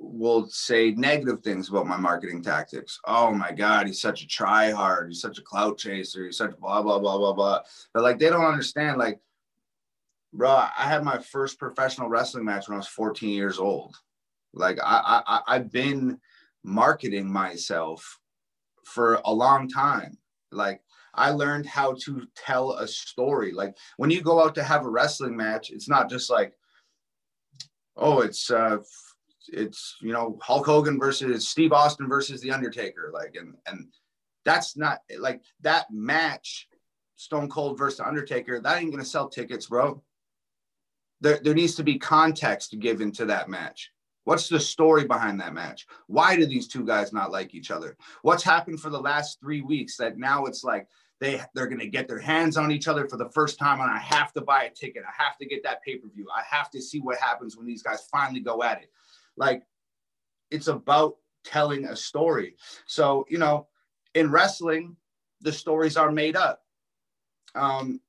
will 0.04 0.48
say 0.50 0.92
negative 0.92 1.42
things 1.42 1.70
about 1.70 1.88
my 1.88 1.98
marketing 1.98 2.44
tactics. 2.44 3.00
Oh 3.06 3.34
my 3.34 3.52
God, 3.52 3.88
he's 3.88 4.02
such 4.02 4.22
a 4.22 4.28
try 4.28 4.72
hard. 4.72 5.10
He's 5.10 5.22
such 5.22 5.40
a 5.40 5.44
clout 5.44 5.78
chaser. 5.78 6.26
He's 6.26 6.38
such 6.38 6.58
blah, 6.60 6.82
blah, 6.82 7.00
blah, 7.00 7.18
blah, 7.18 7.34
blah. 7.34 7.62
But 7.94 8.04
like, 8.04 8.20
they 8.20 8.30
don't 8.30 8.46
understand, 8.46 8.98
like, 8.98 9.20
bro, 10.34 10.50
I 10.50 10.72
had 10.84 11.04
my 11.04 11.20
first 11.20 11.60
professional 11.60 12.10
wrestling 12.10 12.46
match 12.46 12.68
when 12.68 12.76
I 12.76 12.80
was 12.80 12.88
14 12.88 13.30
years 13.30 13.60
old. 13.60 13.96
Like 14.54 14.78
I, 14.84 15.22
I 15.26 15.42
I've 15.48 15.72
been 15.72 16.20
marketing 16.64 17.32
myself 17.32 18.20
for 18.86 19.22
a 19.26 19.34
long 19.34 19.68
time. 19.68 20.18
Like 20.52 20.82
I 21.14 21.32
learned 21.32 21.66
how 21.66 21.96
to 22.06 22.28
tell 22.36 22.74
a 22.74 22.88
story. 22.88 23.52
Like 23.52 23.76
when 23.98 24.12
you 24.12 24.22
go 24.22 24.44
out 24.44 24.56
to 24.56 24.64
have 24.64 24.86
a 24.86 24.90
wrestling 24.90 25.36
match, 25.36 25.72
it's 25.72 25.90
not 25.90 26.10
just 26.10 26.30
like, 26.30 26.54
oh, 27.98 28.22
it's 28.22 28.52
uh 28.52 28.78
it's 29.48 29.98
you 30.02 30.12
know 30.12 30.38
Hulk 30.42 30.66
Hogan 30.66 31.00
versus 31.00 31.48
Steve 31.48 31.74
Austin 31.74 32.08
versus 32.08 32.42
The 32.42 32.52
Undertaker. 32.52 33.12
Like 33.14 33.36
and 33.36 33.56
and 33.66 33.88
that's 34.46 34.76
not 34.78 35.00
like 35.20 35.42
that 35.62 35.86
match, 35.92 36.68
Stone 37.16 37.50
Cold 37.50 37.78
versus 37.78 38.00
Undertaker, 38.00 38.60
that 38.60 38.82
ain't 38.82 38.92
gonna 38.92 39.06
sell 39.06 39.30
tickets, 39.30 39.68
bro 39.68 40.02
there, 41.24 41.40
there 41.42 41.56
needs 41.56 41.76
to 41.76 41.84
be 41.84 41.98
context 41.98 42.78
given 42.80 43.12
to 43.14 43.26
that 43.26 43.50
match. 43.50 43.92
What's 44.26 44.50
the 44.50 44.60
story 44.60 45.06
behind 45.06 45.40
that 45.40 45.54
match? 45.54 45.88
Why 46.08 46.36
do 46.36 46.46
these 46.46 46.68
two 46.68 46.86
guys 46.86 47.12
not 47.12 47.32
like 47.32 47.56
each 47.56 47.72
other? 47.72 47.98
What's 48.22 48.44
happened 48.44 48.80
for 48.80 48.90
the 48.90 49.00
last 49.00 49.40
three 49.40 49.62
weeks 49.62 49.98
that 49.98 50.18
now 50.18 50.46
it's 50.46 50.64
like 50.64 50.88
they 51.20 51.42
they're 51.56 51.68
gonna 51.68 51.88
get 51.88 52.08
their 52.08 52.20
hands 52.20 52.58
on 52.58 52.72
each 52.72 52.88
other 52.88 53.08
for 53.08 53.18
the 53.18 53.30
first 53.30 53.58
time, 53.58 53.80
and 53.80 53.90
I 53.90 53.98
have 54.00 54.34
to 54.34 54.42
buy 54.42 54.64
a 54.64 54.70
ticket. 54.70 55.04
I 55.08 55.24
have 55.24 55.38
to 55.38 55.46
get 55.46 55.64
that 55.64 55.82
pay 55.84 55.98
per 55.98 56.10
view. 56.10 56.28
I 56.34 56.44
have 56.50 56.70
to 56.72 56.82
see 56.82 57.00
what 57.00 57.18
happens 57.18 57.58
when 57.58 57.66
these 57.66 57.84
guys 57.84 58.08
finally 58.12 58.42
go 58.42 58.64
at 58.64 58.82
it. 58.82 58.92
Like 59.38 59.64
it's 60.52 60.68
about 60.68 61.16
telling 61.44 61.86
a 61.86 61.96
story. 61.96 62.56
So 62.86 63.26
you 63.30 63.38
know, 63.38 63.68
in 64.14 64.32
wrestling, 64.32 64.96
the 65.42 65.52
stories 65.52 65.98
are 65.98 66.12
made 66.12 66.36
up. 66.36 66.62
Um, 67.56 68.00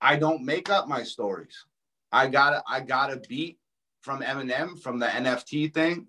I 0.00 0.16
don't 0.16 0.44
make 0.44 0.70
up 0.70 0.88
my 0.88 1.02
stories. 1.02 1.64
I 2.12 2.28
got 2.28 2.62
I 2.66 2.80
got 2.80 3.12
a 3.12 3.22
beat 3.28 3.58
from 4.00 4.22
Eminem 4.22 4.80
from 4.80 4.98
the 4.98 5.06
NFT 5.06 5.72
thing. 5.72 6.06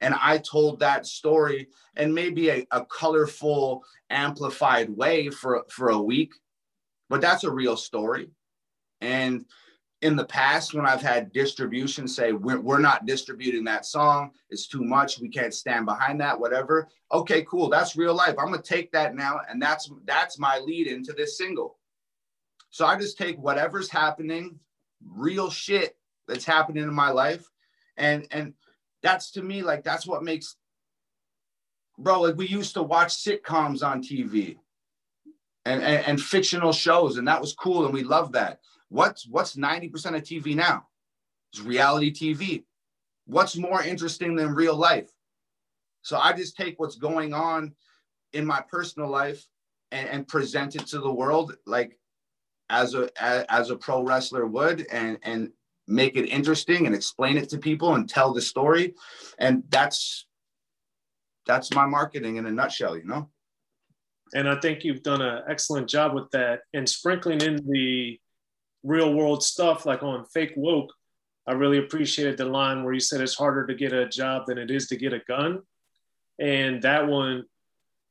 And 0.00 0.14
I 0.14 0.38
told 0.38 0.80
that 0.80 1.06
story 1.06 1.68
in 1.96 2.12
maybe 2.12 2.50
a, 2.50 2.66
a 2.70 2.84
colorful, 2.84 3.82
amplified 4.10 4.90
way 4.90 5.30
for, 5.30 5.64
for 5.70 5.88
a 5.88 5.98
week. 5.98 6.34
but 7.08 7.20
that's 7.20 7.44
a 7.44 7.50
real 7.50 7.76
story. 7.76 8.30
And 9.00 9.46
in 10.02 10.14
the 10.14 10.24
past, 10.24 10.74
when 10.74 10.86
I've 10.86 11.00
had 11.00 11.32
distribution 11.32 12.06
say, 12.06 12.32
we're, 12.32 12.60
we're 12.60 12.78
not 12.78 13.06
distributing 13.06 13.64
that 13.64 13.86
song, 13.86 14.32
it's 14.50 14.66
too 14.66 14.84
much, 14.84 15.18
we 15.18 15.28
can't 15.28 15.54
stand 15.54 15.86
behind 15.86 16.20
that, 16.20 16.38
whatever. 16.38 16.88
Okay, 17.12 17.42
cool. 17.42 17.70
That's 17.70 17.96
real 17.96 18.14
life. 18.14 18.34
I'm 18.38 18.50
gonna 18.50 18.62
take 18.62 18.92
that 18.92 19.14
now, 19.14 19.40
and 19.48 19.60
that's 19.60 19.90
that's 20.04 20.38
my 20.38 20.58
lead 20.58 20.86
into 20.86 21.12
this 21.12 21.38
single. 21.38 21.78
So 22.70 22.84
I 22.84 22.98
just 22.98 23.16
take 23.16 23.38
whatever's 23.38 23.88
happening, 23.88 24.58
real 25.02 25.50
shit 25.50 25.96
that's 26.28 26.44
happening 26.44 26.82
in 26.82 26.94
my 26.94 27.10
life, 27.10 27.48
and 27.96 28.26
and 28.30 28.52
that's 29.02 29.30
to 29.32 29.42
me 29.42 29.62
like 29.62 29.82
that's 29.82 30.06
what 30.06 30.24
makes 30.24 30.56
bro 31.98 32.20
like 32.22 32.36
we 32.36 32.46
used 32.48 32.74
to 32.74 32.82
watch 32.82 33.14
sitcoms 33.16 33.86
on 33.86 34.02
tv 34.02 34.56
and, 35.64 35.82
and, 35.82 36.04
and 36.06 36.20
fictional 36.20 36.72
shows 36.72 37.16
and 37.16 37.28
that 37.28 37.40
was 37.40 37.54
cool 37.54 37.84
and 37.84 37.94
we 37.94 38.02
love 38.02 38.32
that 38.32 38.60
what's 38.88 39.26
what's 39.28 39.56
90% 39.56 40.16
of 40.16 40.22
tv 40.22 40.54
now? 40.54 40.86
It's 41.52 41.62
reality 41.62 42.12
tv 42.12 42.64
what's 43.26 43.56
more 43.56 43.82
interesting 43.82 44.36
than 44.36 44.54
real 44.54 44.76
life? 44.76 45.10
So 46.02 46.16
i 46.18 46.32
just 46.32 46.56
take 46.56 46.78
what's 46.78 46.96
going 46.96 47.34
on 47.34 47.74
in 48.32 48.46
my 48.46 48.60
personal 48.60 49.08
life 49.08 49.44
and, 49.90 50.08
and 50.08 50.28
present 50.28 50.76
it 50.76 50.86
to 50.88 51.00
the 51.00 51.12
world 51.12 51.56
like 51.66 51.98
as 52.70 52.94
a 52.94 53.08
as, 53.20 53.70
a 53.70 53.76
pro 53.76 54.02
wrestler 54.02 54.46
would 54.46 54.86
and 54.90 55.18
and 55.22 55.52
make 55.86 56.16
it 56.16 56.26
interesting 56.26 56.86
and 56.86 56.94
explain 56.94 57.36
it 57.36 57.48
to 57.48 57.58
people 57.58 57.94
and 57.94 58.08
tell 58.08 58.32
the 58.32 58.40
story. 58.40 58.94
And 59.38 59.62
that's 59.68 60.26
that's 61.46 61.72
my 61.72 61.86
marketing 61.86 62.36
in 62.36 62.46
a 62.46 62.50
nutshell 62.50 62.96
you 62.96 63.04
know? 63.04 63.30
And 64.34 64.48
i 64.48 64.58
think 64.58 64.82
you've 64.82 65.04
done 65.04 65.22
an 65.22 65.42
excellent 65.48 65.88
job 65.88 66.12
with 66.12 66.30
that 66.32 66.60
and 66.74 66.88
sprinkling 66.88 67.40
in 67.40 67.64
the 67.68 68.18
real 68.82 69.14
world 69.14 69.42
stuff 69.42 69.86
like 69.86 70.02
on 70.02 70.24
fake 70.26 70.52
woke 70.56 70.92
i 71.46 71.52
really 71.52 71.78
appreciated 71.78 72.36
the 72.36 72.44
line 72.44 72.84
where 72.84 72.94
you 72.94 73.00
said 73.00 73.20
it's 73.20 73.34
harder 73.34 73.66
to 73.66 73.74
get 73.74 73.92
a 73.92 74.08
job 74.08 74.46
than 74.46 74.58
it 74.58 74.70
is 74.70 74.86
to 74.88 74.96
get 74.96 75.12
a 75.12 75.20
gun. 75.20 75.62
And 76.38 76.82
that 76.82 77.06
one 77.06 77.44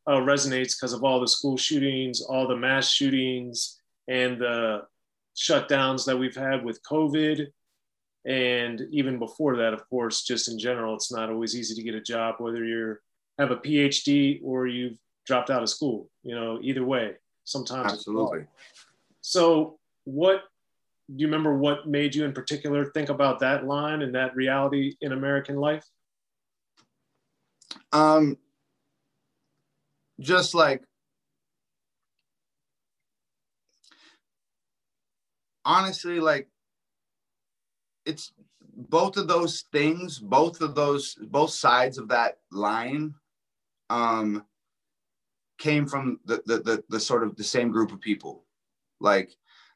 uh, 0.08 0.18
resonates 0.18 0.76
because 0.76 0.94
of 0.94 1.04
all 1.04 1.20
the 1.20 1.28
school 1.28 1.58
shootings 1.58 2.22
all 2.22 2.48
the 2.48 2.56
mass 2.56 2.90
shootings 2.90 3.82
and 4.08 4.40
the 4.40 4.84
shutdowns 5.36 6.06
that 6.06 6.18
we've 6.18 6.36
had 6.36 6.64
with 6.64 6.82
covid. 6.84 7.48
And 8.26 8.82
even 8.92 9.20
before 9.20 9.58
that 9.58 9.74
of 9.74 9.88
course 9.90 10.24
just 10.24 10.48
in 10.48 10.58
general 10.58 10.96
it's 10.96 11.12
not 11.12 11.30
always 11.30 11.56
easy 11.56 11.76
to 11.76 11.84
get 11.84 11.96
a 11.96 12.02
job 12.02 12.36
whether 12.40 12.64
you 12.64 12.98
have 13.38 13.52
a 13.52 13.58
phd 13.58 14.40
or 14.44 14.66
you've 14.66 14.98
dropped 15.26 15.50
out 15.50 15.62
of 15.62 15.70
school 15.70 16.10
you 16.24 16.34
know 16.34 16.60
either 16.62 16.84
way 16.84 17.16
sometimes 17.46 17.94
absolutely. 17.94 18.46
So 19.22 19.80
what 20.04 20.44
do 21.10 21.22
you 21.22 21.28
remember 21.28 21.58
what 21.58 21.88
made 21.88 22.16
you 22.16 22.26
in 22.26 22.34
particular 22.34 22.86
think 22.92 23.10
about 23.10 23.40
that 23.40 23.66
line 23.66 24.02
and 24.02 24.16
that 24.16 24.36
reality 24.36 24.96
in 25.02 25.12
american 25.12 25.56
life 25.56 25.86
um 27.92 28.38
just 30.20 30.56
like 30.56 30.84
honestly 35.66 36.20
like 36.20 36.48
it's 38.06 38.32
both 38.76 39.18
of 39.18 39.28
those 39.28 39.66
things, 39.72 40.20
both 40.20 40.62
of 40.62 40.76
those, 40.76 41.16
both 41.30 41.52
sides 41.52 41.98
of 41.98 42.10
that 42.10 42.38
line 42.52 43.14
um, 43.90 44.44
came 45.58 45.86
from 45.88 46.20
the, 46.26 46.42
the, 46.46 46.58
the, 46.60 46.84
the 46.90 47.00
sort 47.00 47.24
of 47.24 47.36
the 47.36 47.44
same 47.44 47.72
group 47.72 47.92
of 47.92 48.02
people. 48.02 48.44
Like 49.00 49.32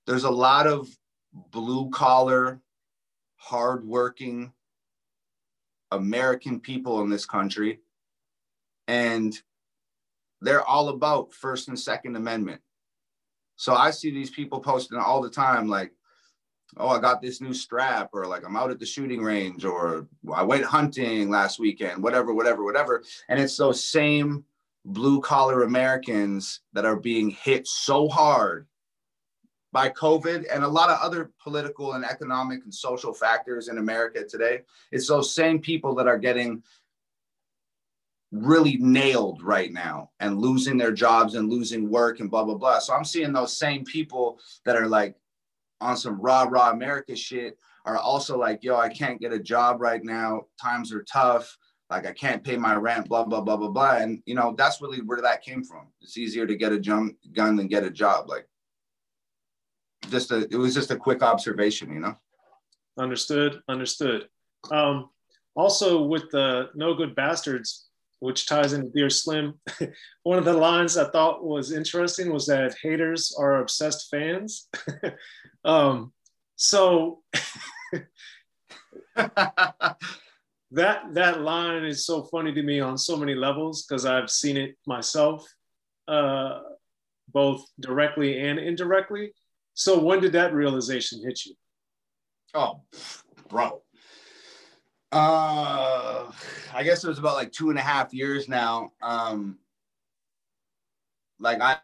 there's 0.05 0.25
a 0.25 0.29
lot 0.29 0.67
of 0.67 0.87
blue 1.33 1.89
collar, 1.89 2.59
hardworking 3.37 4.51
American 5.91 6.59
people 6.59 7.01
in 7.01 7.09
this 7.09 7.25
country. 7.25 7.79
And 8.87 9.37
they're 10.41 10.65
all 10.65 10.89
about 10.89 11.33
First 11.33 11.67
and 11.67 11.79
Second 11.79 12.15
Amendment. 12.15 12.61
So 13.55 13.73
I 13.73 13.91
see 13.91 14.09
these 14.09 14.29
people 14.29 14.59
posting 14.59 14.97
all 14.97 15.21
the 15.21 15.29
time, 15.29 15.67
like, 15.67 15.91
oh, 16.77 16.87
I 16.87 16.99
got 16.99 17.21
this 17.21 17.41
new 17.41 17.53
strap, 17.53 18.09
or 18.13 18.25
like 18.25 18.45
I'm 18.45 18.55
out 18.55 18.71
at 18.71 18.79
the 18.79 18.85
shooting 18.85 19.21
range, 19.21 19.65
or 19.65 20.07
I 20.33 20.43
went 20.43 20.63
hunting 20.63 21.29
last 21.29 21.59
weekend, 21.59 22.01
whatever, 22.01 22.33
whatever, 22.33 22.63
whatever. 22.63 23.03
And 23.27 23.39
it's 23.39 23.57
those 23.57 23.83
same 23.83 24.45
blue 24.85 25.19
collar 25.19 25.63
Americans 25.63 26.61
that 26.73 26.85
are 26.85 26.95
being 26.95 27.31
hit 27.31 27.67
so 27.67 28.07
hard 28.07 28.65
by 29.71 29.89
COVID 29.89 30.45
and 30.51 30.63
a 30.63 30.67
lot 30.67 30.89
of 30.89 30.99
other 31.01 31.31
political 31.41 31.93
and 31.93 32.03
economic 32.03 32.63
and 32.63 32.73
social 32.73 33.13
factors 33.13 33.67
in 33.67 33.77
America 33.77 34.23
today. 34.23 34.61
It's 34.91 35.07
those 35.07 35.33
same 35.33 35.59
people 35.59 35.93
that 35.95 36.07
are 36.07 36.17
getting 36.17 36.63
really 38.31 38.77
nailed 38.77 39.41
right 39.41 39.71
now 39.71 40.11
and 40.19 40.39
losing 40.39 40.77
their 40.77 40.91
jobs 40.91 41.35
and 41.35 41.49
losing 41.49 41.89
work 41.89 42.19
and 42.19 42.29
blah, 42.29 42.43
blah, 42.43 42.55
blah. 42.55 42.79
So 42.79 42.93
I'm 42.93 43.05
seeing 43.05 43.33
those 43.33 43.57
same 43.57 43.83
people 43.85 44.39
that 44.65 44.75
are 44.75 44.87
like, 44.87 45.15
on 45.81 45.95
some 45.95 46.19
rah 46.19 46.43
rah 46.43 46.71
America 46.71 47.15
shit 47.15 47.57
are 47.85 47.97
also 47.97 48.37
like, 48.37 48.63
yo, 48.63 48.75
I 48.75 48.89
can't 48.89 49.21
get 49.21 49.31
a 49.31 49.39
job 49.39 49.81
right 49.81 50.03
now. 50.03 50.41
Times 50.61 50.91
are 50.91 51.03
tough. 51.03 51.57
Like 51.89 52.05
I 52.05 52.11
can't 52.11 52.43
pay 52.43 52.57
my 52.57 52.75
rent, 52.75 53.07
blah, 53.07 53.23
blah, 53.23 53.41
blah, 53.41 53.55
blah, 53.55 53.69
blah. 53.69 53.95
And 53.97 54.21
you 54.25 54.35
know, 54.35 54.53
that's 54.57 54.81
really 54.81 55.01
where 55.01 55.21
that 55.21 55.41
came 55.41 55.63
from. 55.63 55.87
It's 56.01 56.17
easier 56.17 56.45
to 56.45 56.55
get 56.55 56.73
a 56.73 56.79
jump 56.79 57.15
gun 57.33 57.55
than 57.55 57.67
get 57.67 57.85
a 57.85 57.89
job. 57.89 58.29
Like 58.29 58.48
just 60.09 60.31
a 60.31 60.47
it 60.51 60.57
was 60.57 60.73
just 60.73 60.91
a 60.91 60.95
quick 60.95 61.21
observation, 61.23 61.91
you 61.91 61.99
know. 61.99 62.15
Understood, 62.97 63.61
understood. 63.67 64.27
Um 64.71 65.09
also 65.55 66.03
with 66.03 66.29
the 66.31 66.69
no 66.75 66.93
good 66.93 67.15
bastards, 67.15 67.89
which 68.19 68.45
ties 68.45 68.73
into 68.73 68.89
Dear 68.89 69.09
Slim. 69.09 69.59
One 70.23 70.37
of 70.37 70.45
the 70.45 70.53
lines 70.53 70.97
I 70.97 71.09
thought 71.09 71.43
was 71.43 71.71
interesting 71.71 72.31
was 72.31 72.45
that 72.47 72.75
haters 72.81 73.35
are 73.37 73.61
obsessed 73.61 74.09
fans. 74.09 74.67
um, 75.65 76.13
so 76.55 77.21
that 79.15 79.97
that 81.13 81.41
line 81.41 81.85
is 81.85 82.05
so 82.05 82.23
funny 82.23 82.53
to 82.53 82.61
me 82.61 82.79
on 82.79 82.97
so 82.97 83.15
many 83.15 83.35
levels 83.35 83.85
because 83.85 84.05
I've 84.05 84.29
seen 84.29 84.57
it 84.57 84.75
myself, 84.85 85.47
uh, 86.07 86.59
both 87.31 87.65
directly 87.79 88.39
and 88.39 88.59
indirectly. 88.59 89.31
So 89.79 89.97
when 89.97 90.19
did 90.19 90.33
that 90.33 90.53
realization 90.53 91.21
hit 91.23 91.45
you? 91.45 91.53
Oh, 92.53 92.81
bro 93.47 93.81
uh, 95.11 96.31
I 96.73 96.83
guess 96.83 97.03
it 97.03 97.07
was 97.07 97.19
about 97.19 97.35
like 97.35 97.51
two 97.51 97.69
and 97.69 97.79
a 97.79 97.83
half 97.83 98.13
years 98.13 98.47
now. 98.47 98.91
Um, 99.01 99.57
like 101.39 101.61
I, 101.61 101.77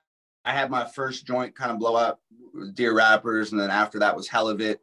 I 0.43 0.51
had 0.51 0.69
my 0.69 0.85
first 0.85 1.25
joint 1.25 1.55
kind 1.55 1.71
of 1.71 1.79
blow 1.79 1.95
up, 1.95 2.21
Dear 2.73 2.93
Rappers, 2.93 3.51
and 3.51 3.59
then 3.59 3.71
after 3.71 3.99
that 3.99 4.15
was 4.15 4.27
Hell 4.27 4.47
of 4.47 4.61
It, 4.61 4.79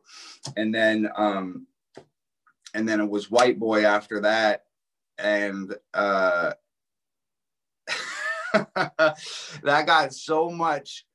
and 0.57 0.75
then 0.75 1.09
um, 1.17 1.67
and 2.75 2.89
then 2.89 3.01
it 3.01 3.09
was 3.09 3.31
White 3.31 3.61
Boy 3.61 3.85
after 3.85 4.21
that, 4.23 4.65
and 5.19 5.73
uh, 5.95 6.55
that 8.75 9.85
got 9.87 10.13
so 10.13 10.51
much 10.51 11.07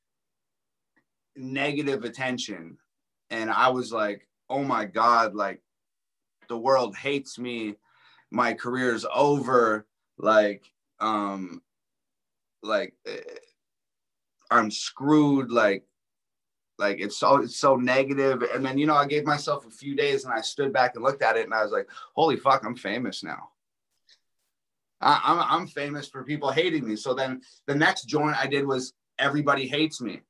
negative 1.38 2.04
attention, 2.04 2.78
and 3.30 3.50
I 3.50 3.70
was 3.70 3.92
like, 3.92 4.28
oh 4.50 4.64
my 4.64 4.86
god, 4.86 5.36
like 5.36 5.62
the 6.48 6.58
world 6.58 6.96
hates 6.96 7.38
me. 7.38 7.76
My 8.32 8.54
career's 8.54 9.06
over. 9.14 9.86
Like 10.18 10.72
um 11.00 11.62
like 12.64 12.96
eh, 13.06 13.20
i'm 14.50 14.72
screwed. 14.72 15.52
Like 15.52 15.86
like 16.80 17.00
it's 17.00 17.18
so 17.18 17.38
it's 17.38 17.58
so 17.58 17.76
negative. 17.76 18.44
And 18.54 18.66
then 18.66 18.78
you 18.78 18.88
know 18.88 18.96
i 18.96 19.06
gave 19.06 19.26
myself 19.26 19.66
a 19.66 19.72
few 19.72 19.96
days 19.96 20.26
and 20.26 20.34
i 20.34 20.42
stood 20.42 20.74
back 20.74 20.96
and 20.96 21.04
looked 21.04 21.22
at 21.22 21.38
it 21.38 21.46
and 21.46 21.54
i 21.54 21.64
was 21.64 21.72
like 21.72 21.90
holy 22.16 22.38
fuck 22.38 22.64
i'm 22.66 22.76
famous 22.76 23.24
now. 23.24 23.50
I, 25.00 25.22
I'm, 25.24 25.62
I'm 25.62 25.68
famous 25.68 26.08
for 26.08 26.24
people 26.24 26.50
hating 26.50 26.88
me. 26.88 26.96
So 26.96 27.14
then 27.14 27.42
the 27.68 27.76
next 27.76 28.06
joint 28.06 28.38
i 28.38 28.48
did 28.48 28.66
was 28.66 28.94
everybody 29.20 29.68
hates 29.68 30.02
me 30.02 30.22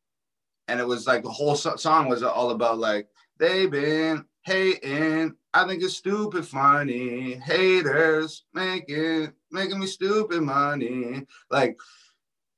and 0.67 0.79
it 0.79 0.87
was 0.87 1.07
like 1.07 1.23
the 1.23 1.29
whole 1.29 1.55
so- 1.55 1.75
song 1.75 2.09
was 2.09 2.23
all 2.23 2.51
about 2.51 2.79
like 2.79 3.07
they've 3.39 3.71
been 3.71 4.25
hating 4.43 5.35
I 5.57 5.65
think 5.65 5.81
it's 5.81 5.97
stupid 5.97 6.45
funny. 6.45 7.33
Haters 7.33 8.45
making 8.53 9.33
making 9.49 9.79
me 9.79 9.87
stupid 9.87 10.43
money. 10.43 11.25
Like, 11.49 11.79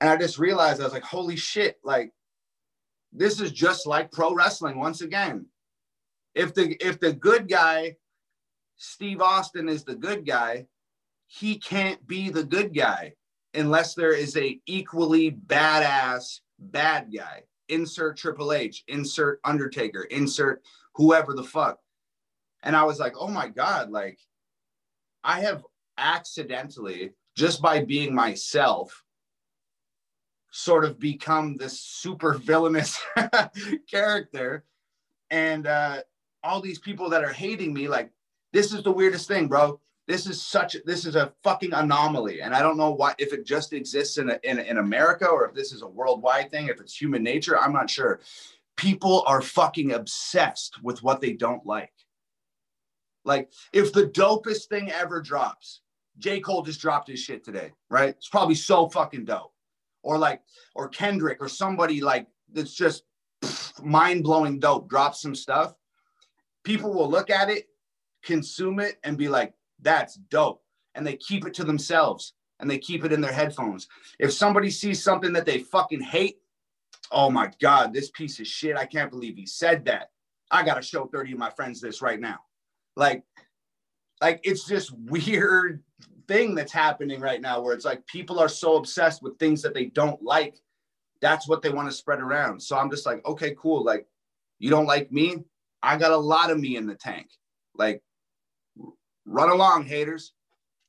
and 0.01 0.09
I 0.09 0.17
just 0.17 0.37
realized 0.37 0.81
I 0.81 0.83
was 0.83 0.91
like, 0.91 1.03
holy 1.03 1.37
shit, 1.37 1.79
like 1.81 2.11
this 3.13 3.39
is 3.39 3.53
just 3.53 3.87
like 3.87 4.11
pro 4.11 4.33
wrestling 4.33 4.79
once 4.79 4.99
again. 4.99 5.45
If 6.35 6.53
the 6.53 6.75
if 6.85 6.99
the 6.99 7.13
good 7.13 7.47
guy, 7.47 7.95
Steve 8.75 9.21
Austin 9.21 9.69
is 9.69 9.85
the 9.85 9.95
good 9.95 10.25
guy, 10.25 10.67
he 11.27 11.57
can't 11.57 12.05
be 12.05 12.29
the 12.29 12.43
good 12.43 12.75
guy 12.75 13.13
unless 13.53 13.95
there 13.95 14.13
is 14.13 14.35
a 14.35 14.59
equally 14.65 15.31
badass 15.31 16.41
bad 16.59 17.13
guy. 17.15 17.43
Insert 17.69 18.17
Triple 18.17 18.53
H, 18.53 18.83
insert 18.87 19.39
Undertaker, 19.43 20.03
insert 20.03 20.61
whoever 20.95 21.33
the 21.33 21.43
fuck. 21.43 21.79
And 22.63 22.75
I 22.75 22.83
was 22.83 22.99
like, 22.99 23.13
oh 23.17 23.27
my 23.27 23.47
God, 23.47 23.89
like 23.89 24.19
I 25.23 25.41
have 25.41 25.63
accidentally, 25.97 27.11
just 27.35 27.61
by 27.61 27.83
being 27.83 28.13
myself, 28.13 29.03
sort 30.51 30.83
of 30.83 30.99
become 30.99 31.55
this 31.55 31.79
super 31.79 32.33
villainous 32.33 32.99
character. 33.89 34.65
And 35.29 35.67
uh, 35.67 36.01
all 36.43 36.61
these 36.61 36.79
people 36.79 37.09
that 37.11 37.23
are 37.23 37.33
hating 37.33 37.73
me, 37.73 37.87
like, 37.87 38.11
this 38.51 38.73
is 38.73 38.83
the 38.83 38.91
weirdest 38.91 39.27
thing, 39.27 39.47
bro. 39.47 39.79
This 40.09 40.25
is 40.25 40.41
such 40.41 40.75
this 40.85 41.05
is 41.05 41.15
a 41.15 41.31
fucking 41.43 41.71
anomaly. 41.71 42.41
And 42.41 42.55
I 42.55 42.63
don't 42.63 42.77
know 42.77 42.89
why 42.89 43.13
if 43.19 43.31
it 43.31 43.45
just 43.45 43.73
exists 43.73 44.17
in, 44.17 44.31
a, 44.31 44.39
in, 44.43 44.57
in 44.57 44.79
America 44.79 45.27
or 45.27 45.45
if 45.45 45.53
this 45.53 45.71
is 45.71 45.83
a 45.83 45.87
worldwide 45.87 46.49
thing, 46.49 46.65
if 46.67 46.81
it's 46.81 46.99
human 46.99 47.21
nature, 47.21 47.59
I'm 47.59 47.71
not 47.71 47.91
sure. 47.91 48.19
People 48.75 49.23
are 49.27 49.39
fucking 49.39 49.91
obsessed 49.91 50.81
with 50.81 51.03
what 51.03 51.21
they 51.21 51.33
don't 51.33 51.63
like. 51.63 51.93
Like 53.23 53.51
if 53.71 53.93
the 53.93 54.07
dopest 54.07 54.65
thing 54.67 54.91
ever 54.91 55.21
drops, 55.21 55.81
J. 56.17 56.39
Cole 56.39 56.63
just 56.63 56.81
dropped 56.81 57.07
his 57.07 57.19
shit 57.19 57.43
today, 57.43 57.71
right? 57.91 58.09
It's 58.09 58.29
probably 58.29 58.55
so 58.55 58.89
fucking 58.89 59.25
dope. 59.25 59.53
Or 60.01 60.17
like, 60.17 60.41
or 60.73 60.89
Kendrick 60.89 61.37
or 61.39 61.47
somebody 61.47 62.01
like 62.01 62.25
that's 62.51 62.73
just 62.73 63.03
mind 63.83 64.23
blowing 64.23 64.59
dope 64.59 64.89
drops 64.89 65.21
some 65.21 65.35
stuff. 65.35 65.75
People 66.63 66.95
will 66.95 67.11
look 67.11 67.29
at 67.29 67.51
it, 67.51 67.67
consume 68.23 68.79
it, 68.79 68.97
and 69.03 69.15
be 69.15 69.27
like, 69.27 69.53
that's 69.81 70.15
dope. 70.15 70.61
And 70.95 71.05
they 71.05 71.15
keep 71.17 71.45
it 71.45 71.53
to 71.55 71.63
themselves 71.63 72.33
and 72.59 72.69
they 72.69 72.77
keep 72.77 73.05
it 73.05 73.13
in 73.13 73.21
their 73.21 73.31
headphones. 73.31 73.87
If 74.19 74.33
somebody 74.33 74.69
sees 74.69 75.03
something 75.03 75.33
that 75.33 75.45
they 75.45 75.59
fucking 75.59 76.01
hate, 76.01 76.37
oh 77.11 77.29
my 77.29 77.51
God, 77.61 77.93
this 77.93 78.09
piece 78.11 78.39
of 78.39 78.47
shit, 78.47 78.77
I 78.77 78.85
can't 78.85 79.11
believe 79.11 79.35
he 79.35 79.45
said 79.45 79.85
that. 79.85 80.09
I 80.51 80.63
got 80.63 80.75
to 80.75 80.81
show 80.81 81.05
30 81.05 81.33
of 81.33 81.37
my 81.39 81.51
friends 81.51 81.79
this 81.79 82.01
right 82.01 82.19
now. 82.19 82.39
Like, 82.95 83.23
like 84.21 84.41
it's 84.43 84.65
this 84.65 84.91
weird 84.91 85.83
thing 86.27 86.55
that's 86.55 86.73
happening 86.73 87.19
right 87.19 87.41
now 87.41 87.61
where 87.61 87.73
it's 87.73 87.85
like 87.85 88.05
people 88.07 88.39
are 88.39 88.49
so 88.49 88.75
obsessed 88.75 89.23
with 89.23 89.37
things 89.37 89.61
that 89.61 89.73
they 89.73 89.85
don't 89.85 90.21
like. 90.21 90.55
That's 91.21 91.47
what 91.47 91.61
they 91.61 91.69
want 91.69 91.89
to 91.89 91.95
spread 91.95 92.19
around. 92.19 92.61
So 92.61 92.77
I'm 92.77 92.89
just 92.89 93.05
like, 93.05 93.25
okay, 93.25 93.55
cool. 93.57 93.83
Like, 93.83 94.07
you 94.57 94.69
don't 94.69 94.85
like 94.85 95.11
me? 95.11 95.43
I 95.81 95.97
got 95.97 96.11
a 96.11 96.17
lot 96.17 96.51
of 96.51 96.59
me 96.59 96.75
in 96.75 96.87
the 96.87 96.95
tank. 96.95 97.27
Like, 97.75 98.01
run 99.29 99.49
along, 99.49 99.85
haters. 99.85 100.33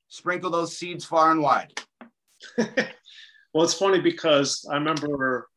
Sprinkle 0.09 0.51
those 0.51 0.77
seeds 0.77 1.05
far 1.05 1.31
and 1.31 1.43
wide. 1.43 1.79
well, 2.59 3.65
it's 3.65 3.75
funny 3.75 4.01
because 4.01 4.67
I 4.71 4.75
remember 4.75 5.49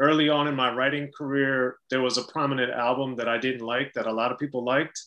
early 0.00 0.28
on 0.28 0.48
in 0.48 0.54
my 0.54 0.74
writing 0.74 1.10
career, 1.16 1.76
there 1.90 2.02
was 2.02 2.18
a 2.18 2.24
prominent 2.24 2.72
album 2.72 3.16
that 3.16 3.28
I 3.28 3.38
didn't 3.38 3.64
like 3.66 3.92
that 3.94 4.06
a 4.06 4.12
lot 4.12 4.32
of 4.32 4.38
people 4.38 4.64
liked. 4.64 5.00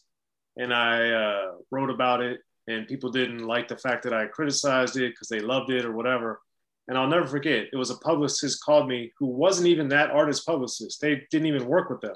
And 0.56 0.74
I 0.74 1.10
uh, 1.12 1.52
wrote 1.72 1.90
about 1.90 2.22
it, 2.22 2.42
and 2.68 2.88
people 2.88 3.12
didn't 3.12 3.46
like 3.46 3.68
the 3.68 3.78
fact 3.78 4.04
that 4.04 4.14
I 4.14 4.26
criticized 4.28 4.98
it 4.98 5.12
because 5.12 5.28
they 5.28 5.40
loved 5.40 5.72
it 5.72 5.86
or 5.86 5.92
whatever. 5.92 6.42
And 6.88 6.98
I'll 6.98 7.08
never 7.08 7.28
forget, 7.28 7.68
it 7.72 7.78
was 7.78 7.92
a 7.92 7.98
publicist 7.98 8.64
called 8.64 8.88
me 8.88 9.12
who 9.20 9.28
wasn't 9.28 9.68
even 9.68 9.90
that 9.90 10.10
artist 10.10 10.46
publicist. 10.46 11.00
They 11.00 11.22
didn't 11.30 11.48
even 11.48 11.68
work 11.68 11.90
with 11.90 12.02
them 12.02 12.16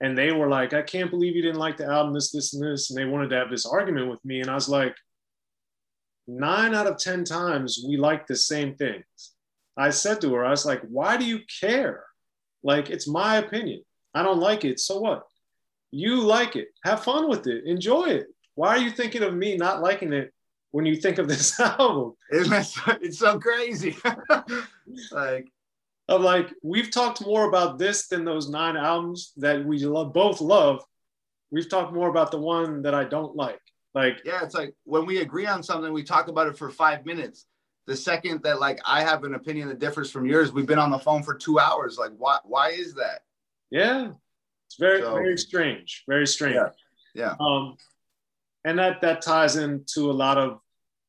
and 0.00 0.16
they 0.16 0.32
were 0.32 0.48
like, 0.48 0.72
I 0.72 0.82
can't 0.82 1.10
believe 1.10 1.34
you 1.34 1.42
didn't 1.42 1.58
like 1.58 1.76
the 1.76 1.86
album, 1.86 2.14
this, 2.14 2.30
this, 2.30 2.54
and 2.54 2.62
this. 2.62 2.90
And 2.90 2.98
they 2.98 3.04
wanted 3.04 3.30
to 3.30 3.36
have 3.36 3.50
this 3.50 3.66
argument 3.66 4.08
with 4.08 4.24
me. 4.24 4.40
And 4.40 4.50
I 4.50 4.54
was 4.54 4.68
like, 4.68 4.94
nine 6.28 6.74
out 6.74 6.86
of 6.86 6.98
10 6.98 7.24
times 7.24 7.84
we 7.86 7.96
like 7.96 8.26
the 8.26 8.36
same 8.36 8.74
things. 8.76 9.04
I 9.76 9.90
said 9.90 10.20
to 10.20 10.34
her, 10.34 10.44
I 10.44 10.50
was 10.50 10.66
like, 10.66 10.82
why 10.82 11.16
do 11.16 11.24
you 11.24 11.40
care? 11.60 12.04
Like, 12.62 12.90
it's 12.90 13.08
my 13.08 13.36
opinion. 13.36 13.82
I 14.14 14.22
don't 14.22 14.40
like 14.40 14.64
it. 14.64 14.80
So 14.80 15.00
what? 15.00 15.24
You 15.90 16.20
like 16.20 16.54
it. 16.56 16.68
Have 16.84 17.04
fun 17.04 17.28
with 17.28 17.46
it. 17.46 17.64
Enjoy 17.64 18.04
it. 18.04 18.26
Why 18.54 18.70
are 18.70 18.78
you 18.78 18.90
thinking 18.90 19.22
of 19.22 19.34
me 19.34 19.56
not 19.56 19.80
liking 19.80 20.12
it 20.12 20.32
when 20.70 20.84
you 20.84 20.96
think 20.96 21.18
of 21.18 21.28
this 21.28 21.58
album? 21.60 22.14
It's 22.30 23.18
so 23.18 23.38
crazy. 23.38 23.96
like, 25.12 25.48
of 26.08 26.22
like 26.22 26.52
we've 26.62 26.90
talked 26.90 27.20
more 27.24 27.48
about 27.48 27.78
this 27.78 28.08
than 28.08 28.24
those 28.24 28.48
nine 28.48 28.76
albums 28.76 29.32
that 29.36 29.64
we 29.64 29.78
love, 29.80 30.12
both 30.12 30.40
love. 30.40 30.82
We've 31.50 31.68
talked 31.68 31.92
more 31.92 32.08
about 32.08 32.30
the 32.30 32.40
one 32.40 32.82
that 32.82 32.94
I 32.94 33.04
don't 33.04 33.36
like. 33.36 33.60
Like 33.94 34.22
yeah, 34.24 34.42
it's 34.42 34.54
like 34.54 34.74
when 34.84 35.06
we 35.06 35.18
agree 35.18 35.46
on 35.46 35.62
something, 35.62 35.92
we 35.92 36.02
talk 36.02 36.28
about 36.28 36.48
it 36.48 36.56
for 36.56 36.70
five 36.70 37.04
minutes. 37.04 37.46
The 37.86 37.96
second 37.96 38.42
that 38.42 38.60
like 38.60 38.80
I 38.86 39.02
have 39.02 39.24
an 39.24 39.34
opinion 39.34 39.68
that 39.68 39.78
differs 39.78 40.10
from 40.10 40.26
yours, 40.26 40.52
we've 40.52 40.66
been 40.66 40.78
on 40.78 40.90
the 40.90 40.98
phone 40.98 41.22
for 41.22 41.34
two 41.34 41.58
hours. 41.58 41.98
Like 41.98 42.12
why 42.16 42.38
why 42.44 42.70
is 42.70 42.94
that? 42.94 43.20
Yeah, 43.70 44.10
it's 44.66 44.76
very 44.78 45.00
so, 45.00 45.14
very 45.14 45.38
strange. 45.38 46.04
Very 46.06 46.26
strange. 46.26 46.56
Yeah. 46.56 46.70
yeah. 47.14 47.34
Um, 47.40 47.76
and 48.64 48.78
that 48.78 49.00
that 49.00 49.22
ties 49.22 49.56
into 49.56 50.10
a 50.10 50.12
lot 50.12 50.38
of 50.38 50.60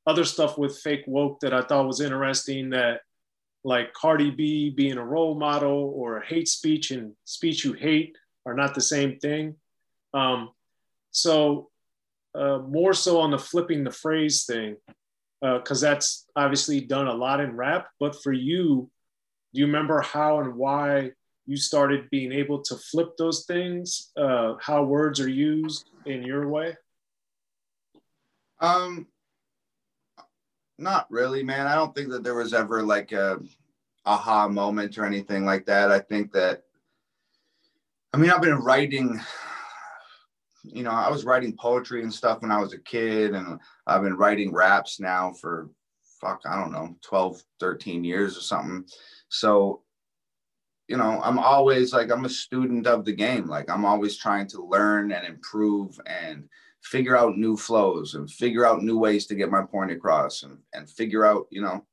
other 0.08 0.24
stuff 0.24 0.58
with 0.58 0.78
fake 0.78 1.04
woke 1.06 1.42
that 1.42 1.54
I 1.54 1.62
thought 1.62 1.86
was 1.86 2.02
interesting. 2.02 2.70
That 2.70 3.02
like 3.64 3.94
Cardi 3.94 4.32
B 4.32 4.70
being 4.70 4.98
a 4.98 5.06
role 5.06 5.36
model 5.36 5.94
or 5.96 6.22
hate 6.22 6.48
speech 6.48 6.92
and 6.92 7.14
speech 7.26 7.66
you 7.66 7.74
hate 7.74 8.16
are 8.46 8.54
not 8.54 8.74
the 8.74 8.82
same 8.82 9.20
thing. 9.20 9.56
Um, 10.14 10.50
so 11.12 11.70
uh, 12.36 12.60
more 12.60 12.94
so 12.94 13.20
on 13.20 13.32
the 13.32 13.38
flipping 13.38 13.84
the 13.84 13.92
phrase 13.92 14.46
thing, 14.46 14.78
because 15.42 15.84
uh, 15.84 15.90
that's 15.90 16.28
obviously 16.36 16.82
done 16.82 17.08
a 17.08 17.14
lot 17.14 17.42
in 17.42 17.56
rap. 17.56 17.88
But 18.00 18.22
for 18.22 18.32
you, 18.32 18.90
do 19.54 19.60
you 19.60 19.66
remember 19.66 20.02
how 20.02 20.40
and 20.40 20.56
why 20.56 21.12
you 21.46 21.58
started 21.58 22.10
being 22.12 22.32
able 22.32 22.62
to 22.62 22.76
flip 22.76 23.18
those 23.18 23.46
things? 23.46 24.12
Uh, 24.16 24.54
how 24.62 24.84
words 24.84 25.20
are 25.20 25.30
used 25.30 25.90
in 26.06 26.24
your 26.24 26.48
way? 26.48 26.78
Um, 28.62 29.08
not 30.80 31.08
really, 31.10 31.44
man. 31.44 31.68
I 31.68 31.76
don't 31.76 31.94
think 31.94 32.10
that 32.10 32.24
there 32.24 32.36
was 32.36 32.54
ever 32.54 32.84
like 32.84 33.12
a 33.12 33.40
aha 34.06 34.48
moment 34.48 34.98
or 34.98 35.06
anything 35.06 35.46
like 35.46 35.66
that. 35.66 35.92
I 35.92 36.00
think 36.00 36.32
that, 36.34 36.64
I 38.14 38.18
mean, 38.18 38.32
I've 38.32 38.42
been 38.42 38.56
writing, 38.56 39.20
you 40.64 40.84
know, 40.84 40.92
I 40.92 41.10
was 41.10 41.26
writing 41.26 41.56
poetry 41.56 42.02
and 42.02 42.14
stuff 42.14 42.42
when 42.42 42.52
I 42.52 42.60
was 42.60 42.74
a 42.74 42.80
kid, 42.80 43.36
and 43.36 43.60
I've 43.86 44.04
been 44.04 44.18
writing 44.18 44.54
raps 44.54 45.00
now 45.00 45.34
for 45.34 45.70
fuck, 46.20 46.42
I 46.46 46.60
don't 46.60 46.72
know, 46.72 46.96
12, 47.02 47.42
13 47.60 48.04
years 48.04 48.38
or 48.38 48.42
something. 48.42 48.86
So, 49.30 49.82
you 50.88 50.98
know, 50.98 51.22
I'm 51.24 51.40
always 51.40 51.94
like, 51.94 52.12
I'm 52.12 52.26
a 52.26 52.30
student 52.30 52.88
of 52.88 53.06
the 53.06 53.14
game. 53.14 53.48
Like, 53.48 53.70
I'm 53.70 53.86
always 53.86 54.18
trying 54.18 54.48
to 54.48 54.66
learn 54.66 55.12
and 55.12 55.26
improve 55.26 56.00
and 56.06 56.50
figure 56.82 57.18
out 57.18 57.38
new 57.38 57.58
flows 57.58 58.16
and 58.16 58.30
figure 58.30 58.66
out 58.66 58.84
new 58.84 58.98
ways 58.98 59.26
to 59.28 59.36
get 59.36 59.52
my 59.52 59.62
point 59.62 59.92
across 59.92 60.44
and, 60.44 60.58
and 60.74 60.90
figure 60.90 61.26
out, 61.26 61.48
you 61.50 61.62
know, 61.62 61.86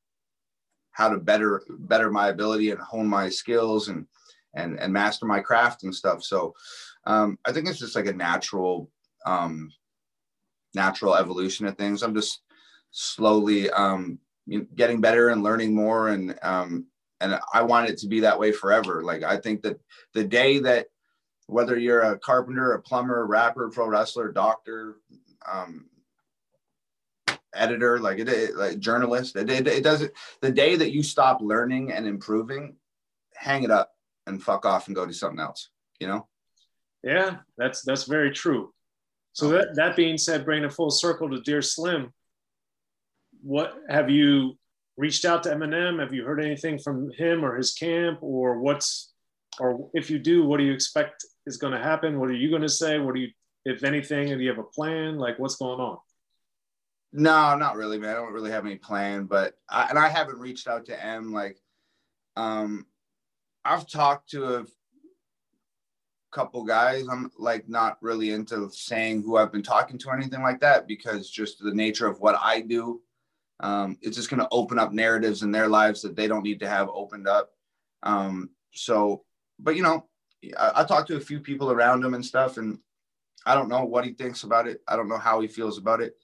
how 0.92 1.08
to 1.08 1.18
better 1.18 1.62
better 1.68 2.10
my 2.10 2.28
ability 2.28 2.70
and 2.70 2.80
hone 2.80 3.06
my 3.06 3.28
skills 3.28 3.88
and 3.88 4.06
and 4.54 4.78
and 4.80 4.92
master 4.92 5.26
my 5.26 5.40
craft 5.40 5.82
and 5.82 5.94
stuff. 5.94 6.22
So 6.22 6.54
um, 7.04 7.38
I 7.44 7.52
think 7.52 7.68
it's 7.68 7.78
just 7.78 7.96
like 7.96 8.06
a 8.06 8.12
natural 8.12 8.90
um, 9.26 9.70
natural 10.74 11.14
evolution 11.14 11.66
of 11.66 11.76
things. 11.76 12.02
I'm 12.02 12.14
just 12.14 12.42
slowly 12.92 13.68
um, 13.70 14.18
getting 14.74 15.00
better 15.00 15.28
and 15.28 15.42
learning 15.42 15.74
more 15.74 16.08
and 16.08 16.38
um, 16.42 16.86
and 17.20 17.38
I 17.52 17.62
want 17.62 17.88
it 17.88 17.98
to 17.98 18.08
be 18.08 18.20
that 18.20 18.38
way 18.38 18.52
forever. 18.52 19.02
Like 19.02 19.22
I 19.22 19.36
think 19.36 19.62
that 19.62 19.78
the 20.14 20.24
day 20.24 20.58
that 20.60 20.86
whether 21.46 21.78
you're 21.78 22.00
a 22.00 22.18
carpenter, 22.18 22.72
a 22.72 22.82
plumber, 22.82 23.20
a 23.20 23.24
rapper, 23.24 23.70
pro 23.70 23.86
wrestler, 23.86 24.32
doctor, 24.32 24.96
um, 25.50 25.86
editor, 27.54 27.98
like 27.98 28.18
it, 28.18 28.56
like 28.56 28.78
journalist, 28.78 29.36
it, 29.36 29.48
it, 29.50 29.66
it 29.66 29.84
doesn't. 29.84 30.12
The 30.42 30.50
day 30.50 30.76
that 30.76 30.92
you 30.92 31.02
stop 31.02 31.40
learning 31.40 31.92
and 31.92 32.06
improving, 32.06 32.76
hang 33.34 33.62
it 33.62 33.70
up 33.70 33.92
and 34.26 34.42
fuck 34.42 34.66
off 34.66 34.86
and 34.86 34.96
go 34.96 35.06
do 35.06 35.12
something 35.12 35.40
else. 35.40 35.70
You 36.00 36.08
know? 36.08 36.28
Yeah, 37.02 37.36
that's 37.56 37.82
that's 37.82 38.04
very 38.04 38.32
true. 38.32 38.72
So 39.32 39.48
that 39.50 39.74
that 39.76 39.96
being 39.96 40.18
said, 40.18 40.44
bringing 40.44 40.64
a 40.64 40.70
full 40.70 40.90
circle 40.90 41.30
to 41.30 41.40
Dear 41.40 41.62
Slim, 41.62 42.12
what 43.42 43.74
have 43.88 44.10
you 44.10 44.58
reached 44.96 45.24
out 45.24 45.42
to 45.44 45.50
Eminem? 45.50 46.00
Have 46.00 46.12
you 46.12 46.24
heard 46.24 46.42
anything 46.42 46.78
from 46.78 47.12
him 47.12 47.44
or 47.44 47.56
his 47.56 47.74
camp, 47.74 48.18
or 48.22 48.60
what's, 48.60 49.12
or 49.60 49.90
if 49.94 50.10
you 50.10 50.18
do, 50.18 50.44
what 50.44 50.56
do 50.56 50.64
you 50.64 50.72
expect 50.72 51.24
is 51.46 51.56
going 51.56 51.72
to 51.72 51.82
happen? 51.82 52.18
What 52.18 52.30
are 52.30 52.34
you 52.34 52.50
going 52.50 52.62
to 52.62 52.68
say? 52.68 52.98
What 52.98 53.14
do 53.14 53.20
you, 53.20 53.30
if 53.64 53.84
anything, 53.84 54.28
do 54.28 54.42
you 54.42 54.48
have 54.48 54.58
a 54.58 54.64
plan? 54.64 55.18
Like, 55.18 55.38
what's 55.38 55.56
going 55.56 55.80
on? 55.80 55.98
No, 57.12 57.56
not 57.56 57.76
really, 57.76 57.98
man. 57.98 58.10
I 58.10 58.14
don't 58.14 58.32
really 58.32 58.50
have 58.50 58.66
any 58.66 58.76
plan, 58.76 59.24
but 59.24 59.54
I, 59.68 59.86
and 59.88 59.98
I 59.98 60.08
haven't 60.08 60.38
reached 60.38 60.68
out 60.68 60.86
to 60.86 61.04
M. 61.04 61.32
Like, 61.32 61.58
um, 62.36 62.86
I've 63.64 63.88
talked 63.88 64.30
to 64.30 64.56
a 64.56 64.66
couple 66.32 66.64
guys. 66.64 67.08
I'm 67.08 67.30
like 67.38 67.68
not 67.68 67.96
really 68.02 68.32
into 68.32 68.68
saying 68.70 69.22
who 69.22 69.36
I've 69.36 69.52
been 69.52 69.62
talking 69.62 69.98
to 69.98 70.08
or 70.08 70.16
anything 70.16 70.42
like 70.42 70.60
that 70.60 70.86
because 70.86 71.30
just 71.30 71.58
the 71.58 71.72
nature 71.72 72.06
of 72.06 72.20
what 72.20 72.36
I 72.42 72.60
do, 72.60 73.00
um, 73.60 73.96
it's 74.02 74.16
just 74.16 74.28
going 74.28 74.40
to 74.40 74.48
open 74.50 74.78
up 74.78 74.92
narratives 74.92 75.42
in 75.42 75.50
their 75.50 75.68
lives 75.68 76.02
that 76.02 76.16
they 76.16 76.28
don't 76.28 76.42
need 76.42 76.60
to 76.60 76.68
have 76.68 76.88
opened 76.92 77.26
up. 77.26 77.50
Um, 78.02 78.50
so, 78.72 79.24
but 79.58 79.76
you 79.76 79.82
know, 79.82 80.06
I, 80.58 80.72
I 80.76 80.84
talked 80.84 81.08
to 81.08 81.16
a 81.16 81.20
few 81.20 81.40
people 81.40 81.70
around 81.70 82.04
him 82.04 82.14
and 82.14 82.24
stuff, 82.24 82.56
and 82.56 82.78
I 83.44 83.54
don't 83.54 83.68
know 83.68 83.84
what 83.84 84.04
he 84.04 84.12
thinks 84.12 84.42
about 84.42 84.66
it. 84.66 84.82
I 84.86 84.96
don't 84.96 85.08
know 85.08 85.18
how 85.18 85.40
he 85.40 85.48
feels 85.48 85.78
about 85.78 86.00
it. 86.00 86.14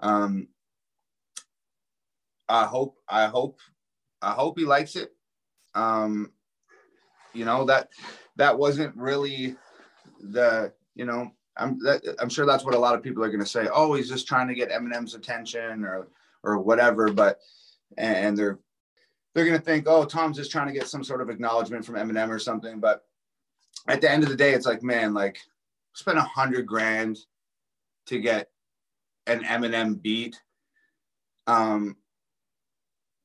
Um, 0.00 0.48
I 2.48 2.64
hope, 2.64 2.96
I 3.08 3.26
hope, 3.26 3.60
I 4.22 4.32
hope 4.32 4.58
he 4.58 4.64
likes 4.64 4.96
it. 4.96 5.12
Um, 5.74 6.32
you 7.34 7.44
know 7.44 7.64
that 7.66 7.88
that 8.36 8.58
wasn't 8.58 8.96
really 8.96 9.54
the 10.20 10.72
you 10.94 11.04
know 11.04 11.30
I'm 11.56 11.78
that, 11.80 12.02
I'm 12.18 12.28
sure 12.28 12.46
that's 12.46 12.64
what 12.64 12.74
a 12.74 12.78
lot 12.78 12.94
of 12.94 13.02
people 13.02 13.22
are 13.22 13.28
going 13.28 13.40
to 13.40 13.46
say. 13.46 13.68
Oh, 13.72 13.94
he's 13.94 14.08
just 14.08 14.26
trying 14.26 14.48
to 14.48 14.54
get 14.54 14.70
Eminem's 14.70 15.14
attention 15.14 15.84
or 15.84 16.08
or 16.42 16.58
whatever. 16.58 17.12
But 17.12 17.38
and 17.96 18.36
they're 18.36 18.58
they're 19.34 19.44
going 19.44 19.58
to 19.58 19.64
think, 19.64 19.84
oh, 19.86 20.04
Tom's 20.04 20.36
just 20.36 20.50
trying 20.50 20.68
to 20.68 20.72
get 20.72 20.88
some 20.88 21.04
sort 21.04 21.20
of 21.20 21.30
acknowledgement 21.30 21.84
from 21.84 21.96
Eminem 21.96 22.30
or 22.30 22.38
something. 22.38 22.80
But 22.80 23.02
at 23.86 24.00
the 24.00 24.10
end 24.10 24.22
of 24.22 24.28
the 24.28 24.36
day, 24.36 24.52
it's 24.52 24.66
like, 24.66 24.82
man, 24.82 25.14
like 25.14 25.38
spend 25.94 26.18
a 26.18 26.22
hundred 26.22 26.66
grand 26.66 27.18
to 28.06 28.18
get 28.18 28.50
an 29.26 29.44
Eminem 29.44 30.00
beat. 30.00 30.40
Um, 31.46 31.96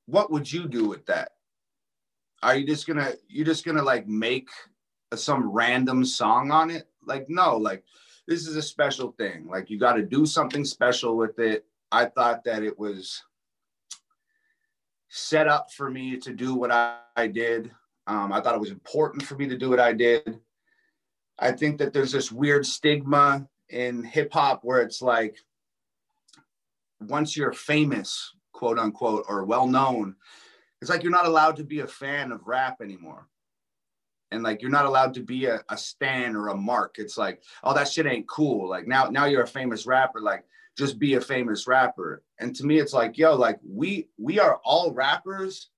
what 0.06 0.32
would 0.32 0.52
you 0.52 0.68
do 0.68 0.88
with 0.88 1.06
that? 1.08 1.32
Are 2.42 2.56
you 2.56 2.68
just 2.68 2.86
gonna 2.86 3.14
You're 3.28 3.46
just 3.46 3.66
gonna 3.66 3.84
like 3.84 4.08
make 4.08 4.50
a, 5.12 5.18
some 5.18 5.50
random 5.50 6.04
song 6.04 6.52
on 6.52 6.70
it? 6.70 6.90
Like 7.06 7.30
no, 7.30 7.58
like 7.58 7.84
this 8.28 8.48
is 8.48 8.56
a 8.56 8.62
special 8.62 9.14
thing. 9.14 9.48
Like 9.48 9.70
you 9.70 9.80
got 9.80 9.94
to 9.94 10.04
do 10.04 10.26
something 10.26 10.66
special 10.66 11.18
with 11.18 11.40
it. 11.40 11.66
I 11.92 12.06
thought 12.06 12.44
that 12.46 12.64
it 12.64 12.78
was 12.78 13.22
set 15.10 15.48
up 15.48 15.72
for 15.72 15.90
me 15.90 16.18
to 16.18 16.34
do 16.34 16.56
what 16.56 16.72
I, 16.72 16.98
I 17.16 17.28
did. 17.28 17.72
Um, 18.08 18.34
I 18.34 18.42
thought 18.42 18.56
it 18.56 18.62
was 18.62 18.72
important 18.72 19.24
for 19.24 19.36
me 19.36 19.48
to 19.48 19.58
do 19.58 19.70
what 19.70 19.80
I 19.80 19.94
did. 19.94 20.40
I 21.40 21.52
think 21.52 21.80
that 21.80 21.94
there's 21.94 22.12
this 22.12 22.32
weird 22.32 22.66
stigma 22.66 23.48
in 23.70 24.04
hip 24.04 24.34
hop 24.34 24.62
where 24.64 24.82
it's 24.82 25.02
like 25.02 25.38
once 27.00 27.36
you're 27.36 27.54
famous, 27.54 28.34
quote 28.52 28.80
unquote, 28.80 29.26
or 29.28 29.44
well 29.46 29.68
known, 29.68 30.16
it's 30.82 30.90
like 30.90 31.04
you're 31.04 31.12
not 31.12 31.26
allowed 31.26 31.56
to 31.58 31.64
be 31.64 31.80
a 31.80 31.88
fan 31.88 32.32
of 32.32 32.48
rap 32.48 32.82
anymore. 32.82 33.28
And 34.32 34.44
like 34.44 34.62
you're 34.62 34.72
not 34.72 34.86
allowed 34.86 35.14
to 35.16 35.22
be 35.22 35.46
a, 35.46 35.62
a 35.70 35.78
stan 35.78 36.36
or 36.36 36.50
a 36.50 36.58
mark. 36.58 36.96
It's 36.98 37.18
like, 37.18 37.44
oh, 37.64 37.74
that 37.74 37.88
shit 37.88 38.08
ain't 38.08 38.28
cool. 38.28 38.68
Like 38.68 38.88
now, 38.88 39.06
now 39.06 39.26
you're 39.26 39.44
a 39.44 39.48
famous 39.48 39.86
rapper. 39.86 40.22
Like 40.22 40.44
just 40.78 40.98
be 40.98 41.14
a 41.14 41.22
famous 41.22 41.68
rapper. 41.68 42.24
And 42.40 42.56
to 42.56 42.66
me, 42.66 42.80
it's 42.80 42.94
like, 42.94 43.18
yo, 43.18 43.36
like 43.36 43.60
we 43.68 44.10
we 44.18 44.40
are 44.40 44.60
all 44.64 44.92
rappers 44.92 45.70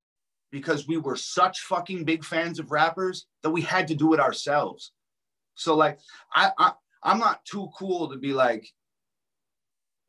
because 0.51 0.87
we 0.87 0.97
were 0.97 1.17
such 1.17 1.61
fucking 1.61 2.05
big 2.05 2.23
fans 2.23 2.59
of 2.59 2.71
rappers 2.71 3.27
that 3.43 3.49
we 3.49 3.61
had 3.61 3.87
to 3.89 3.95
do 3.95 4.13
it 4.13 4.19
ourselves. 4.19 4.91
So 5.55 5.75
like 5.75 5.99
I, 6.33 6.51
I 6.57 6.71
I'm 7.03 7.19
not 7.19 7.45
too 7.45 7.69
cool 7.77 8.09
to 8.09 8.17
be 8.17 8.33
like, 8.33 8.67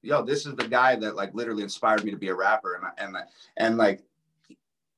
yo, 0.02 0.22
this 0.22 0.46
is 0.46 0.54
the 0.56 0.68
guy 0.68 0.96
that 0.96 1.16
like 1.16 1.34
literally 1.34 1.62
inspired 1.62 2.04
me 2.04 2.10
to 2.10 2.16
be 2.16 2.28
a 2.28 2.34
rapper. 2.34 2.74
And 2.74 3.14
and 3.16 3.24
and 3.56 3.76
like 3.76 4.02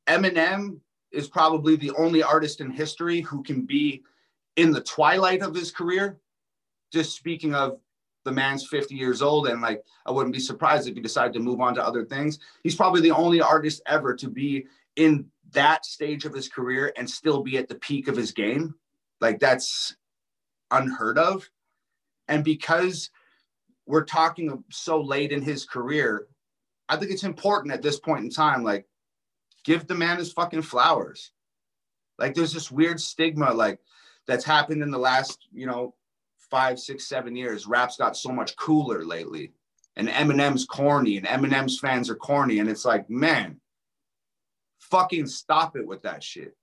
Eminem 0.07 0.81
is 1.11 1.29
probably 1.29 1.77
the 1.77 1.93
only 1.93 2.23
artist 2.23 2.61
in 2.61 2.71
history 2.71 3.21
who 3.21 3.43
can 3.43 3.63
be 3.63 4.03
in 4.57 4.73
the 4.73 4.83
twilight 4.83 5.43
of 5.43 5.55
his 5.55 5.71
career. 5.71 6.19
Just 6.93 7.17
speaking 7.17 7.55
of 7.55 7.79
the 8.25 8.33
man's 8.33 8.67
50 8.67 8.95
years 8.95 9.23
old 9.23 9.49
and 9.49 9.63
like 9.63 9.83
I 10.05 10.11
wouldn't 10.11 10.35
be 10.35 10.41
surprised 10.41 10.89
if 10.89 10.95
he 10.95 11.01
decided 11.01 11.33
to 11.35 11.41
move 11.41 11.61
on 11.61 11.75
to 11.75 11.85
other 11.85 12.05
things. 12.05 12.39
He's 12.63 12.75
probably 12.75 13.01
the 13.01 13.11
only 13.11 13.41
artist 13.41 13.83
ever 13.87 14.15
to 14.17 14.29
be 14.29 14.67
in 14.97 15.27
that 15.53 15.87
stage 15.87 16.25
of 16.25 16.35
his 16.35 16.49
career 16.49 16.93
and 16.97 17.09
still 17.09 17.43
be 17.43 17.57
at 17.57 17.69
the 17.69 17.77
peak 17.77 18.09
of 18.09 18.17
his 18.17 18.33
game. 18.33 18.75
Like 19.21 19.41
that's 19.41 19.97
unheard 20.71 21.19
of. 21.19 21.49
And 22.29 22.45
because 22.45 23.11
we're 23.87 24.05
talking 24.05 24.65
so 24.71 25.01
late 25.01 25.33
in 25.33 25.43
his 25.43 25.65
career, 25.65 26.27
I 26.89 26.97
think 26.97 27.11
it's 27.11 27.25
important 27.25 27.73
at 27.73 27.83
this 27.83 27.99
point 27.99 28.25
in 28.25 28.31
time, 28.31 28.63
like, 28.63 28.87
give 29.65 29.87
the 29.87 29.95
man 29.95 30.19
his 30.19 30.33
fucking 30.33 30.63
flowers. 30.63 31.33
Like, 32.19 32.35
there's 32.35 32.53
this 32.53 32.71
weird 32.71 33.01
stigma, 33.01 33.53
like, 33.53 33.79
that's 34.27 34.45
happened 34.45 34.83
in 34.83 34.91
the 34.91 34.99
last, 34.99 35.49
you 35.53 35.67
know, 35.67 35.95
five, 36.51 36.79
six, 36.79 37.07
seven 37.07 37.37
years. 37.37 37.67
Rap's 37.67 37.97
got 37.97 38.17
so 38.17 38.31
much 38.31 38.57
cooler 38.57 39.05
lately. 39.05 39.53
And 39.97 40.09
Eminem's 40.09 40.65
corny, 40.65 41.17
and 41.17 41.27
Eminem's 41.27 41.79
fans 41.79 42.09
are 42.09 42.15
corny. 42.15 42.59
And 42.59 42.69
it's 42.69 42.85
like, 42.85 43.11
man, 43.11 43.61
fucking 44.79 45.27
stop 45.27 45.77
it 45.77 45.87
with 45.87 46.03
that 46.03 46.23
shit. 46.23 46.57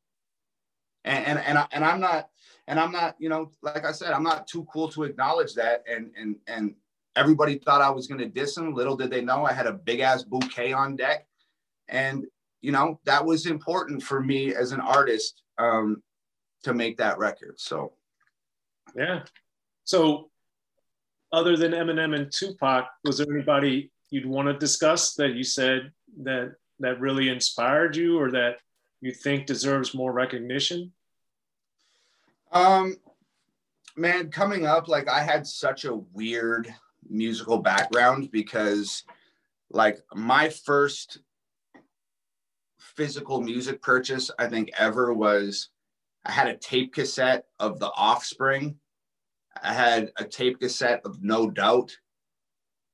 And 1.03 1.26
and 1.26 1.39
and, 1.39 1.58
I, 1.58 1.68
and 1.72 1.84
I'm 1.84 1.99
not 1.99 2.30
and 2.68 2.80
I'm 2.80 2.91
not, 2.91 3.16
you 3.20 3.30
know, 3.30 3.51
like 3.61 3.86
I 3.86 3.91
said, 3.91 4.11
I'm 4.11 4.24
not 4.24 4.47
too 4.47 4.66
cool 4.72 4.89
to 4.89 5.03
acknowledge 5.03 5.53
that. 5.55 5.84
And 5.88 6.11
and 6.18 6.36
and 6.47 6.76
everybody 7.16 7.57
thought 7.57 7.82
I 7.82 7.89
was 7.89 8.07
gonna 8.07 8.28
diss 8.28 8.57
him. 8.57 8.74
Little 8.74 8.95
did 8.95 9.11
they 9.11 9.22
know 9.22 9.45
I 9.45 9.53
had 9.53 9.68
a 9.68 9.74
big 9.74 9.99
ass 9.99 10.24
bouquet 10.24 10.74
on 10.74 10.95
deck. 10.95 11.28
And 11.88 12.26
you 12.61 12.72
know, 12.72 12.99
that 13.05 13.24
was 13.24 13.45
important 13.45 14.01
for 14.01 14.22
me 14.22 14.55
as 14.55 14.72
an 14.72 14.80
artist 14.80 15.43
um, 15.59 16.01
to 16.63 16.74
make 16.74 16.97
that 16.97 17.20
record. 17.20 17.59
So 17.59 17.93
yeah. 18.95 19.22
So 19.84 20.32
other 21.32 21.55
than 21.55 21.74
Eminem 21.74 22.16
and 22.16 22.32
Tupac, 22.32 22.88
was 23.03 23.20
there 23.20 23.32
anybody 23.32 23.91
you'd 24.09 24.26
want 24.26 24.47
to 24.47 24.57
discuss 24.57 25.13
that 25.16 25.34
you 25.34 25.43
said 25.43 25.91
that 26.24 26.55
that 26.80 26.99
really 26.99 27.30
inspired 27.30 27.95
you 27.95 28.20
or 28.20 28.32
that 28.32 28.57
you 29.01 29.11
think 29.11 29.45
deserves 29.45 29.93
more 29.93 30.11
recognition? 30.11 30.91
Um, 32.56 32.95
man, 33.97 34.32
coming 34.32 34.66
up, 34.66 34.88
like 34.88 35.10
I 35.10 35.20
had 35.20 35.45
such 35.45 35.84
a 35.84 35.97
weird 36.14 36.74
musical 37.08 37.58
background 37.58 38.32
because, 38.32 39.03
like, 39.70 39.99
my 40.14 40.47
first 40.47 41.20
physical 42.80 43.41
music 43.41 43.82
purchase 43.82 44.32
I 44.39 44.47
think 44.47 44.72
ever 44.78 45.14
was 45.14 45.68
I 46.24 46.32
had 46.32 46.47
a 46.47 46.56
tape 46.56 46.93
cassette 46.93 47.45
of 47.60 47.78
The 47.78 47.91
Offspring. 47.91 48.78
I 49.62 49.74
had 49.74 50.14
a 50.18 50.24
tape 50.24 50.62
cassette 50.62 51.01
of 51.03 51.22
No 51.22 51.51
Doubt. 51.51 51.91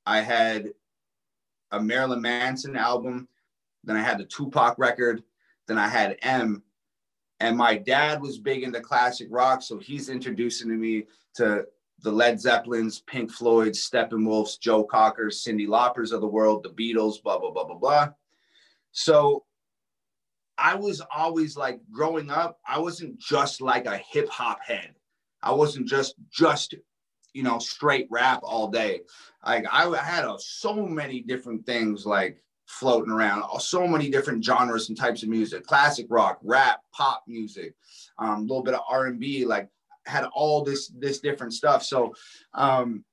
I 0.08 0.22
had 0.22 0.70
a 1.70 1.80
Marilyn 1.80 2.22
Manson 2.22 2.76
album. 2.76 3.28
Then 3.84 3.96
I 3.96 4.02
had 4.02 4.18
the 4.18 4.26
Tupac 4.26 4.80
record. 4.80 5.22
Then 5.68 5.78
I 5.78 5.88
had 5.88 6.18
M. 6.24 6.64
And 7.42 7.58
my 7.58 7.76
dad 7.76 8.22
was 8.22 8.38
big 8.38 8.62
into 8.62 8.80
classic 8.80 9.28
rock, 9.32 9.64
so 9.64 9.80
he's 9.80 10.10
introducing 10.10 10.70
to 10.70 10.76
me 10.76 11.06
to 11.38 11.66
the 12.04 12.12
Led 12.12 12.40
Zeppelins, 12.40 13.00
Pink 13.02 13.32
Floyd's, 13.32 13.90
Steppenwolf's, 13.90 14.58
Joe 14.58 14.84
Cocker's, 14.84 15.44
Cyndi 15.44 15.68
Laupers 15.68 16.12
of 16.12 16.22
the 16.22 16.28
world, 16.28 16.62
the 16.62 16.70
Beatles, 16.70 17.22
blah 17.22 17.40
blah 17.40 17.50
blah 17.50 17.64
blah 17.64 17.78
blah. 17.78 18.10
So 18.92 19.44
I 20.56 20.76
was 20.76 21.02
always 21.14 21.58
like 21.58 21.80
growing 21.92 22.30
up, 22.30 22.60
I 22.68 22.78
wasn't 22.78 23.18
just 23.18 23.60
like 23.60 23.88
a 23.88 23.98
hip 23.98 24.30
hop 24.30 24.60
head. 24.64 24.94
I 25.42 25.52
wasn't 25.52 25.88
just 25.88 26.14
just 26.32 26.76
you 27.34 27.42
know 27.42 27.58
straight 27.58 28.08
rap 28.12 28.42
all 28.44 28.68
day. 28.68 29.02
Like 29.44 29.66
I 29.72 29.90
had 29.98 30.26
a, 30.26 30.36
so 30.38 30.86
many 30.86 31.22
different 31.22 31.66
things 31.66 32.06
like 32.06 32.44
floating 32.72 33.12
around. 33.12 33.44
So 33.60 33.88
many 33.88 34.10
different 34.10 34.44
genres 34.44 34.90
and 34.90 34.98
types 34.98 35.24
of 35.24 35.30
music: 35.30 35.66
classic 35.66 36.08
rock, 36.10 36.40
rap, 36.42 36.82
pop 36.92 37.24
music, 37.28 37.76
um, 38.18 38.38
a 38.38 38.42
little 38.42 38.64
bit 38.64 38.74
of 38.74 38.82
R 38.90 39.08
and 39.08 39.20
B. 39.20 39.46
Like 39.46 39.70
had 40.06 40.26
all 40.34 40.64
this 40.64 40.88
this 40.98 41.20
different 41.20 41.54
stuff. 41.54 41.84
So, 41.84 42.14
um, 42.54 43.04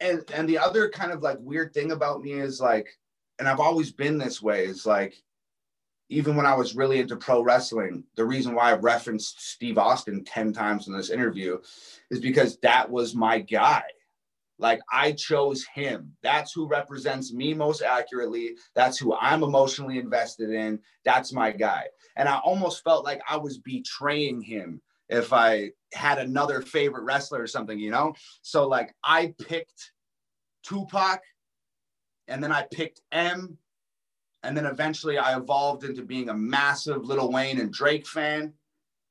and 0.00 0.22
and 0.32 0.48
the 0.48 0.58
other 0.58 0.88
kind 0.88 1.12
of 1.12 1.22
like 1.22 1.38
weird 1.40 1.74
thing 1.74 1.92
about 1.92 2.22
me 2.22 2.32
is 2.32 2.60
like, 2.60 2.88
and 3.38 3.46
I've 3.46 3.60
always 3.60 3.92
been 3.92 4.18
this 4.18 4.40
way. 4.42 4.64
Is 4.64 4.86
like, 4.86 5.14
even 6.08 6.36
when 6.36 6.46
I 6.46 6.54
was 6.54 6.74
really 6.74 7.00
into 7.00 7.16
pro 7.16 7.42
wrestling, 7.42 8.04
the 8.16 8.24
reason 8.24 8.54
why 8.54 8.72
I've 8.72 8.84
referenced 8.84 9.42
Steve 9.42 9.78
Austin 9.78 10.24
ten 10.24 10.52
times 10.52 10.88
in 10.88 10.96
this 10.96 11.10
interview 11.10 11.58
is 12.10 12.20
because 12.20 12.58
that 12.62 12.90
was 12.90 13.14
my 13.14 13.40
guy 13.40 13.82
like 14.58 14.80
I 14.92 15.12
chose 15.12 15.64
him. 15.64 16.12
That's 16.22 16.52
who 16.52 16.66
represents 16.66 17.32
me 17.32 17.54
most 17.54 17.82
accurately. 17.82 18.56
That's 18.74 18.98
who 18.98 19.14
I'm 19.14 19.42
emotionally 19.42 19.98
invested 19.98 20.50
in. 20.50 20.80
That's 21.04 21.32
my 21.32 21.52
guy. 21.52 21.84
And 22.16 22.28
I 22.28 22.38
almost 22.38 22.82
felt 22.82 23.04
like 23.04 23.20
I 23.28 23.36
was 23.36 23.58
betraying 23.58 24.40
him 24.40 24.80
if 25.08 25.32
I 25.32 25.70
had 25.94 26.18
another 26.18 26.60
favorite 26.60 27.04
wrestler 27.04 27.40
or 27.40 27.46
something, 27.46 27.78
you 27.78 27.90
know? 27.90 28.14
So 28.42 28.66
like 28.66 28.94
I 29.04 29.34
picked 29.40 29.92
Tupac 30.64 31.20
and 32.26 32.42
then 32.42 32.52
I 32.52 32.66
picked 32.70 33.00
M. 33.12 33.56
And 34.42 34.56
then 34.56 34.66
eventually 34.66 35.18
I 35.18 35.36
evolved 35.36 35.84
into 35.84 36.02
being 36.02 36.28
a 36.28 36.34
massive 36.34 37.04
Lil 37.04 37.30
Wayne 37.32 37.60
and 37.60 37.72
Drake 37.72 38.06
fan. 38.06 38.52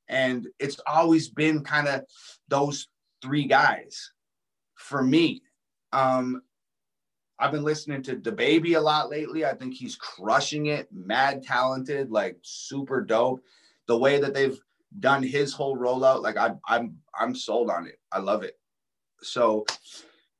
And 0.08 0.46
it's 0.58 0.80
always 0.86 1.28
been 1.28 1.62
kind 1.62 1.86
of 1.86 2.02
those 2.48 2.88
three 3.22 3.44
guys 3.44 4.12
for 4.88 5.02
me. 5.02 5.42
Um, 5.92 6.42
I've 7.38 7.52
been 7.52 7.62
listening 7.62 8.02
to 8.04 8.16
DaBaby 8.16 8.76
a 8.76 8.80
lot 8.80 9.10
lately. 9.10 9.44
I 9.44 9.54
think 9.54 9.74
he's 9.74 9.94
crushing 9.94 10.66
it, 10.66 10.88
mad 10.92 11.42
talented, 11.44 12.10
like 12.10 12.36
super 12.42 13.00
dope. 13.00 13.40
the 13.86 13.96
way 13.96 14.18
that 14.20 14.34
they've 14.34 14.58
done 15.00 15.22
his 15.22 15.52
whole 15.52 15.76
rollout, 15.76 16.22
like 16.22 16.36
I, 16.36 16.52
I'm 16.66 16.96
I'm 17.18 17.34
sold 17.34 17.70
on 17.70 17.86
it. 17.86 17.98
I 18.12 18.18
love 18.18 18.42
it. 18.42 18.58
So, 19.22 19.64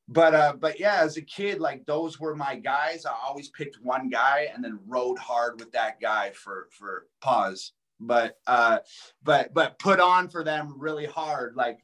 but 0.08 0.34
uh, 0.34 0.54
but 0.58 0.80
yeah, 0.80 1.00
as 1.02 1.16
a 1.16 1.22
kid, 1.22 1.60
like 1.60 1.84
those 1.86 2.18
were 2.18 2.34
my 2.34 2.56
guys. 2.56 3.06
I 3.06 3.14
always 3.26 3.50
picked 3.50 3.78
one 3.82 4.08
guy 4.08 4.48
and 4.52 4.62
then 4.62 4.78
rode 4.86 5.18
hard 5.18 5.60
with 5.60 5.72
that 5.72 6.00
guy 6.00 6.30
for 6.30 6.68
for 6.70 7.06
pause. 7.20 7.72
But 8.00 8.36
uh, 8.46 8.78
but 9.22 9.52
but 9.54 9.78
put 9.78 9.98
on 9.98 10.28
for 10.28 10.44
them 10.44 10.74
really 10.76 11.06
hard, 11.06 11.56
like 11.56 11.80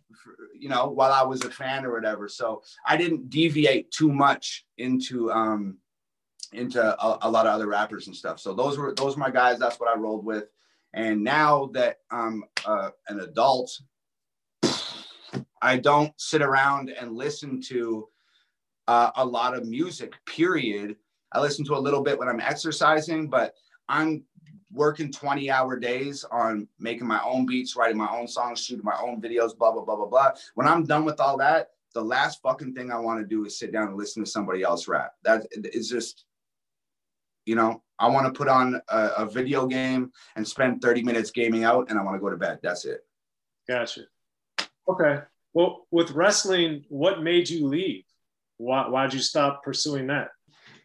you 0.57 0.69
know, 0.69 0.89
while 0.89 1.13
I 1.13 1.23
was 1.23 1.45
a 1.45 1.51
fan 1.51 1.85
or 1.85 1.93
whatever. 1.93 2.29
So 2.29 2.63
I 2.87 2.97
didn't 2.97 3.31
deviate 3.31 3.91
too 3.91 4.13
much 4.13 4.65
into 4.79 5.33
um 5.33 5.79
into 6.53 6.81
a, 6.81 7.19
a 7.23 7.31
lot 7.31 7.47
of 7.47 7.53
other 7.53 7.67
rappers 7.67 8.07
and 8.07 8.15
stuff. 8.15 8.39
So 8.39 8.55
those 8.55 8.79
were 8.79 8.95
those 8.95 9.17
were 9.17 9.21
my 9.21 9.31
guys. 9.31 9.59
That's 9.59 9.81
what 9.81 9.95
I 9.95 9.99
rolled 9.99 10.25
with. 10.25 10.45
And 10.93 11.25
now 11.25 11.71
that 11.75 11.97
I'm 12.11 12.45
uh, 12.65 12.91
an 13.09 13.21
adult, 13.21 13.77
I 15.61 15.77
don't 15.77 16.13
sit 16.21 16.41
around 16.41 16.91
and 16.91 17.17
listen 17.17 17.61
to 17.63 18.09
uh, 18.87 19.11
a 19.17 19.25
lot 19.25 19.57
of 19.57 19.67
music, 19.67 20.15
period. 20.25 20.97
I 21.33 21.41
listen 21.41 21.65
to 21.65 21.75
a 21.75 21.79
little 21.79 22.03
bit 22.03 22.19
when 22.19 22.29
I'm 22.29 22.41
exercising, 22.41 23.29
but 23.29 23.55
I'm 23.89 24.23
working 24.75 25.11
20 25.11 25.51
hour 25.51 25.79
days 25.79 26.25
on 26.31 26.69
making 26.79 27.07
my 27.07 27.23
own 27.23 27.47
beats, 27.47 27.77
writing 27.77 27.97
my 27.97 28.11
own 28.11 28.27
songs, 28.27 28.63
shooting 28.63 28.85
my 28.85 28.99
own 29.01 29.23
videos, 29.23 29.57
blah, 29.57 29.73
blah, 29.73 29.85
blah, 29.85 29.97
blah, 29.97 30.07
blah. 30.07 30.31
When 30.55 30.67
I'm 30.67 30.85
done 30.85 31.05
with 31.05 31.21
all 31.21 31.39
that, 31.39 31.69
the 31.95 32.03
last 32.03 32.43
fucking 32.43 32.75
thing 32.75 32.91
I 32.91 32.99
want 32.99 33.21
to 33.21 33.27
do 33.27 33.45
is 33.47 33.59
sit 33.59 33.73
down 33.73 33.89
and 33.89 33.97
listen 33.97 34.25
to 34.25 34.31
somebody 34.31 34.63
else 34.63 34.89
rap. 34.89 35.13
That 35.23 35.47
is 35.53 35.89
just, 35.89 36.25
you 37.47 37.55
know, 37.55 37.83
I 37.99 38.09
want 38.09 38.27
to 38.27 38.37
put 38.37 38.49
on 38.49 38.81
a, 38.89 39.09
a, 39.19 39.27
video 39.27 39.67
game 39.67 40.11
and 40.35 40.47
spend 40.47 40.83
30 40.83 41.05
minutes 41.05 41.31
gaming 41.31 41.63
out 41.63 41.89
and 41.89 41.99
I 41.99 42.03
want 42.03 42.17
to 42.17 42.21
go 42.21 42.31
to 42.31 42.37
bed. 42.37 42.59
That's 42.63 42.85
it. 42.85 43.07
Gotcha. 43.69 44.03
Okay. 44.89 45.21
Well, 45.53 45.87
with 45.93 46.11
wrestling, 46.11 46.85
what 46.89 47.23
made 47.23 47.49
you 47.49 47.69
leave? 47.69 48.03
Why, 48.57 48.89
why'd 48.89 49.15
you 49.15 49.21
stop 49.21 49.63
pursuing 49.63 50.09
that? 50.09 50.31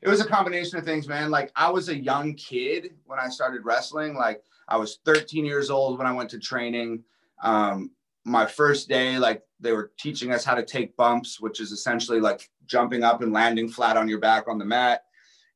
It 0.02 0.08
was 0.08 0.22
a 0.22 0.26
combination 0.26 0.78
of 0.78 0.86
things, 0.86 1.08
man. 1.08 1.30
Like 1.30 1.52
I 1.56 1.70
was 1.70 1.90
a 1.90 1.96
young 1.96 2.34
kid 2.36 2.96
when 3.06 3.20
I 3.20 3.30
started 3.30 3.66
wrestling. 3.66 4.16
Like 4.16 4.44
I 4.68 4.78
was 4.78 5.00
13 5.06 5.46
years 5.46 5.70
old 5.70 5.98
when 5.98 6.08
I 6.08 6.14
went 6.14 6.30
to 6.32 6.40
training. 6.40 7.04
Um, 7.44 7.92
my 8.26 8.46
first 8.46 8.88
day, 8.88 9.18
like 9.18 9.44
they 9.60 9.72
were 9.72 9.92
teaching 10.00 10.32
us 10.32 10.46
how 10.46 10.56
to 10.56 10.64
take 10.64 10.96
bumps, 10.96 11.40
which 11.40 11.60
is 11.60 11.72
essentially 11.72 12.22
like 12.22 12.50
jumping 12.66 13.04
up 13.04 13.22
and 13.22 13.34
landing 13.34 13.68
flat 13.68 13.98
on 13.98 14.08
your 14.08 14.20
back 14.20 14.48
on 14.48 14.58
the 14.58 14.66
mat. 14.66 15.04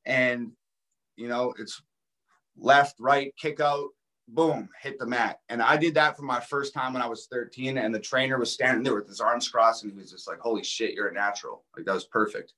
And 0.05 0.51
you 1.15 1.27
know, 1.27 1.53
it's 1.59 1.81
left, 2.57 2.95
right, 2.99 3.33
kick 3.37 3.59
out, 3.59 3.89
boom, 4.27 4.69
hit 4.81 4.97
the 4.99 5.05
mat. 5.05 5.39
And 5.49 5.61
I 5.61 5.77
did 5.77 5.93
that 5.95 6.17
for 6.17 6.23
my 6.23 6.39
first 6.39 6.73
time 6.73 6.93
when 6.93 7.01
I 7.01 7.07
was 7.07 7.27
13. 7.31 7.77
And 7.77 7.93
the 7.93 7.99
trainer 7.99 8.37
was 8.37 8.51
standing 8.51 8.83
there 8.83 8.95
with 8.95 9.07
his 9.07 9.19
arms 9.19 9.47
crossed 9.47 9.83
and 9.83 9.93
he 9.93 9.97
was 9.97 10.11
just 10.11 10.27
like, 10.27 10.39
holy 10.39 10.63
shit, 10.63 10.93
you're 10.93 11.09
a 11.09 11.13
natural. 11.13 11.63
Like 11.75 11.85
that 11.85 11.93
was 11.93 12.05
perfect. 12.05 12.53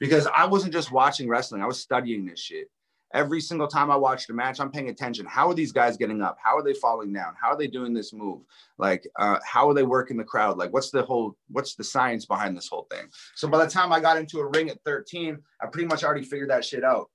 Because 0.00 0.26
I 0.34 0.46
wasn't 0.46 0.72
just 0.72 0.92
watching 0.92 1.28
wrestling, 1.28 1.62
I 1.62 1.66
was 1.66 1.80
studying 1.80 2.26
this 2.26 2.40
shit. 2.40 2.70
Every 3.14 3.40
single 3.40 3.68
time 3.68 3.90
I 3.90 3.96
watched 3.96 4.28
a 4.28 4.34
match, 4.34 4.60
I'm 4.60 4.70
paying 4.70 4.90
attention. 4.90 5.24
How 5.24 5.48
are 5.48 5.54
these 5.54 5.72
guys 5.72 5.96
getting 5.96 6.20
up? 6.20 6.36
How 6.42 6.58
are 6.58 6.62
they 6.62 6.74
falling 6.74 7.10
down? 7.10 7.32
How 7.40 7.48
are 7.48 7.56
they 7.56 7.66
doing 7.66 7.94
this 7.94 8.12
move? 8.12 8.42
Like, 8.76 9.08
uh, 9.18 9.38
how 9.46 9.66
are 9.68 9.72
they 9.72 9.82
working 9.82 10.18
the 10.18 10.24
crowd? 10.24 10.58
Like, 10.58 10.74
what's 10.74 10.90
the 10.90 11.02
whole, 11.02 11.34
what's 11.48 11.74
the 11.74 11.84
science 11.84 12.26
behind 12.26 12.54
this 12.54 12.68
whole 12.68 12.86
thing? 12.90 13.06
So 13.34 13.48
by 13.48 13.64
the 13.64 13.70
time 13.70 13.94
I 13.94 14.00
got 14.00 14.18
into 14.18 14.40
a 14.40 14.46
ring 14.46 14.68
at 14.68 14.82
13, 14.84 15.38
I 15.62 15.66
pretty 15.68 15.88
much 15.88 16.04
already 16.04 16.22
figured 16.22 16.50
that 16.50 16.66
shit 16.66 16.84
out 16.84 17.08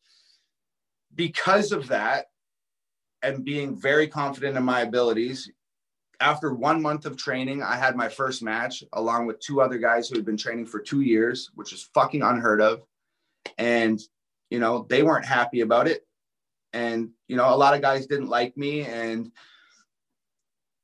because 1.14 1.72
of 1.72 1.88
that 1.90 2.26
and 3.22 3.46
being 3.46 3.80
very 3.80 4.08
confident 4.08 4.58
in 4.58 4.64
my 4.64 4.82
abilities 4.82 5.50
after 6.20 6.54
one 6.54 6.82
month 6.82 7.06
of 7.06 7.18
training 7.18 7.62
i 7.64 7.76
had 7.76 7.96
my 7.96 8.08
first 8.08 8.44
match 8.44 8.84
along 8.94 9.26
with 9.26 9.40
two 9.40 9.62
other 9.62 9.78
guys 9.78 10.08
who 10.08 10.16
had 10.16 10.26
been 10.26 10.38
training 10.38 10.66
for 10.66 10.80
two 10.80 11.02
years 11.02 11.52
which 11.56 11.74
is 11.74 11.90
fucking 11.94 12.22
unheard 12.22 12.62
of. 12.62 12.84
And 13.58 14.00
you 14.50 14.60
know 14.60 14.86
they 14.90 15.04
weren't 15.04 15.26
happy 15.26 15.62
about 15.62 15.88
it. 15.88 16.06
And 16.72 17.10
you 17.28 17.36
know 17.36 17.54
a 17.54 17.58
lot 17.58 17.74
of 17.74 17.82
guys 17.82 18.08
didn't 18.08 18.30
like 18.30 18.56
me. 18.58 18.86
And 18.86 19.32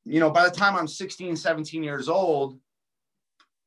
you 0.06 0.20
know 0.20 0.30
by 0.30 0.44
the 0.48 0.56
time 0.56 0.76
i'm 0.76 0.88
16 0.88 1.36
17 1.36 1.84
years 1.84 2.10
old 2.10 2.58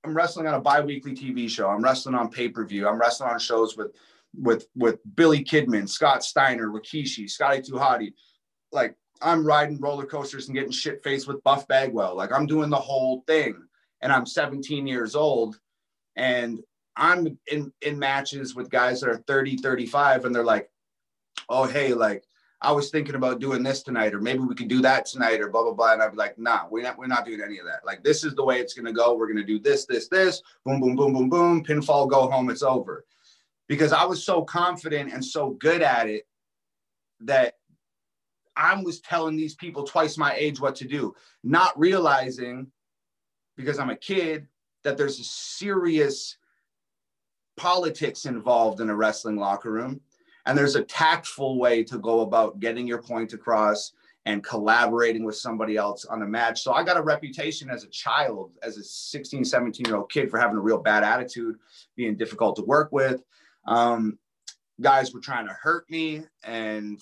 i'm 0.03 0.15
wrestling 0.15 0.47
on 0.47 0.55
a 0.55 0.61
bi-weekly 0.61 1.13
tv 1.13 1.49
show. 1.49 1.69
I'm 1.69 1.83
wrestling 1.85 2.15
on 2.15 2.31
pay-per-view. 2.31 2.89
I'm 2.89 2.99
wrestling 2.99 3.31
on 3.31 3.39
shows 3.39 3.77
with 3.77 3.93
with 4.35 4.67
with 4.75 4.99
Billy 5.15 5.45
Kidman, 5.45 5.89
Scott 5.89 6.25
Steiner, 6.25 6.69
Rikishi, 6.69 7.29
Scotty 7.29 7.63
2 7.63 7.73
Hotty. 7.75 8.15
Like 8.73 8.97
I'm 9.23 9.47
riding 9.47 9.81
roller 9.81 10.07
coasters 10.07 10.49
and 10.49 10.55
getting 10.55 10.73
shit 10.73 11.03
faced 11.03 11.29
with 11.29 11.43
Buff 11.45 11.68
Bagwell. 11.68 12.16
Like 12.16 12.33
I'm 12.33 12.47
doing 12.47 12.70
the 12.70 12.77
whole 12.77 13.23
thing. 13.27 13.57
And 14.01 14.12
I'm 14.12 14.27
17 14.27 14.87
years 14.87 15.14
old 15.14 15.61
and 16.16 16.61
I'm 16.97 17.39
in 17.51 17.73
in 17.83 17.99
matches 17.99 18.55
with 18.55 18.70
guys 18.70 19.01
that 19.01 19.09
are 19.09 19.23
30, 19.27 19.59
35 19.59 20.25
and 20.25 20.35
they're 20.35 20.45
like, 20.45 20.70
"Oh, 21.49 21.64
hey, 21.64 21.95
like 21.95 22.25
I 22.61 22.73
was 22.73 22.91
thinking 22.91 23.14
about 23.14 23.41
doing 23.41 23.62
this 23.62 23.83
tonight, 23.83 24.12
or 24.12 24.20
maybe 24.20 24.41
we 24.41 24.55
could 24.55 24.68
do 24.68 24.83
that 24.83 25.07
tonight, 25.07 25.41
or 25.41 25.49
blah 25.49 25.62
blah 25.62 25.73
blah. 25.73 25.93
And 25.95 26.03
I'd 26.03 26.11
be 26.11 26.16
like, 26.16 26.39
nah, 26.39 26.66
we're 26.68 26.83
not 26.83 26.99
we're 26.99 27.07
not 27.07 27.25
doing 27.25 27.41
any 27.41 27.59
of 27.59 27.66
that. 27.66 27.87
Like 27.87 28.03
this 28.03 28.25
is 28.25 28.35
the 28.35 28.45
way 28.45 28.61
it's 28.61 28.75
gonna 28.75 28.93
go. 28.93 29.14
We're 29.14 29.29
gonna 29.29 29.45
do 29.45 29.59
this, 29.59 29.87
this, 29.87 30.09
this, 30.09 30.43
boom, 30.64 30.81
boom, 30.81 30.97
boom, 30.97 31.12
boom, 31.12 31.29
boom, 31.29 31.64
pinfall, 31.64 32.11
go 32.11 32.29
home, 32.29 32.51
it's 32.51 32.62
over 32.62 33.07
because 33.68 33.93
I 33.93 34.05
was 34.05 34.23
so 34.23 34.43
confident 34.43 35.12
and 35.12 35.25
so 35.25 35.51
good 35.51 35.81
at 35.81 36.09
it 36.09 36.27
that 37.20 37.55
I 38.57 38.81
was 38.83 39.01
telling 39.01 39.37
these 39.37 39.55
people 39.55 39.85
twice 39.85 40.19
my 40.19 40.35
age 40.35 40.61
what 40.61 40.77
to 40.77 40.87
do, 40.87 41.15
not 41.43 41.79
realizing 41.79 42.71
because 43.57 43.79
I'm 43.79 43.91
a 43.91 43.97
kid 43.97 44.47
that 44.85 44.97
there's 44.97 45.21
a 45.21 45.25
serious 45.25 46.37
politics 47.57 48.25
involved 48.25 48.81
in 48.81 48.91
a 48.91 48.97
wrestling 48.97 49.37
locker 49.37 49.71
room. 49.71 50.01
And 50.47 50.59
there's 50.59 50.75
a 50.75 50.83
tactful 50.83 51.59
way 51.59 51.85
to 51.85 51.99
go 51.99 52.21
about 52.21 52.59
getting 52.59 52.87
your 52.87 53.01
point 53.01 53.33
across 53.33 53.93
and 54.25 54.43
collaborating 54.43 55.25
with 55.25 55.37
somebody 55.37 55.77
else 55.77 56.05
on 56.05 56.23
a 56.23 56.27
match. 56.27 56.63
So 56.63 56.73
I 56.73 56.85
got 56.85 56.97
a 56.97 57.03
reputation 57.03 57.71
as 57.71 57.85
a 57.85 57.89
child, 57.89 58.53
as 58.63 58.77
a 58.77 58.83
16, 58.83 59.45
17 59.45 59.87
year 59.87 59.97
old 59.97 60.11
kid 60.11 60.31
for 60.31 60.39
having 60.39 60.57
a 60.57 60.61
real 60.61 60.79
bad 60.79 61.05
attitude, 61.05 61.57
being 61.97 62.17
difficult 62.17 62.57
to 62.57 62.63
work 62.63 62.91
with 62.93 63.23
um, 63.67 64.19
guys 64.81 65.13
were 65.13 65.21
trying 65.21 65.47
to 65.47 65.57
hurt 65.61 65.89
me 65.91 66.23
and 66.45 67.01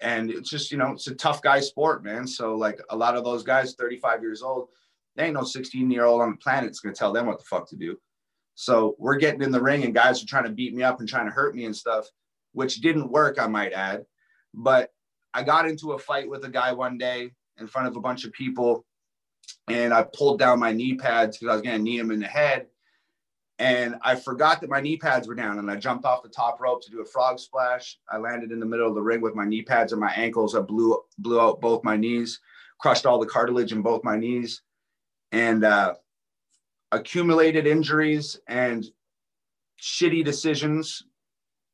and 0.00 0.30
it's 0.30 0.50
just 0.50 0.70
you 0.70 0.78
know 0.78 0.92
it's 0.92 1.06
a 1.06 1.14
tough 1.14 1.42
guy 1.42 1.60
sport 1.60 2.04
man. 2.04 2.26
So 2.26 2.54
like 2.54 2.80
a 2.90 2.96
lot 2.96 3.16
of 3.16 3.24
those 3.24 3.42
guys 3.42 3.74
35 3.74 4.22
years 4.22 4.42
old 4.42 4.68
they 5.16 5.24
ain't 5.24 5.34
no 5.34 5.44
16 5.44 5.90
year 5.90 6.04
old 6.04 6.20
on 6.20 6.32
the 6.32 6.36
planet 6.36 6.64
that's 6.64 6.80
going 6.80 6.94
to 6.94 6.98
tell 6.98 7.12
them 7.12 7.26
what 7.26 7.38
the 7.38 7.44
fuck 7.44 7.68
to 7.70 7.76
do. 7.76 7.96
So 8.54 8.96
we're 8.98 9.16
getting 9.16 9.42
in 9.42 9.50
the 9.50 9.62
ring 9.62 9.84
and 9.84 9.94
guys 9.94 10.22
are 10.22 10.26
trying 10.26 10.44
to 10.44 10.50
beat 10.50 10.74
me 10.74 10.82
up 10.82 11.00
and 11.00 11.08
trying 11.08 11.26
to 11.26 11.32
hurt 11.32 11.54
me 11.54 11.64
and 11.64 11.76
stuff 11.76 12.06
which 12.52 12.76
didn't 12.76 13.10
work 13.10 13.38
i 13.38 13.46
might 13.46 13.72
add. 13.72 14.04
But 14.54 14.90
i 15.34 15.42
got 15.42 15.68
into 15.68 15.92
a 15.92 15.98
fight 15.98 16.28
with 16.28 16.44
a 16.44 16.48
guy 16.48 16.72
one 16.72 16.96
day 16.96 17.30
in 17.58 17.66
front 17.66 17.88
of 17.88 17.96
a 17.96 18.00
bunch 18.00 18.24
of 18.24 18.32
people 18.32 18.84
and 19.68 19.92
i 19.92 20.02
pulled 20.02 20.38
down 20.38 20.58
my 20.58 20.72
knee 20.72 20.94
pads 20.94 21.36
because 21.36 21.52
i 21.52 21.54
was 21.54 21.62
going 21.62 21.76
to 21.76 21.82
knee 21.82 21.98
him 21.98 22.10
in 22.10 22.20
the 22.20 22.26
head 22.26 22.66
and 23.58 23.96
I 24.02 24.16
forgot 24.16 24.60
that 24.60 24.70
my 24.70 24.80
knee 24.80 24.98
pads 24.98 25.26
were 25.26 25.34
down 25.34 25.58
and 25.58 25.70
I 25.70 25.76
jumped 25.76 26.04
off 26.04 26.22
the 26.22 26.28
top 26.28 26.60
rope 26.60 26.82
to 26.82 26.90
do 26.90 27.00
a 27.00 27.06
frog 27.06 27.38
splash. 27.38 27.98
I 28.10 28.18
landed 28.18 28.52
in 28.52 28.60
the 28.60 28.66
middle 28.66 28.88
of 28.88 28.94
the 28.94 29.02
ring 29.02 29.22
with 29.22 29.34
my 29.34 29.46
knee 29.46 29.62
pads 29.62 29.92
and 29.92 30.00
my 30.00 30.12
ankles. 30.12 30.54
I 30.54 30.60
blew 30.60 30.98
blew 31.18 31.40
out 31.40 31.60
both 31.60 31.82
my 31.82 31.96
knees, 31.96 32.40
crushed 32.78 33.06
all 33.06 33.18
the 33.18 33.26
cartilage 33.26 33.72
in 33.72 33.80
both 33.80 34.04
my 34.04 34.16
knees, 34.16 34.60
and 35.32 35.64
uh, 35.64 35.94
accumulated 36.92 37.66
injuries 37.66 38.38
and 38.46 38.84
shitty 39.80 40.22
decisions, 40.22 41.04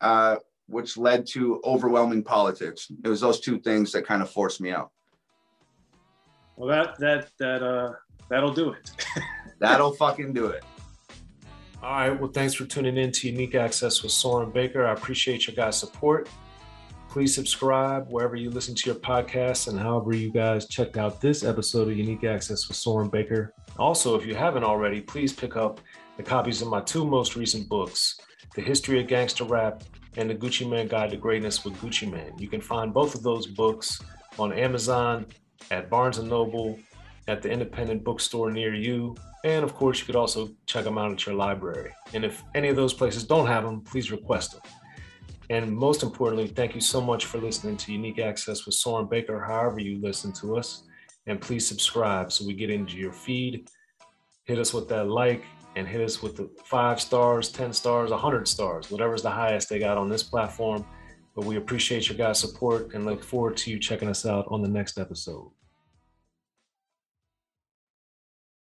uh, 0.01 0.37
which 0.69 0.97
led 0.97 1.27
to 1.29 1.61
overwhelming 1.65 2.23
politics. 2.23 2.93
It 3.05 3.09
was 3.09 3.21
those 3.21 3.41
two 3.41 3.59
things 3.59 3.91
that 3.93 4.07
kind 4.07 4.23
of 4.23 4.31
forced 4.31 4.61
me 4.61 4.71
out. 4.71 4.93
Well, 6.57 6.69
that 6.69 6.97
that 6.99 7.31
that 7.39 7.63
uh 7.65 7.95
that'll 8.29 8.55
do 8.55 8.71
it. 8.71 8.93
that'll 9.59 9.95
fucking 9.95 10.33
do 10.33 10.47
it. 10.47 10.63
All 11.83 11.91
right. 11.91 12.11
Well, 12.11 12.31
thanks 12.31 12.55
for 12.55 12.65
tuning 12.65 12.97
in 12.97 13.11
to 13.11 13.29
Unique 13.29 13.57
Access 13.57 14.05
with 14.05 14.13
Soren 14.13 14.53
Baker. 14.53 14.87
I 14.87 14.93
appreciate 14.93 15.49
your 15.49 15.57
guys' 15.57 15.81
support. 15.81 16.29
Please 17.09 17.35
subscribe 17.35 18.07
wherever 18.09 18.37
you 18.37 18.51
listen 18.51 18.75
to 18.77 18.87
your 18.89 19.01
podcasts 19.01 19.67
and 19.67 19.79
however 19.79 20.15
you 20.15 20.31
guys 20.31 20.69
checked 20.69 20.97
out 20.97 21.21
this 21.21 21.43
episode 21.43 21.89
of 21.89 21.97
Unique 21.97 22.23
Access 22.23 22.69
with 22.69 22.77
Soren 22.77 23.09
Baker. 23.09 23.53
Also, 23.79 24.15
if 24.15 24.25
you 24.25 24.35
haven't 24.35 24.63
already, 24.63 25.01
please 25.01 25.33
pick 25.33 25.57
up 25.57 25.81
the 26.17 26.23
copies 26.23 26.63
of 26.63 26.69
my 26.69 26.81
two 26.83 27.05
most 27.05 27.35
recent 27.35 27.69
books, 27.69 28.17
The 28.55 28.63
History 28.63 29.01
of 29.01 29.09
Gangster 29.09 29.45
Rap 29.45 29.83
and 30.17 30.31
The 30.31 30.37
Gucci 30.37 30.71
Mane 30.71 30.87
Guide 30.87 31.11
to 31.11 31.17
Greatness 31.17 31.65
with 31.65 31.75
Gucci 31.75 32.09
Mane. 32.09 32.39
You 32.39 32.49
can 32.49 32.61
find 32.61 32.95
both 32.95 33.17
of 33.17 33.25
those 33.25 33.49
books 33.49 34.01
on 34.39 34.53
Amazon, 34.53 35.27
at 35.71 35.89
Barnes 35.89 36.19
& 36.19 36.23
Noble, 36.23 36.79
at 37.29 37.43
the 37.43 37.51
independent 37.51 38.05
bookstore 38.05 38.51
near 38.51 38.75
you, 38.75 39.15
and 39.45 39.65
of 39.65 39.75
course, 39.75 39.99
you 40.01 40.07
could 40.07 40.17
also 40.17 40.51
check 40.67 40.85
them 40.85 40.99
out 40.99 41.13
at 41.13 41.27
your 41.27 41.35
library. 41.35 41.93
And 42.15 42.25
if 42.25 42.43
any 42.55 42.69
of 42.69 42.77
those 42.77 42.95
places 42.95 43.25
don't 43.25 43.47
have 43.47 43.65
them, 43.65 43.81
please 43.81 44.11
request 44.13 44.53
them. 44.53 44.63
And 45.51 45.75
most 45.75 46.03
importantly, 46.03 46.47
thank 46.47 46.75
you 46.75 46.81
so 46.81 47.01
much 47.01 47.27
for 47.27 47.39
listening 47.39 47.77
to 47.79 47.93
Unique 47.93 48.19
Access 48.19 48.65
with 48.65 48.75
Soren 48.75 49.07
Baker, 49.07 49.41
however 49.41 49.81
you 49.81 50.01
listen 50.01 50.33
to 50.35 50.57
us. 50.57 50.85
And 51.27 51.41
please 51.41 51.67
subscribe 51.67 52.33
so 52.33 52.47
we 52.47 52.55
get 52.55 52.71
into 52.71 52.97
your 52.97 53.13
feed. 53.13 53.69
Hit 54.45 54.59
us 54.59 54.73
with 54.73 54.89
that 54.89 55.09
like 55.09 55.45
and 55.77 55.87
hit 55.87 56.01
us 56.01 56.23
with 56.23 56.37
the 56.37 56.49
five 56.65 57.01
stars, 57.01 57.51
10 57.51 57.73
stars, 57.73 58.11
100 58.11 58.47
stars, 58.47 58.91
whatever's 58.91 59.23
the 59.23 59.31
highest 59.31 59.69
they 59.69 59.79
got 59.79 59.99
on 59.99 60.09
this 60.09 60.23
platform. 60.23 60.85
But 61.35 61.45
we 61.45 61.57
appreciate 61.57 62.09
your 62.09 62.19
guys' 62.19 62.41
support 62.41 62.95
and 62.95 63.07
look 63.07 63.23
forward 63.23 63.57
to 63.59 63.71
you 63.71 63.79
checking 63.79 64.09
us 64.09 64.27
out 64.27 64.47
on 64.49 64.63
the 64.63 64.69
next 64.69 64.99
episode. 64.99 65.51